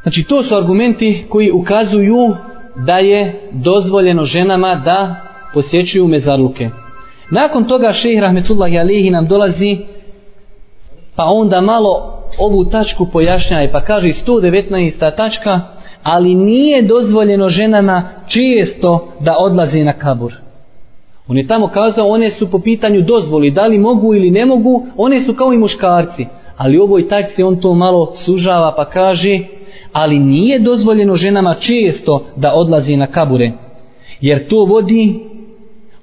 Znači 0.04 0.24
to 0.24 0.44
su 0.44 0.56
argumenti 0.56 1.26
koji 1.30 1.52
ukazuju 1.52 2.36
da 2.76 2.98
je 2.98 3.42
dozvoljeno 3.52 4.26
ženama 4.26 4.76
da 4.76 5.16
posjećuju 5.54 6.08
mezarluke. 6.08 6.70
Nakon 7.32 7.66
toga 7.66 7.94
šejh 7.94 8.22
Rahmetullahi 8.22 8.74
Jalihi 8.74 9.10
nam 9.10 9.28
dolazi 9.28 9.78
pa 11.16 11.24
onda 11.26 11.62
malo 11.62 12.24
ovu 12.38 12.66
tačku 12.66 13.08
pojašnjaje 13.14 13.72
pa 13.72 13.82
kaže 13.82 14.14
119. 14.26 15.16
tačka 15.16 15.62
ali 16.04 16.36
nije 16.36 16.82
dozvoljeno 16.82 17.50
ženama 17.50 18.04
često 18.28 19.08
da 19.20 19.36
odlaze 19.40 19.84
na 19.84 19.94
kabur. 19.94 20.34
On 21.28 21.38
je 21.38 21.48
tamo 21.48 21.68
kazao, 21.68 22.08
one 22.08 22.32
su 22.32 22.52
po 22.52 22.60
pitanju 22.60 23.02
dozvoli, 23.02 23.52
da 23.52 23.68
li 23.68 23.78
mogu 23.78 24.16
ili 24.16 24.32
ne 24.32 24.46
mogu, 24.46 24.86
one 24.98 25.26
su 25.26 25.34
kao 25.34 25.54
i 25.54 25.58
muškarci. 25.58 26.26
Ali 26.58 26.80
u 26.80 26.84
ovoj 26.84 27.08
tajci 27.08 27.44
on 27.44 27.62
to 27.62 27.74
malo 27.74 28.14
sužava 28.26 28.74
pa 28.76 28.86
kaže, 28.86 29.40
ali 29.94 30.20
nije 30.20 30.60
dozvoljeno 30.60 31.16
ženama 31.16 31.54
često 31.54 32.24
da 32.36 32.54
odlaze 32.54 32.98
na 32.98 33.08
kabure. 33.08 33.52
Jer 34.22 34.48
to 34.48 34.66
vodi 34.66 35.20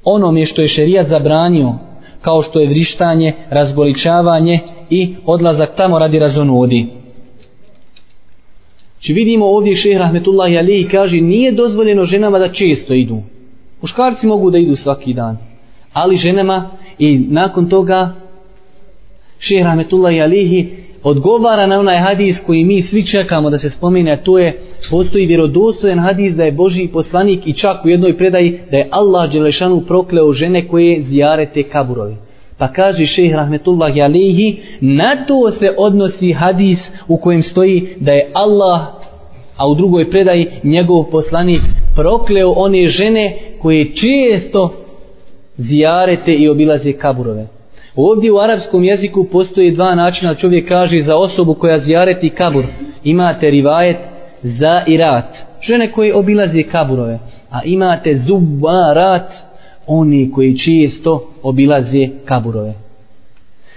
onome 0.05 0.47
što 0.47 0.63
je 0.63 0.69
šerijat 0.69 1.09
zabranio, 1.09 1.73
kao 2.21 2.43
što 2.43 2.61
je 2.61 2.69
vrištanje, 2.69 3.33
razgoličavanje 3.51 4.61
i 4.91 5.15
odlazak 5.27 5.77
tamo 5.77 5.99
radi 5.99 6.19
razonodi. 6.19 6.98
Či 9.01 9.13
vidimo 9.13 9.47
ovdje 9.47 9.77
šehr 9.77 9.99
Rahmetullahi 9.99 10.59
Ali 10.59 10.89
kaže 10.91 11.21
nije 11.21 11.53
dozvoljeno 11.53 12.05
ženama 12.05 12.39
da 12.39 12.53
često 12.53 12.95
idu. 12.95 13.23
Muškarci 13.83 14.27
mogu 14.27 14.51
da 14.51 14.59
idu 14.59 14.77
svaki 14.77 15.15
dan. 15.15 15.37
Ali 15.93 16.17
ženama 16.17 16.71
i 16.99 17.19
nakon 17.19 17.69
toga 17.69 18.15
šehr 19.39 19.65
Rahmetullahi 19.65 20.21
Alihi 20.21 20.69
odgovara 21.03 21.67
na 21.67 21.79
onaj 21.81 21.97
hadis 21.97 22.37
koji 22.47 22.65
mi 22.65 22.83
svi 22.83 23.07
čekamo 23.07 23.51
da 23.51 23.59
se 23.59 23.71
spomene, 23.71 24.13
a 24.13 24.17
to 24.17 24.39
je 24.39 24.61
postoji 24.91 25.27
vjerodostojan 25.27 25.99
hadis 25.99 26.35
da 26.35 26.45
je 26.45 26.53
Boži 26.53 26.89
poslanik 26.93 27.47
i 27.47 27.53
čak 27.53 27.85
u 27.85 27.89
jednoj 27.89 28.17
predaji 28.17 28.59
da 28.71 28.77
je 28.77 28.89
Allah 28.91 29.33
Đelešanu 29.33 29.81
prokleo 29.81 30.33
žene 30.33 30.69
koje 30.69 31.03
zijare 31.03 31.47
te 31.55 31.63
kaburovi. 31.63 32.15
Pa 32.59 32.69
kaže 32.69 33.07
šejh 33.07 33.35
Rahmetullahi 33.35 34.03
Alihi, 34.03 34.57
na 34.81 35.17
to 35.27 35.51
se 35.51 35.75
odnosi 35.77 36.33
hadis 36.33 36.79
u 37.09 37.17
kojem 37.17 37.43
stoji 37.43 37.89
da 38.01 38.13
je 38.13 38.31
Allah, 38.35 38.81
a 39.57 39.69
u 39.69 39.75
drugoj 39.75 40.11
predaji 40.11 40.47
njegov 40.63 41.05
poslanik 41.11 41.61
prokleo 41.97 42.51
one 42.51 42.89
žene 42.89 43.37
koje 43.63 43.93
često 43.95 44.73
zijarete 45.57 46.33
i 46.33 46.49
obilaze 46.49 46.93
kaburove. 46.93 47.47
Ovdje 47.97 48.33
u 48.33 48.39
arapskom 48.39 48.85
jeziku 48.85 49.25
postoje 49.25 49.71
dva 49.71 49.95
načina 49.95 50.35
čovjek 50.35 50.69
kaže 50.69 51.03
za 51.03 51.17
osobu 51.17 51.55
koja 51.55 51.79
zijareti 51.79 52.31
kabur. 52.31 52.65
Imate 53.05 53.51
rivajet 53.51 53.97
za 54.43 54.83
irat. 54.87 55.37
Žene 55.61 55.93
koje 55.93 56.15
obilaze 56.15 56.63
kaburove. 56.63 57.19
A 57.51 57.61
imate 57.65 58.19
zubarat. 58.19 59.48
Oni 59.89 60.31
koji 60.31 60.59
često 60.59 61.31
obilaze 61.43 62.09
kaburove. 62.25 62.75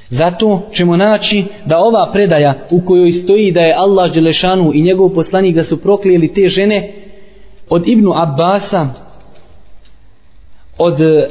Zato 0.09 0.61
ćemo 0.73 0.97
naći 0.97 1.43
da 1.65 1.77
ova 1.77 2.11
predaja 2.13 2.53
u 2.71 2.81
kojoj 2.85 3.11
stoji 3.11 3.51
da 3.51 3.61
je 3.61 3.75
Allah 3.77 4.13
Đelešanu 4.13 4.71
i 4.73 4.81
njegov 4.81 5.09
poslanik 5.09 5.55
da 5.55 5.63
su 5.63 5.81
proklijeli 5.81 6.33
te 6.33 6.49
žene 6.49 6.91
od 7.69 7.87
Ibnu 7.87 8.11
Abbasa 8.15 8.89
od 10.77 11.01
eh, 11.01 11.29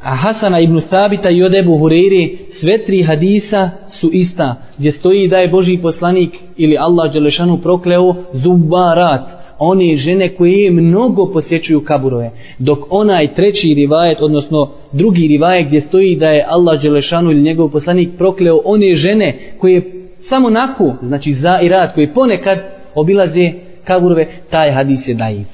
Hasana 0.00 0.60
ibn 0.60 0.80
Sabita 0.80 1.30
i 1.30 1.42
od 1.42 1.54
Ebu 1.54 1.78
Hureyri 1.78 2.36
sve 2.60 2.84
tri 2.84 3.02
hadisa 3.02 3.70
su 4.00 4.10
ista 4.12 4.54
gdje 4.78 4.92
stoji 4.92 5.28
da 5.28 5.38
je 5.38 5.48
Boži 5.48 5.78
poslanik 5.82 6.30
ili 6.56 6.76
Allah 6.78 7.12
Đelešanu 7.12 7.58
prokleo 7.58 8.14
zubarat 8.32 9.38
one 9.58 9.96
žene 9.96 10.28
koje 10.28 10.70
mnogo 10.70 11.32
posjećuju 11.32 11.84
kaburove 11.84 12.30
dok 12.58 12.78
onaj 12.90 13.34
treći 13.34 13.74
rivajet 13.74 14.20
odnosno 14.20 14.70
drugi 14.92 15.26
rivajet 15.26 15.66
gdje 15.66 15.80
stoji 15.80 16.16
da 16.16 16.28
je 16.28 16.46
Allah 16.48 16.82
Đelešanu 16.82 17.30
ili 17.30 17.42
njegov 17.42 17.68
poslanik 17.68 18.08
prokleo 18.18 18.60
one 18.64 18.94
žene 18.94 19.38
koje 19.58 19.82
samo 20.20 20.50
naku 20.50 20.92
znači 21.02 21.32
za 21.32 21.60
i 21.62 21.68
rad 21.68 21.94
koje 21.94 22.14
ponekad 22.14 22.58
obilaze 22.94 23.52
kaburove 23.84 24.26
taj 24.50 24.70
hadis 24.70 25.08
je 25.08 25.14
daiv. 25.14 25.46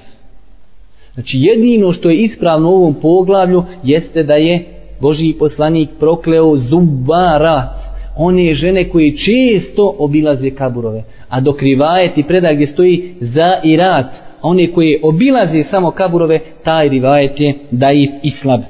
Znači 1.15 1.39
jedino 1.39 1.93
što 1.93 2.11
je 2.11 2.17
ispravno 2.17 2.71
u 2.71 2.75
ovom 2.75 2.95
poglavlju 2.95 3.65
jeste 3.83 4.23
da 4.23 4.35
je 4.35 4.65
Božiji 5.01 5.33
poslanik 5.33 5.89
prokleo 5.99 6.57
zubara, 6.57 7.69
One 8.17 8.55
žene 8.55 8.89
koje 8.89 9.17
često 9.17 9.95
obilaze 9.99 10.51
kaburove. 10.51 11.03
A 11.29 11.41
dok 11.41 11.63
rivajet 11.63 12.19
i 12.19 12.23
predaj 12.23 12.55
gdje 12.55 12.67
stoji 12.67 13.15
za 13.21 13.61
i 13.65 13.77
rat. 13.77 14.07
One 14.43 14.73
koje 14.73 15.01
obilaze 15.03 15.63
samo 15.63 15.91
kaburove, 15.91 16.41
taj 16.65 16.89
rivajet 16.89 17.41
je 17.41 17.55
daif 17.71 18.11
i 18.23 18.31
slab. 18.31 18.61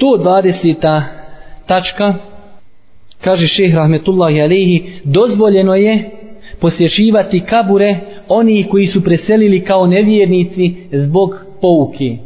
120. 0.00 1.02
tačka 1.66 2.14
kaže 3.20 3.46
šeh 3.46 3.74
rahmetullahi 3.74 4.40
alihi 4.40 4.82
dozvoljeno 5.04 5.74
je 5.74 6.10
posjećivati 6.60 7.40
kabure 7.40 7.96
oni 8.28 8.66
koji 8.70 8.86
su 8.86 9.04
preselili 9.04 9.64
kao 9.64 9.86
nevjernici 9.86 10.74
zbog 10.92 11.38
pouke. 11.60 12.16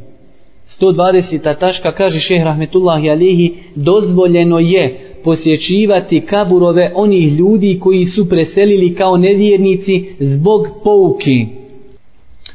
120. 0.77 1.59
taška 1.61 1.93
kaže 1.93 2.21
šehr 2.21 2.45
Rahmetullahi 2.45 3.11
Alihi 3.11 3.55
dozvoljeno 3.75 4.59
je 4.59 4.99
posjećivati 5.25 6.21
kaburove 6.21 6.93
onih 6.95 7.33
ljudi 7.33 7.79
koji 7.81 8.05
su 8.05 8.29
preselili 8.29 8.95
kao 8.95 9.17
nevjernici 9.17 10.05
zbog 10.21 10.67
pouke. 10.85 11.47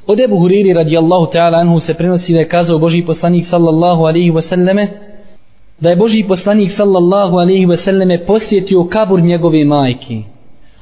Od 0.08 0.20
Ebu 0.20 0.40
Huriri 0.40 0.74
radijallahu 0.74 1.26
ta'ala 1.34 1.58
anhu 1.58 1.80
se 1.80 1.94
prenosi 1.94 2.34
da 2.34 2.40
je 2.40 2.48
kazao 2.48 2.80
Boži 2.80 3.02
poslanik 3.02 3.46
sallallahu 3.46 4.04
alaihi 4.04 4.32
wasallame 4.32 4.88
da 5.80 5.90
je 5.90 5.96
Boži 5.96 6.24
poslanik 6.28 6.72
sallallahu 6.78 7.38
alaihi 7.38 7.66
wasallame 7.66 8.26
posjetio 8.26 8.84
kabur 8.84 9.22
njegove 9.22 9.66
majke. 9.66 10.18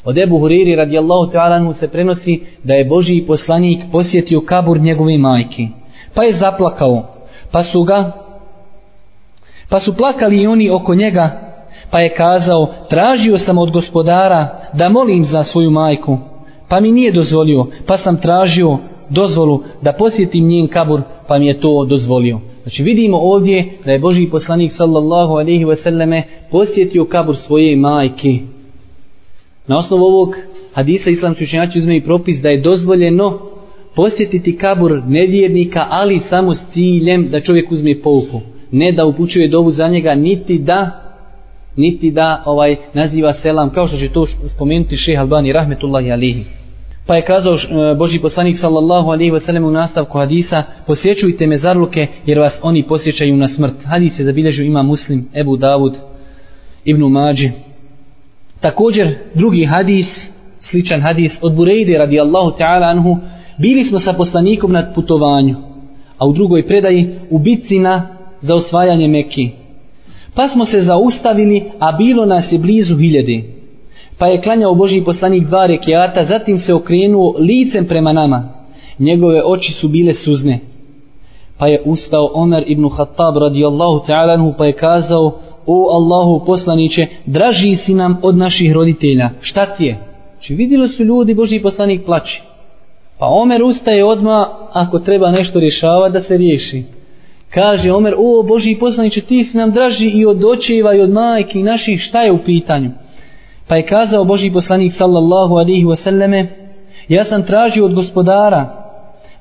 Od 0.05 0.17
Ebu 0.17 0.39
Huriri 0.39 0.75
radijallahu 0.75 1.31
ta'ala 1.31 1.63
mu 1.63 1.73
se 1.73 1.87
prenosi 1.87 2.39
da 2.63 2.73
je 2.73 2.85
Boži 2.85 3.23
poslanik 3.27 3.79
posjetio 3.91 4.41
kabur 4.41 4.79
njegove 4.79 5.17
majke. 5.17 5.67
Pa 6.13 6.23
je 6.23 6.37
zaplakao. 6.37 7.20
Pa 7.51 7.63
su 7.63 7.83
ga 7.83 8.11
pa 9.71 9.79
su 9.79 9.93
plakali 9.93 10.41
i 10.41 10.47
oni 10.47 10.69
oko 10.69 10.95
njega. 10.95 11.29
Pa 11.91 11.99
je 11.99 12.13
kazao, 12.15 12.73
tražio 12.89 13.39
sam 13.39 13.57
od 13.57 13.71
gospodara 13.71 14.47
da 14.73 14.89
molim 14.89 15.25
za 15.25 15.43
svoju 15.43 15.69
majku. 15.69 16.17
Pa 16.67 16.79
mi 16.79 16.91
nije 16.91 17.11
dozvolio. 17.11 17.65
Pa 17.85 17.97
sam 17.97 18.17
tražio 18.17 18.77
dozvolu 19.09 19.63
da 19.81 19.93
posjetim 19.93 20.47
njen 20.47 20.67
kabur. 20.67 21.01
Pa 21.27 21.37
mi 21.37 21.47
je 21.47 21.59
to 21.59 21.85
dozvolio. 21.85 22.39
Znači 22.63 22.83
vidimo 22.83 23.17
ovdje 23.17 23.69
da 23.85 23.91
je 23.91 23.99
Boži 23.99 24.27
poslanik 24.27 24.71
sallallahu 24.71 25.33
alaihi 25.33 25.65
wasallame 25.65 26.21
posjetio 26.51 27.05
kabur 27.05 27.35
svoje 27.35 27.75
majke. 27.75 28.39
Na 29.67 29.77
osnovu 29.77 30.03
ovog 30.03 30.35
hadisa 30.73 31.09
islamski 31.09 31.43
učenjaci 31.43 31.79
uzme 31.79 31.97
i 31.97 32.03
propis 32.03 32.41
da 32.41 32.49
je 32.49 32.61
dozvoljeno 32.61 33.39
posjetiti 33.95 34.57
kabur 34.57 35.01
nevjernika, 35.07 35.85
ali 35.89 36.19
samo 36.19 36.55
s 36.55 36.59
ciljem 36.73 37.29
da 37.29 37.41
čovjek 37.41 37.71
uzme 37.71 38.01
pouku. 38.03 38.41
Ne 38.71 38.91
da 38.91 39.05
upućuje 39.05 39.47
dovu 39.47 39.71
za 39.71 39.87
njega, 39.87 40.15
niti 40.15 40.57
da 40.57 40.97
niti 41.75 42.11
da 42.11 42.43
ovaj 42.45 42.75
naziva 42.93 43.33
selam, 43.33 43.69
kao 43.69 43.87
što 43.87 43.97
će 43.97 44.09
to 44.09 44.25
spomenuti 44.55 44.97
šeha 44.97 45.21
Albani, 45.21 45.53
rahmetullahi 45.53 46.11
alihi. 46.11 46.43
Pa 47.07 47.15
je 47.15 47.21
kazao 47.21 47.55
e, 47.55 47.95
Boži 47.95 48.19
poslanik 48.19 48.57
sallallahu 48.59 49.09
alaihi 49.09 49.31
wasallam 49.31 49.67
u 49.67 49.71
nastavku 49.71 50.17
hadisa, 50.17 50.63
posjećujte 50.87 51.47
me 51.47 51.57
zarluke 51.57 52.07
jer 52.25 52.39
vas 52.39 52.59
oni 52.63 52.83
posjećaju 52.83 53.37
na 53.37 53.47
smrt. 53.47 53.73
Hadis 53.85 54.19
je 54.19 54.25
zabilježio 54.25 54.65
ima 54.65 54.83
muslim, 54.83 55.27
Ebu 55.35 55.57
Davud, 55.57 55.93
Ibnu 56.85 57.09
Mađi, 57.09 57.51
Također 58.61 59.15
drugi 59.33 59.65
hadis, 59.65 60.05
sličan 60.59 61.01
hadis 61.01 61.31
od 61.41 61.53
Burejde 61.53 61.97
radijallahu 61.97 62.51
ta'ala 62.59 62.89
anhu, 62.89 63.17
bili 63.61 63.83
smo 63.83 63.99
sa 63.99 64.13
poslanikom 64.13 64.71
na 64.71 64.91
putovanju, 64.95 65.55
a 66.17 66.27
u 66.27 66.33
drugoj 66.33 66.67
predaji 66.67 67.15
u 67.29 67.39
bitci 67.39 67.79
na 67.79 68.07
za 68.41 68.55
osvajanje 68.55 69.07
Mekke. 69.07 69.49
Pa 70.35 70.49
smo 70.49 70.65
se 70.65 70.81
zaustavili, 70.81 71.63
a 71.79 71.91
bilo 71.91 72.25
nas 72.25 72.51
je 72.51 72.59
blizu 72.59 72.97
hiljade. 72.97 73.41
Pa 74.17 74.27
je 74.27 74.41
klanjao 74.41 74.75
Boži 74.75 75.01
poslanik 75.01 75.43
dva 75.43 75.65
rekiata, 75.65 76.25
zatim 76.25 76.59
se 76.59 76.73
okrenuo 76.73 77.35
licem 77.39 77.85
prema 77.85 78.13
nama. 78.13 78.43
Njegove 78.99 79.43
oči 79.45 79.73
su 79.73 79.87
bile 79.87 80.13
suzne. 80.13 80.59
Pa 81.57 81.67
je 81.67 81.81
ustao 81.85 82.31
Omer 82.33 82.63
ibn 82.67 82.89
Khattab 82.89 83.37
radijallahu 83.37 84.05
ta'ala 84.07 84.33
anhu 84.33 84.53
pa 84.57 84.65
je 84.65 84.73
kazao, 84.73 85.39
o 85.65 85.89
Allahu 85.95 86.45
poslaniće, 86.45 87.07
draži 87.25 87.75
si 87.75 87.93
nam 87.93 88.19
od 88.23 88.37
naših 88.37 88.73
roditelja. 88.73 89.29
Šta 89.41 89.65
ti 89.65 89.85
je? 89.85 89.97
Či 90.39 90.55
vidjeli 90.55 90.89
su 90.89 91.03
ljudi, 91.03 91.33
Boži 91.33 91.59
poslanik 91.59 92.05
plaći. 92.05 92.41
Pa 93.21 93.27
Omer 93.27 93.63
ustaje 93.63 94.05
odma 94.05 94.47
ako 94.73 94.99
treba 94.99 95.31
nešto 95.31 95.59
rješava 95.59 96.09
da 96.09 96.21
se 96.21 96.37
riješi. 96.37 96.83
Kaže 97.49 97.91
Omer, 97.93 98.13
o 98.17 98.43
Boži 98.43 98.77
poslaniče, 98.79 99.21
ti 99.21 99.43
si 99.43 99.57
nam 99.57 99.71
draži 99.71 100.05
i 100.05 100.25
od 100.25 100.43
očeva 100.43 100.95
i 100.95 101.01
od 101.01 101.09
majke 101.09 101.59
i 101.59 101.63
naših, 101.63 101.99
šta 101.99 102.21
je 102.21 102.31
u 102.31 102.37
pitanju? 102.37 102.89
Pa 103.67 103.75
je 103.75 103.85
kazao 103.85 104.25
Boži 104.25 104.51
poslanik 104.51 104.93
sallallahu 104.93 105.55
alihi 105.55 105.85
wasallame, 105.85 106.45
ja 107.07 107.25
sam 107.25 107.45
tražio 107.45 107.85
od 107.85 107.93
gospodara 107.93 108.65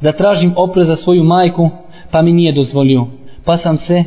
da 0.01 0.13
tražim 0.13 0.53
oprez 0.57 0.87
za 0.87 0.97
svoju 0.97 1.25
majku, 1.25 1.71
pa 2.11 2.23
mi 2.23 2.33
nije 2.33 2.53
dozvolio. 2.53 3.07
Pa 3.45 3.59
sam 3.59 3.77
se 3.77 4.05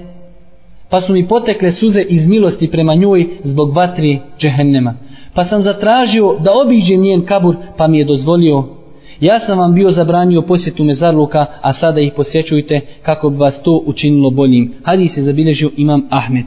pa 0.90 1.02
su 1.02 1.14
mi 1.14 1.28
potekle 1.28 1.72
suze 1.72 2.02
iz 2.02 2.28
milosti 2.28 2.72
prema 2.72 2.96
njoj 2.96 3.28
zbog 3.44 3.76
vatri 3.76 4.20
džehennema. 4.40 4.94
Pa 5.34 5.46
sam 5.46 5.64
zatražio 5.64 6.36
da 6.40 6.52
obiđem 6.66 7.02
njen 7.02 7.26
kabur, 7.26 7.56
pa 7.78 7.88
mi 7.88 7.98
je 7.98 8.06
dozvolio. 8.06 8.83
Ja 9.24 9.40
sam 9.40 9.60
vam 9.60 9.74
bio 9.74 9.92
zabranio 9.92 10.42
posjetu 10.42 10.84
mezarluka, 10.84 11.46
a 11.62 11.74
sada 11.74 12.00
ih 12.02 12.14
posjećujte 12.16 12.82
kako 13.04 13.30
bi 13.30 13.38
vas 13.38 13.62
to 13.64 13.84
učinilo 13.86 14.30
boljim. 14.30 14.74
Hadis 14.84 15.18
je 15.18 15.24
zabilježio 15.24 15.72
imam 15.78 16.08
Ahmed. 16.10 16.46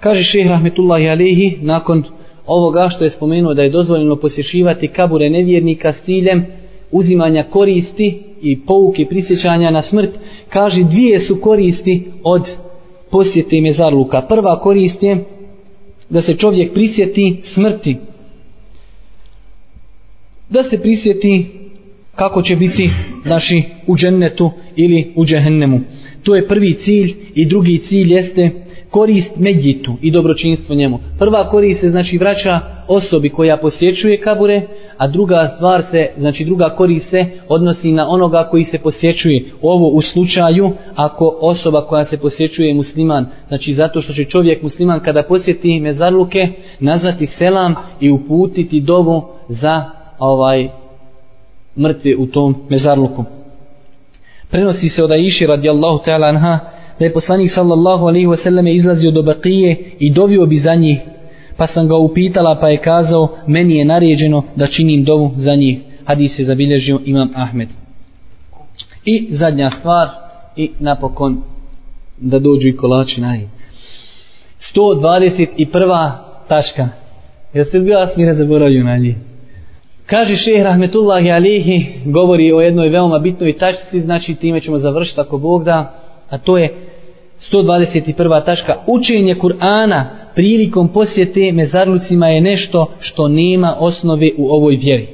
Kaže 0.00 0.22
šeheh 0.22 0.50
Rahmetullahi 0.50 1.08
Alehi, 1.08 1.58
nakon 1.62 2.04
ovoga 2.46 2.88
što 2.88 3.04
je 3.04 3.10
spomenuo 3.10 3.54
da 3.54 3.62
je 3.62 3.70
dozvoljeno 3.70 4.16
posjećivati 4.16 4.88
kabure 4.88 5.30
nevjernika 5.30 5.92
s 5.92 6.04
ciljem 6.04 6.46
uzimanja 6.92 7.42
koristi 7.50 8.22
i 8.42 8.60
pouke 8.60 9.06
prisjećanja 9.06 9.70
na 9.70 9.82
smrt, 9.82 10.10
kaže 10.48 10.82
dvije 10.82 11.20
su 11.20 11.40
koristi 11.40 12.06
od 12.22 12.42
posjete 13.10 13.60
mezarluka. 13.60 14.22
Prva 14.22 14.60
korist 14.60 15.02
je 15.02 15.24
da 16.10 16.22
se 16.22 16.36
čovjek 16.36 16.74
prisjeti 16.74 17.42
smrti. 17.54 17.96
Da 20.48 20.62
se 20.70 20.78
prisjeti 20.78 21.46
kako 22.14 22.42
će 22.42 22.56
biti 22.56 22.90
naši 23.24 23.62
u 23.86 23.96
džennetu 23.96 24.50
ili 24.76 25.12
u 25.16 25.24
džehennemu. 25.24 25.80
To 26.22 26.36
je 26.36 26.48
prvi 26.48 26.74
cilj 26.74 27.14
i 27.34 27.46
drugi 27.46 27.78
cilj 27.78 28.14
jeste 28.14 28.50
korist 28.90 29.30
medjitu 29.36 29.96
i 30.02 30.10
dobročinstvo 30.10 30.74
njemu. 30.74 30.98
Prva 31.18 31.48
korist 31.50 31.80
se 31.80 31.90
znači 31.90 32.18
vraća 32.18 32.60
osobi 32.88 33.28
koja 33.28 33.56
posjećuje 33.56 34.20
kabure, 34.20 34.62
a 34.96 35.06
druga 35.06 35.52
stvar 35.56 35.82
se, 35.90 36.08
znači 36.18 36.44
druga 36.44 36.68
korist 36.68 37.10
se 37.10 37.26
odnosi 37.48 37.92
na 37.92 38.08
onoga 38.08 38.48
koji 38.50 38.64
se 38.64 38.78
posjećuje. 38.78 39.44
Ovo 39.62 39.88
u 39.88 40.02
slučaju 40.02 40.72
ako 40.94 41.38
osoba 41.40 41.86
koja 41.86 42.04
se 42.04 42.18
posjećuje 42.18 42.68
je 42.68 42.74
musliman, 42.74 43.26
znači 43.48 43.74
zato 43.74 44.00
što 44.00 44.12
će 44.12 44.24
čovjek 44.24 44.62
musliman 44.62 45.00
kada 45.00 45.22
posjeti 45.22 45.80
mezarluke 45.80 46.48
nazvati 46.80 47.26
selam 47.26 47.74
i 48.00 48.10
uputiti 48.10 48.80
dovu 48.80 49.22
za 49.48 50.03
ovaj 50.18 50.68
mrtvi 51.78 52.16
u 52.16 52.26
tom 52.26 52.54
mezarluku. 52.68 53.24
Prenosi 54.50 54.88
se 54.88 55.04
od 55.04 55.12
Aiši 55.12 55.46
radijallahu 55.46 55.98
ta'ala 56.06 56.28
anha 56.28 56.58
da 56.98 57.04
je 57.04 57.12
poslanik 57.12 57.50
sallallahu 57.54 58.06
alaihi 58.06 58.26
wa 58.26 58.42
sallam 58.42 58.66
izlazio 58.66 59.10
do 59.10 59.22
Bakije 59.22 59.76
i 59.98 60.10
dovio 60.10 60.46
bi 60.46 60.58
za 60.58 60.74
njih. 60.74 61.00
Pa 61.56 61.66
sam 61.66 61.88
ga 61.88 61.96
upitala 61.96 62.54
pa 62.60 62.68
je 62.68 62.76
kazao 62.76 63.28
meni 63.46 63.76
je 63.76 63.84
naređeno 63.84 64.42
da 64.56 64.66
činim 64.66 65.04
dovu 65.04 65.32
za 65.36 65.54
njih. 65.54 65.78
Hadis 66.04 66.38
je 66.38 66.44
zabilježio 66.44 67.00
imam 67.04 67.30
Ahmed. 67.34 67.68
I 69.04 69.28
zadnja 69.30 69.70
stvar 69.78 70.08
i 70.56 70.70
napokon 70.78 71.42
da 72.18 72.38
dođu 72.38 72.68
i 72.68 72.76
kolači 72.76 73.20
naj 73.20 73.40
121. 74.74 76.10
tačka. 76.48 76.88
Jel 77.54 77.64
se 77.64 77.80
bila 77.80 78.08
smira 78.14 78.34
zaboravio 78.34 78.84
na 78.84 78.96
njih? 78.96 79.16
Kaže 80.06 80.36
šeh 80.36 80.62
Rahmetullahi 80.62 81.30
Alihi, 81.30 81.86
govori 82.04 82.52
o 82.52 82.60
jednoj 82.60 82.88
veoma 82.88 83.18
bitnoj 83.18 83.58
tačci, 83.58 84.00
znači 84.00 84.34
time 84.34 84.60
ćemo 84.60 84.78
završiti 84.78 85.20
ako 85.20 85.38
Bog 85.38 85.64
da, 85.64 85.94
a 86.30 86.38
to 86.38 86.58
je 86.58 86.74
121. 87.52 88.44
tačka. 88.44 88.76
Učenje 88.86 89.34
Kur'ana 89.34 90.04
prilikom 90.34 90.88
posjete 90.88 91.52
mezarlucima 91.52 92.28
je 92.28 92.40
nešto 92.40 92.86
što 93.00 93.28
nema 93.28 93.76
osnove 93.78 94.30
u 94.36 94.48
ovoj 94.48 94.76
vjeri. 94.76 95.06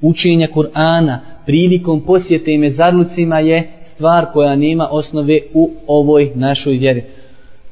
Učenje 0.00 0.48
Kur'ana 0.54 1.18
prilikom 1.46 2.00
posjete 2.00 2.58
mezarlucima 2.58 3.38
je 3.38 3.68
stvar 3.94 4.26
koja 4.32 4.56
nema 4.56 4.88
osnove 4.90 5.40
u 5.54 5.70
ovoj 5.86 6.30
našoj 6.34 6.76
vjeri. 6.76 7.02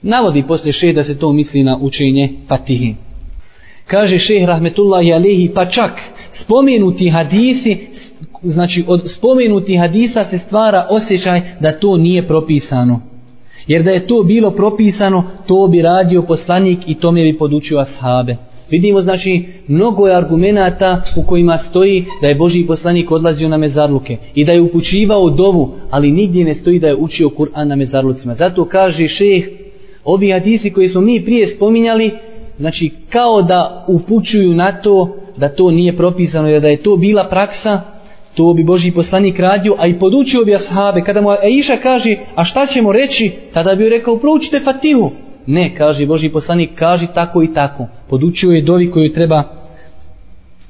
Navodi 0.02 0.44
poslije 0.48 0.72
šeh 0.72 0.94
da 0.94 1.04
se 1.04 1.18
to 1.18 1.32
misli 1.32 1.62
na 1.62 1.78
učenje 1.80 2.32
Fatihi. 2.48 2.94
Kaže 3.86 4.18
šeh 4.18 4.46
Rahmetullahi 4.46 5.12
alejhi 5.12 5.50
pa 5.54 5.64
čak 5.64 5.90
spomenuti 6.42 7.08
hadisi, 7.10 7.76
znači 8.42 8.84
od 8.86 9.02
spomenuti 9.16 9.76
hadisa 9.76 10.24
se 10.30 10.38
stvara 10.38 10.86
osjećaj 10.90 11.40
da 11.60 11.72
to 11.72 11.96
nije 11.96 12.26
propisano. 12.26 13.00
Jer 13.66 13.82
da 13.82 13.90
je 13.90 14.06
to 14.06 14.22
bilo 14.22 14.50
propisano, 14.50 15.24
to 15.46 15.68
bi 15.68 15.82
radio 15.82 16.22
poslanik 16.22 16.78
i 16.86 16.94
tome 16.94 17.22
bi 17.22 17.38
podučio 17.38 17.78
ashabe. 17.78 18.36
Vidimo 18.70 19.00
znači 19.00 19.44
mnogo 19.68 20.06
je 20.06 20.16
argumenata 20.16 21.02
u 21.16 21.22
kojima 21.22 21.58
stoji 21.58 22.04
da 22.22 22.28
je 22.28 22.34
Boži 22.34 22.64
poslanik 22.66 23.10
odlazio 23.10 23.48
na 23.48 23.56
mezarluke 23.56 24.16
i 24.34 24.44
da 24.44 24.52
je 24.52 24.60
upućivao 24.60 25.30
dovu, 25.30 25.74
ali 25.90 26.12
nigdje 26.12 26.44
ne 26.44 26.54
stoji 26.54 26.78
da 26.78 26.86
je 26.86 26.96
učio 26.96 27.28
Kur'an 27.28 27.64
na 27.64 27.76
mezarlucima. 27.76 28.34
Zato 28.34 28.64
kaže 28.64 29.08
šeh, 29.08 29.44
ovi 30.04 30.30
hadisi 30.30 30.70
koji 30.70 30.88
smo 30.88 31.00
mi 31.00 31.24
prije 31.24 31.46
spominjali, 31.46 32.10
znači 32.58 32.90
kao 33.10 33.42
da 33.42 33.84
upućuju 33.88 34.54
na 34.54 34.72
to 34.72 35.16
da 35.36 35.48
to 35.48 35.70
nije 35.70 35.96
propisano 35.96 36.48
jer 36.48 36.62
da 36.62 36.68
je 36.68 36.82
to 36.82 36.96
bila 36.96 37.24
praksa 37.24 37.80
to 38.36 38.54
bi 38.54 38.64
Boži 38.64 38.90
poslanik 38.90 39.38
radio 39.38 39.74
a 39.78 39.86
i 39.86 39.98
podučio 39.98 40.44
bi 40.44 40.54
ashabe. 40.54 41.00
Kada 41.00 41.20
mu 41.20 41.28
Aisha 41.30 41.76
kaže 41.82 42.16
a 42.34 42.44
šta 42.44 42.66
ćemo 42.66 42.92
reći? 42.92 43.32
Tada 43.52 43.74
bi 43.74 43.88
rekao 43.88 44.18
proučite 44.18 44.60
Fatihu. 44.60 45.10
Ne 45.46 45.74
kaže 45.74 46.06
Boži 46.06 46.28
poslanik 46.28 46.70
kaže 46.74 47.06
tako 47.14 47.42
i 47.42 47.54
tako. 47.54 47.86
Podučio 48.08 48.50
je 48.50 48.62
dovi 48.62 48.90
koju 48.90 49.12
treba. 49.12 49.42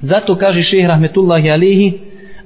Zato 0.01 0.35
kaže 0.35 0.61
šehr 0.61 0.87
Rahmetullahi 0.87 1.49
Alihi 1.49 1.93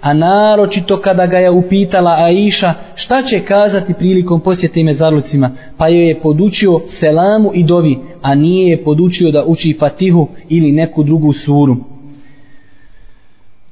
a 0.02 0.14
naročito 0.14 1.02
kada 1.02 1.26
ga 1.26 1.38
je 1.38 1.52
upitala 1.52 2.12
Aisha 2.12 2.74
šta 2.96 3.24
će 3.24 3.40
kazati 3.40 3.94
prilikom 3.94 4.40
posjete 4.40 4.84
mezarlucima, 4.84 5.52
pa 5.78 5.88
joj 5.88 6.08
je 6.08 6.20
podučio 6.20 6.80
selamu 7.00 7.52
i 7.54 7.64
dovi, 7.64 7.98
a 8.22 8.36
nije 8.36 8.70
je 8.70 8.84
podučio 8.84 9.32
da 9.32 9.46
uči 9.46 9.78
Fatihu 9.80 10.28
ili 10.50 10.72
neku 10.72 11.04
drugu 11.04 11.34
suru. 11.34 11.76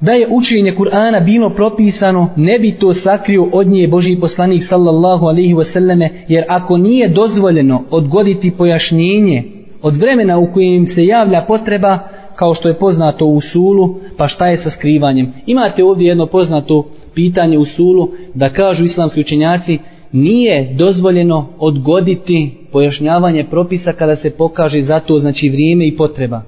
Da 0.02 0.12
je 0.12 0.28
učenje 0.32 0.72
Kur'ana 0.72 1.26
bilo 1.26 1.50
propisano, 1.50 2.30
ne 2.36 2.60
bi 2.60 2.72
to 2.72 2.94
sakrio 2.94 3.50
od 3.54 3.68
nje 3.68 3.88
Boži 3.88 4.18
poslanik 4.22 4.64
sallallahu 4.70 5.26
alaihi 5.26 5.54
wasallame, 5.54 6.10
jer 6.28 6.44
ako 6.48 6.78
nije 6.78 7.10
dozvoljeno 7.10 7.84
odgoditi 7.92 8.52
pojašnjenje 8.52 9.44
od 9.82 9.96
vremena 9.96 10.38
u 10.38 10.48
kojem 10.54 10.88
se 10.88 11.06
javlja 11.06 11.42
potreba, 11.48 12.00
kao 12.40 12.54
što 12.54 12.68
je 12.68 12.74
poznato 12.74 13.26
u 13.26 13.42
sulu, 13.42 13.96
pa 14.18 14.28
šta 14.28 14.48
je 14.48 14.58
sa 14.58 14.70
skrivanjem? 14.70 15.34
Imate 15.46 15.84
ovdje 15.84 16.08
jedno 16.08 16.26
poznato 16.26 16.86
pitanje 17.14 17.58
u 17.58 17.66
sulu 17.66 18.10
da 18.34 18.50
kažu 18.50 18.86
islamski 18.86 19.20
učenjaci 19.20 19.78
nije 20.12 20.74
dozvoljeno 20.74 21.48
odgoditi 21.58 22.52
pojašnjavanje 22.72 23.44
propisa 23.44 23.94
kada 23.94 24.16
se 24.16 24.30
pokaže 24.30 24.82
za 24.82 25.00
to 25.00 25.20
znači 25.20 25.50
vrijeme 25.50 25.88
i 25.88 25.98
potreba. 25.98 26.42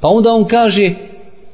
Pa 0.00 0.08
onda 0.08 0.32
on 0.32 0.44
kaže 0.44 0.94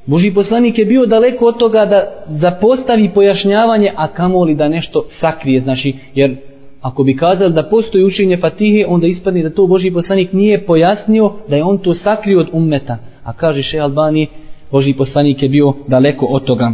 Boži 0.07 0.35
poslanik 0.35 0.79
je 0.79 0.85
bio 0.85 1.07
daleko 1.07 1.47
od 1.47 1.59
toga 1.59 1.87
da 1.87 2.25
zapostavi 2.29 3.11
pojašnjavanje, 3.15 3.93
a 3.97 4.09
kamoli 4.09 4.55
da 4.55 4.69
nešto 4.69 5.05
sakrije, 5.21 5.61
znači, 5.61 5.95
jer 6.15 6.37
ako 6.81 7.05
bi 7.05 7.17
kazali 7.17 7.55
da 7.55 7.63
postoji 7.63 8.05
učenje 8.05 8.37
Fatihe, 8.37 8.87
onda 8.89 9.07
ispadne 9.07 9.43
da 9.43 9.51
to 9.51 9.67
Boži 9.67 9.91
poslanik 9.91 10.33
nije 10.33 10.67
pojasnio, 10.67 11.33
da 11.49 11.57
je 11.57 11.65
on 11.65 11.79
to 11.79 11.95
sakrio 11.95 12.41
od 12.41 12.49
ummeta. 12.53 12.99
A 13.25 13.33
kaže 13.33 13.63
še 13.63 13.79
Albani, 13.79 14.29
Boži 14.71 14.93
poslanik 14.93 15.43
je 15.43 15.49
bio 15.49 15.73
daleko 15.87 16.27
od 16.27 16.45
toga. 16.45 16.73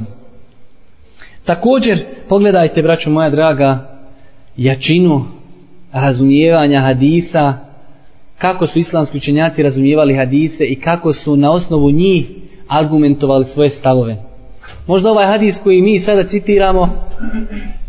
Također, 1.44 2.04
pogledajte, 2.28 2.82
braćo 2.82 3.10
moja 3.10 3.30
draga, 3.30 3.98
jačinu 4.56 5.24
razumijevanja 5.92 6.80
hadisa, 6.80 7.54
kako 8.38 8.66
su 8.66 8.78
islamski 8.78 9.16
učenjaci 9.16 9.62
razumijevali 9.62 10.16
hadise 10.16 10.64
i 10.64 10.80
kako 10.80 11.12
su 11.12 11.36
na 11.36 11.52
osnovu 11.52 11.90
njih 11.90 12.26
argumentovali 12.68 13.44
svoje 13.44 13.70
stavove. 13.70 14.16
Možda 14.86 15.10
ovaj 15.10 15.26
hadis 15.26 15.54
koji 15.62 15.82
mi 15.82 15.98
sada 15.98 16.28
citiramo, 16.28 16.88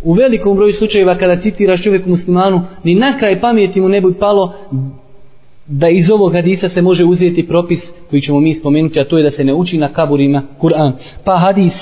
u 0.03 0.13
velikom 0.13 0.57
broju 0.57 0.73
slučajeva 0.73 1.15
kada 1.15 1.41
citiraš 1.41 1.83
čovjeku 1.83 2.09
muslimanu, 2.09 2.61
ni 2.83 2.95
na 2.95 3.17
kraj 3.19 3.41
pameti 3.41 3.81
mu 3.81 3.89
ne 3.89 4.01
bi 4.01 4.13
palo 4.19 4.53
da 5.71 5.89
iz 5.89 6.09
ovog 6.09 6.33
hadisa 6.33 6.69
se 6.69 6.81
može 6.81 7.05
uzeti 7.05 7.47
propis 7.47 7.79
koji 8.09 8.21
ćemo 8.21 8.39
mi 8.39 8.55
spomenuti, 8.55 8.99
a 8.99 9.03
to 9.03 9.17
je 9.17 9.23
da 9.23 9.31
se 9.31 9.43
ne 9.43 9.53
uči 9.53 9.77
na 9.77 9.87
kaburima 9.87 10.41
Kur'an. 10.61 10.91
Pa 11.23 11.37
hadis 11.37 11.73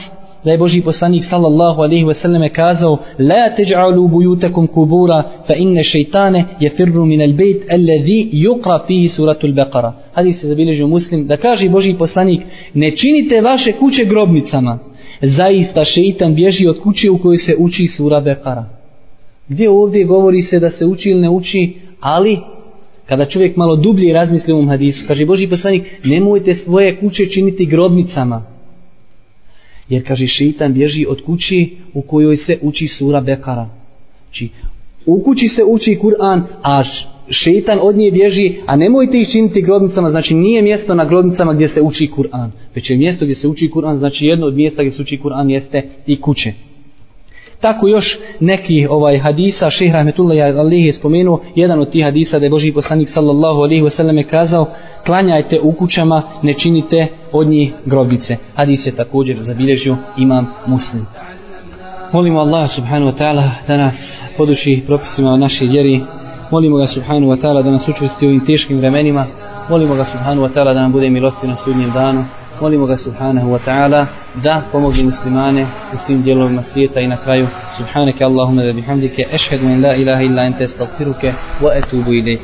da 0.43 0.51
je 0.51 0.57
Boži 0.57 0.81
poslanik 0.81 1.23
sallallahu 1.29 1.81
alaihi 1.81 2.05
wa 2.05 2.13
sallam 2.21 2.49
kazao 2.53 2.97
La 3.19 3.55
teđa'alu 3.57 4.09
bujutakum 4.09 4.67
kubura 4.67 5.23
fa 5.47 5.53
inne 5.53 5.83
šeitane 5.83 6.45
je 6.59 6.69
firru 6.69 7.05
min 7.05 7.21
al 7.21 7.33
bejt 7.33 7.63
alladhi 7.71 8.29
yukra 8.33 8.79
fihi 8.87 9.09
suratul 9.09 9.53
beqara. 9.53 9.91
Hadis 10.13 10.41
se 10.41 10.47
zabilježio 10.47 10.87
muslim 10.87 11.27
da 11.27 11.37
kaže 11.37 11.69
Boži 11.69 11.93
poslanik 11.93 12.41
ne 12.73 12.95
činite 12.95 13.41
vaše 13.41 13.71
kuće 13.71 14.05
grobnicama. 14.05 14.79
Zaista 15.21 15.85
šeitan 15.85 16.35
bježi 16.35 16.67
od 16.67 16.79
kuće 16.79 17.09
u 17.09 17.17
kojoj 17.17 17.37
se 17.37 17.55
uči 17.59 17.87
sura 17.87 18.21
Beqara. 18.21 18.63
Gdje 19.49 19.69
ovdje 19.69 20.03
govori 20.03 20.41
se 20.41 20.59
da 20.59 20.69
se 20.69 20.85
uči 20.85 21.09
ili 21.09 21.21
ne 21.21 21.29
uči, 21.29 21.73
ali 21.99 22.39
kada 23.10 23.26
čovjek 23.26 23.55
malo 23.55 23.76
dublje 23.76 24.14
razmisli 24.14 24.53
u 24.53 24.55
ovom 24.55 24.70
hadisu, 24.70 25.03
kaže 25.07 25.26
Boži 25.26 25.47
poslanik, 25.47 25.84
nemojte 26.03 26.55
svoje 26.55 26.95
kuće 26.99 27.26
činiti 27.26 27.66
grobnicama. 27.66 28.43
Jer 29.89 30.07
kaže 30.07 30.28
šeitan 30.28 30.74
bježi 30.74 31.05
od 31.10 31.22
kući 31.22 31.70
u 31.93 32.01
kojoj 32.01 32.38
se 32.38 32.57
uči 32.62 32.88
sura 32.88 33.22
Bekara. 33.22 33.70
Znači, 34.24 34.49
u 35.05 35.24
kući 35.24 35.47
se 35.47 35.64
uči 35.64 35.97
Kur'an, 36.01 36.41
a 36.64 36.84
šeitan 37.30 37.80
od 37.82 37.95
nje 37.95 38.12
bježi, 38.12 38.53
a 38.66 38.76
nemojte 38.76 39.22
ih 39.22 39.28
činiti 39.32 39.62
grobnicama, 39.62 40.10
znači 40.10 40.34
nije 40.34 40.62
mjesto 40.62 40.95
na 40.95 41.05
grobnicama 41.05 41.53
gdje 41.53 41.70
se 41.70 41.82
uči 41.82 42.10
Kur'an. 42.18 42.49
Već 42.76 42.89
je 42.89 42.97
mjesto 42.97 43.26
gdje 43.26 43.36
se 43.36 43.47
uči 43.47 43.70
Kur'an, 43.74 43.97
znači 43.97 44.26
jedno 44.26 44.45
od 44.47 44.55
mjesta 44.55 44.84
gdje 44.84 44.91
se 44.91 45.01
uči 45.01 45.20
Kur'an 45.24 45.49
jeste 45.49 45.84
i 46.07 46.22
kuće. 46.22 46.53
Tako 47.62 47.88
još 47.88 48.18
neki 48.39 48.88
ovaj 48.89 49.18
hadisa, 49.18 49.70
šehr 49.70 49.93
Rahmetullahi 49.93 50.41
alihi 50.41 50.86
je 50.86 50.93
spomenuo, 50.93 51.39
jedan 51.55 51.80
od 51.80 51.89
tih 51.89 52.03
hadisa 52.03 52.39
da 52.39 52.45
je 52.45 52.49
Boži 52.49 52.72
poslanik 52.72 53.10
sallallahu 53.10 53.62
alihi 53.62 53.82
wasallam 53.82 54.18
je 54.18 54.24
kazao, 54.24 54.66
klanjajte 55.05 55.60
u 55.60 55.72
kućama, 55.72 56.22
ne 56.41 56.53
činite 56.53 57.07
od 57.32 57.47
njih 57.47 57.74
grobice. 57.86 58.38
Hadis 58.55 58.86
je 58.86 58.95
također 58.95 59.38
zabilježio 59.41 59.97
imam 60.18 60.47
muslim. 60.68 61.05
Molimo 62.14 62.39
Allah 62.39 62.70
subhanahu 62.76 63.12
wa 63.12 63.18
ta'ala 63.18 63.49
da 63.68 63.78
nas 63.78 63.93
poduši 64.38 64.84
propisima 64.88 65.38
naše 65.38 65.39
našoj 65.39 65.68
vjeri. 65.68 66.01
Molimo 66.51 66.78
ga 66.78 66.88
subhanahu 66.88 67.32
wa 67.32 67.41
ta'ala 67.41 67.64
da 67.64 67.72
nas 67.72 67.88
učvrsti 67.88 68.26
u 68.26 68.30
ovim 68.30 68.45
teškim 68.45 68.78
vremenima. 68.78 69.26
Molimo 69.70 69.95
ga 69.95 70.05
subhanahu 70.05 70.47
wa 70.47 70.53
ta'ala 70.53 70.74
da 70.74 70.82
nam 70.82 70.91
bude 70.91 71.10
milosti 71.10 71.47
na 71.47 71.55
sudnjem 71.55 71.91
danu. 71.91 72.26
Molimo 72.62 72.86
ga 72.86 72.97
subhanahu 72.97 73.51
wa 73.51 73.60
ta'ala 73.66 74.07
da 74.43 74.62
pomogne 74.72 75.03
muslimane 75.03 75.64
u 75.93 75.97
svim 75.97 76.22
dijelovima 76.24 76.62
svijeta 76.62 76.99
i 76.99 77.07
na 77.07 77.18
kraju 77.18 77.47
subhanaka 77.78 78.26
Allahumma 78.26 78.64
da 78.64 78.74
bihamdike 78.74 79.28
ešhedu 79.32 79.66
in 79.66 79.82
la 79.82 79.95
ilaha 79.95 80.22
illa 80.24 80.45
ente 80.45 80.68
stagfiruke 80.68 81.34
wa 81.62 81.78
etubu 81.78 82.14
ilaih. 82.14 82.39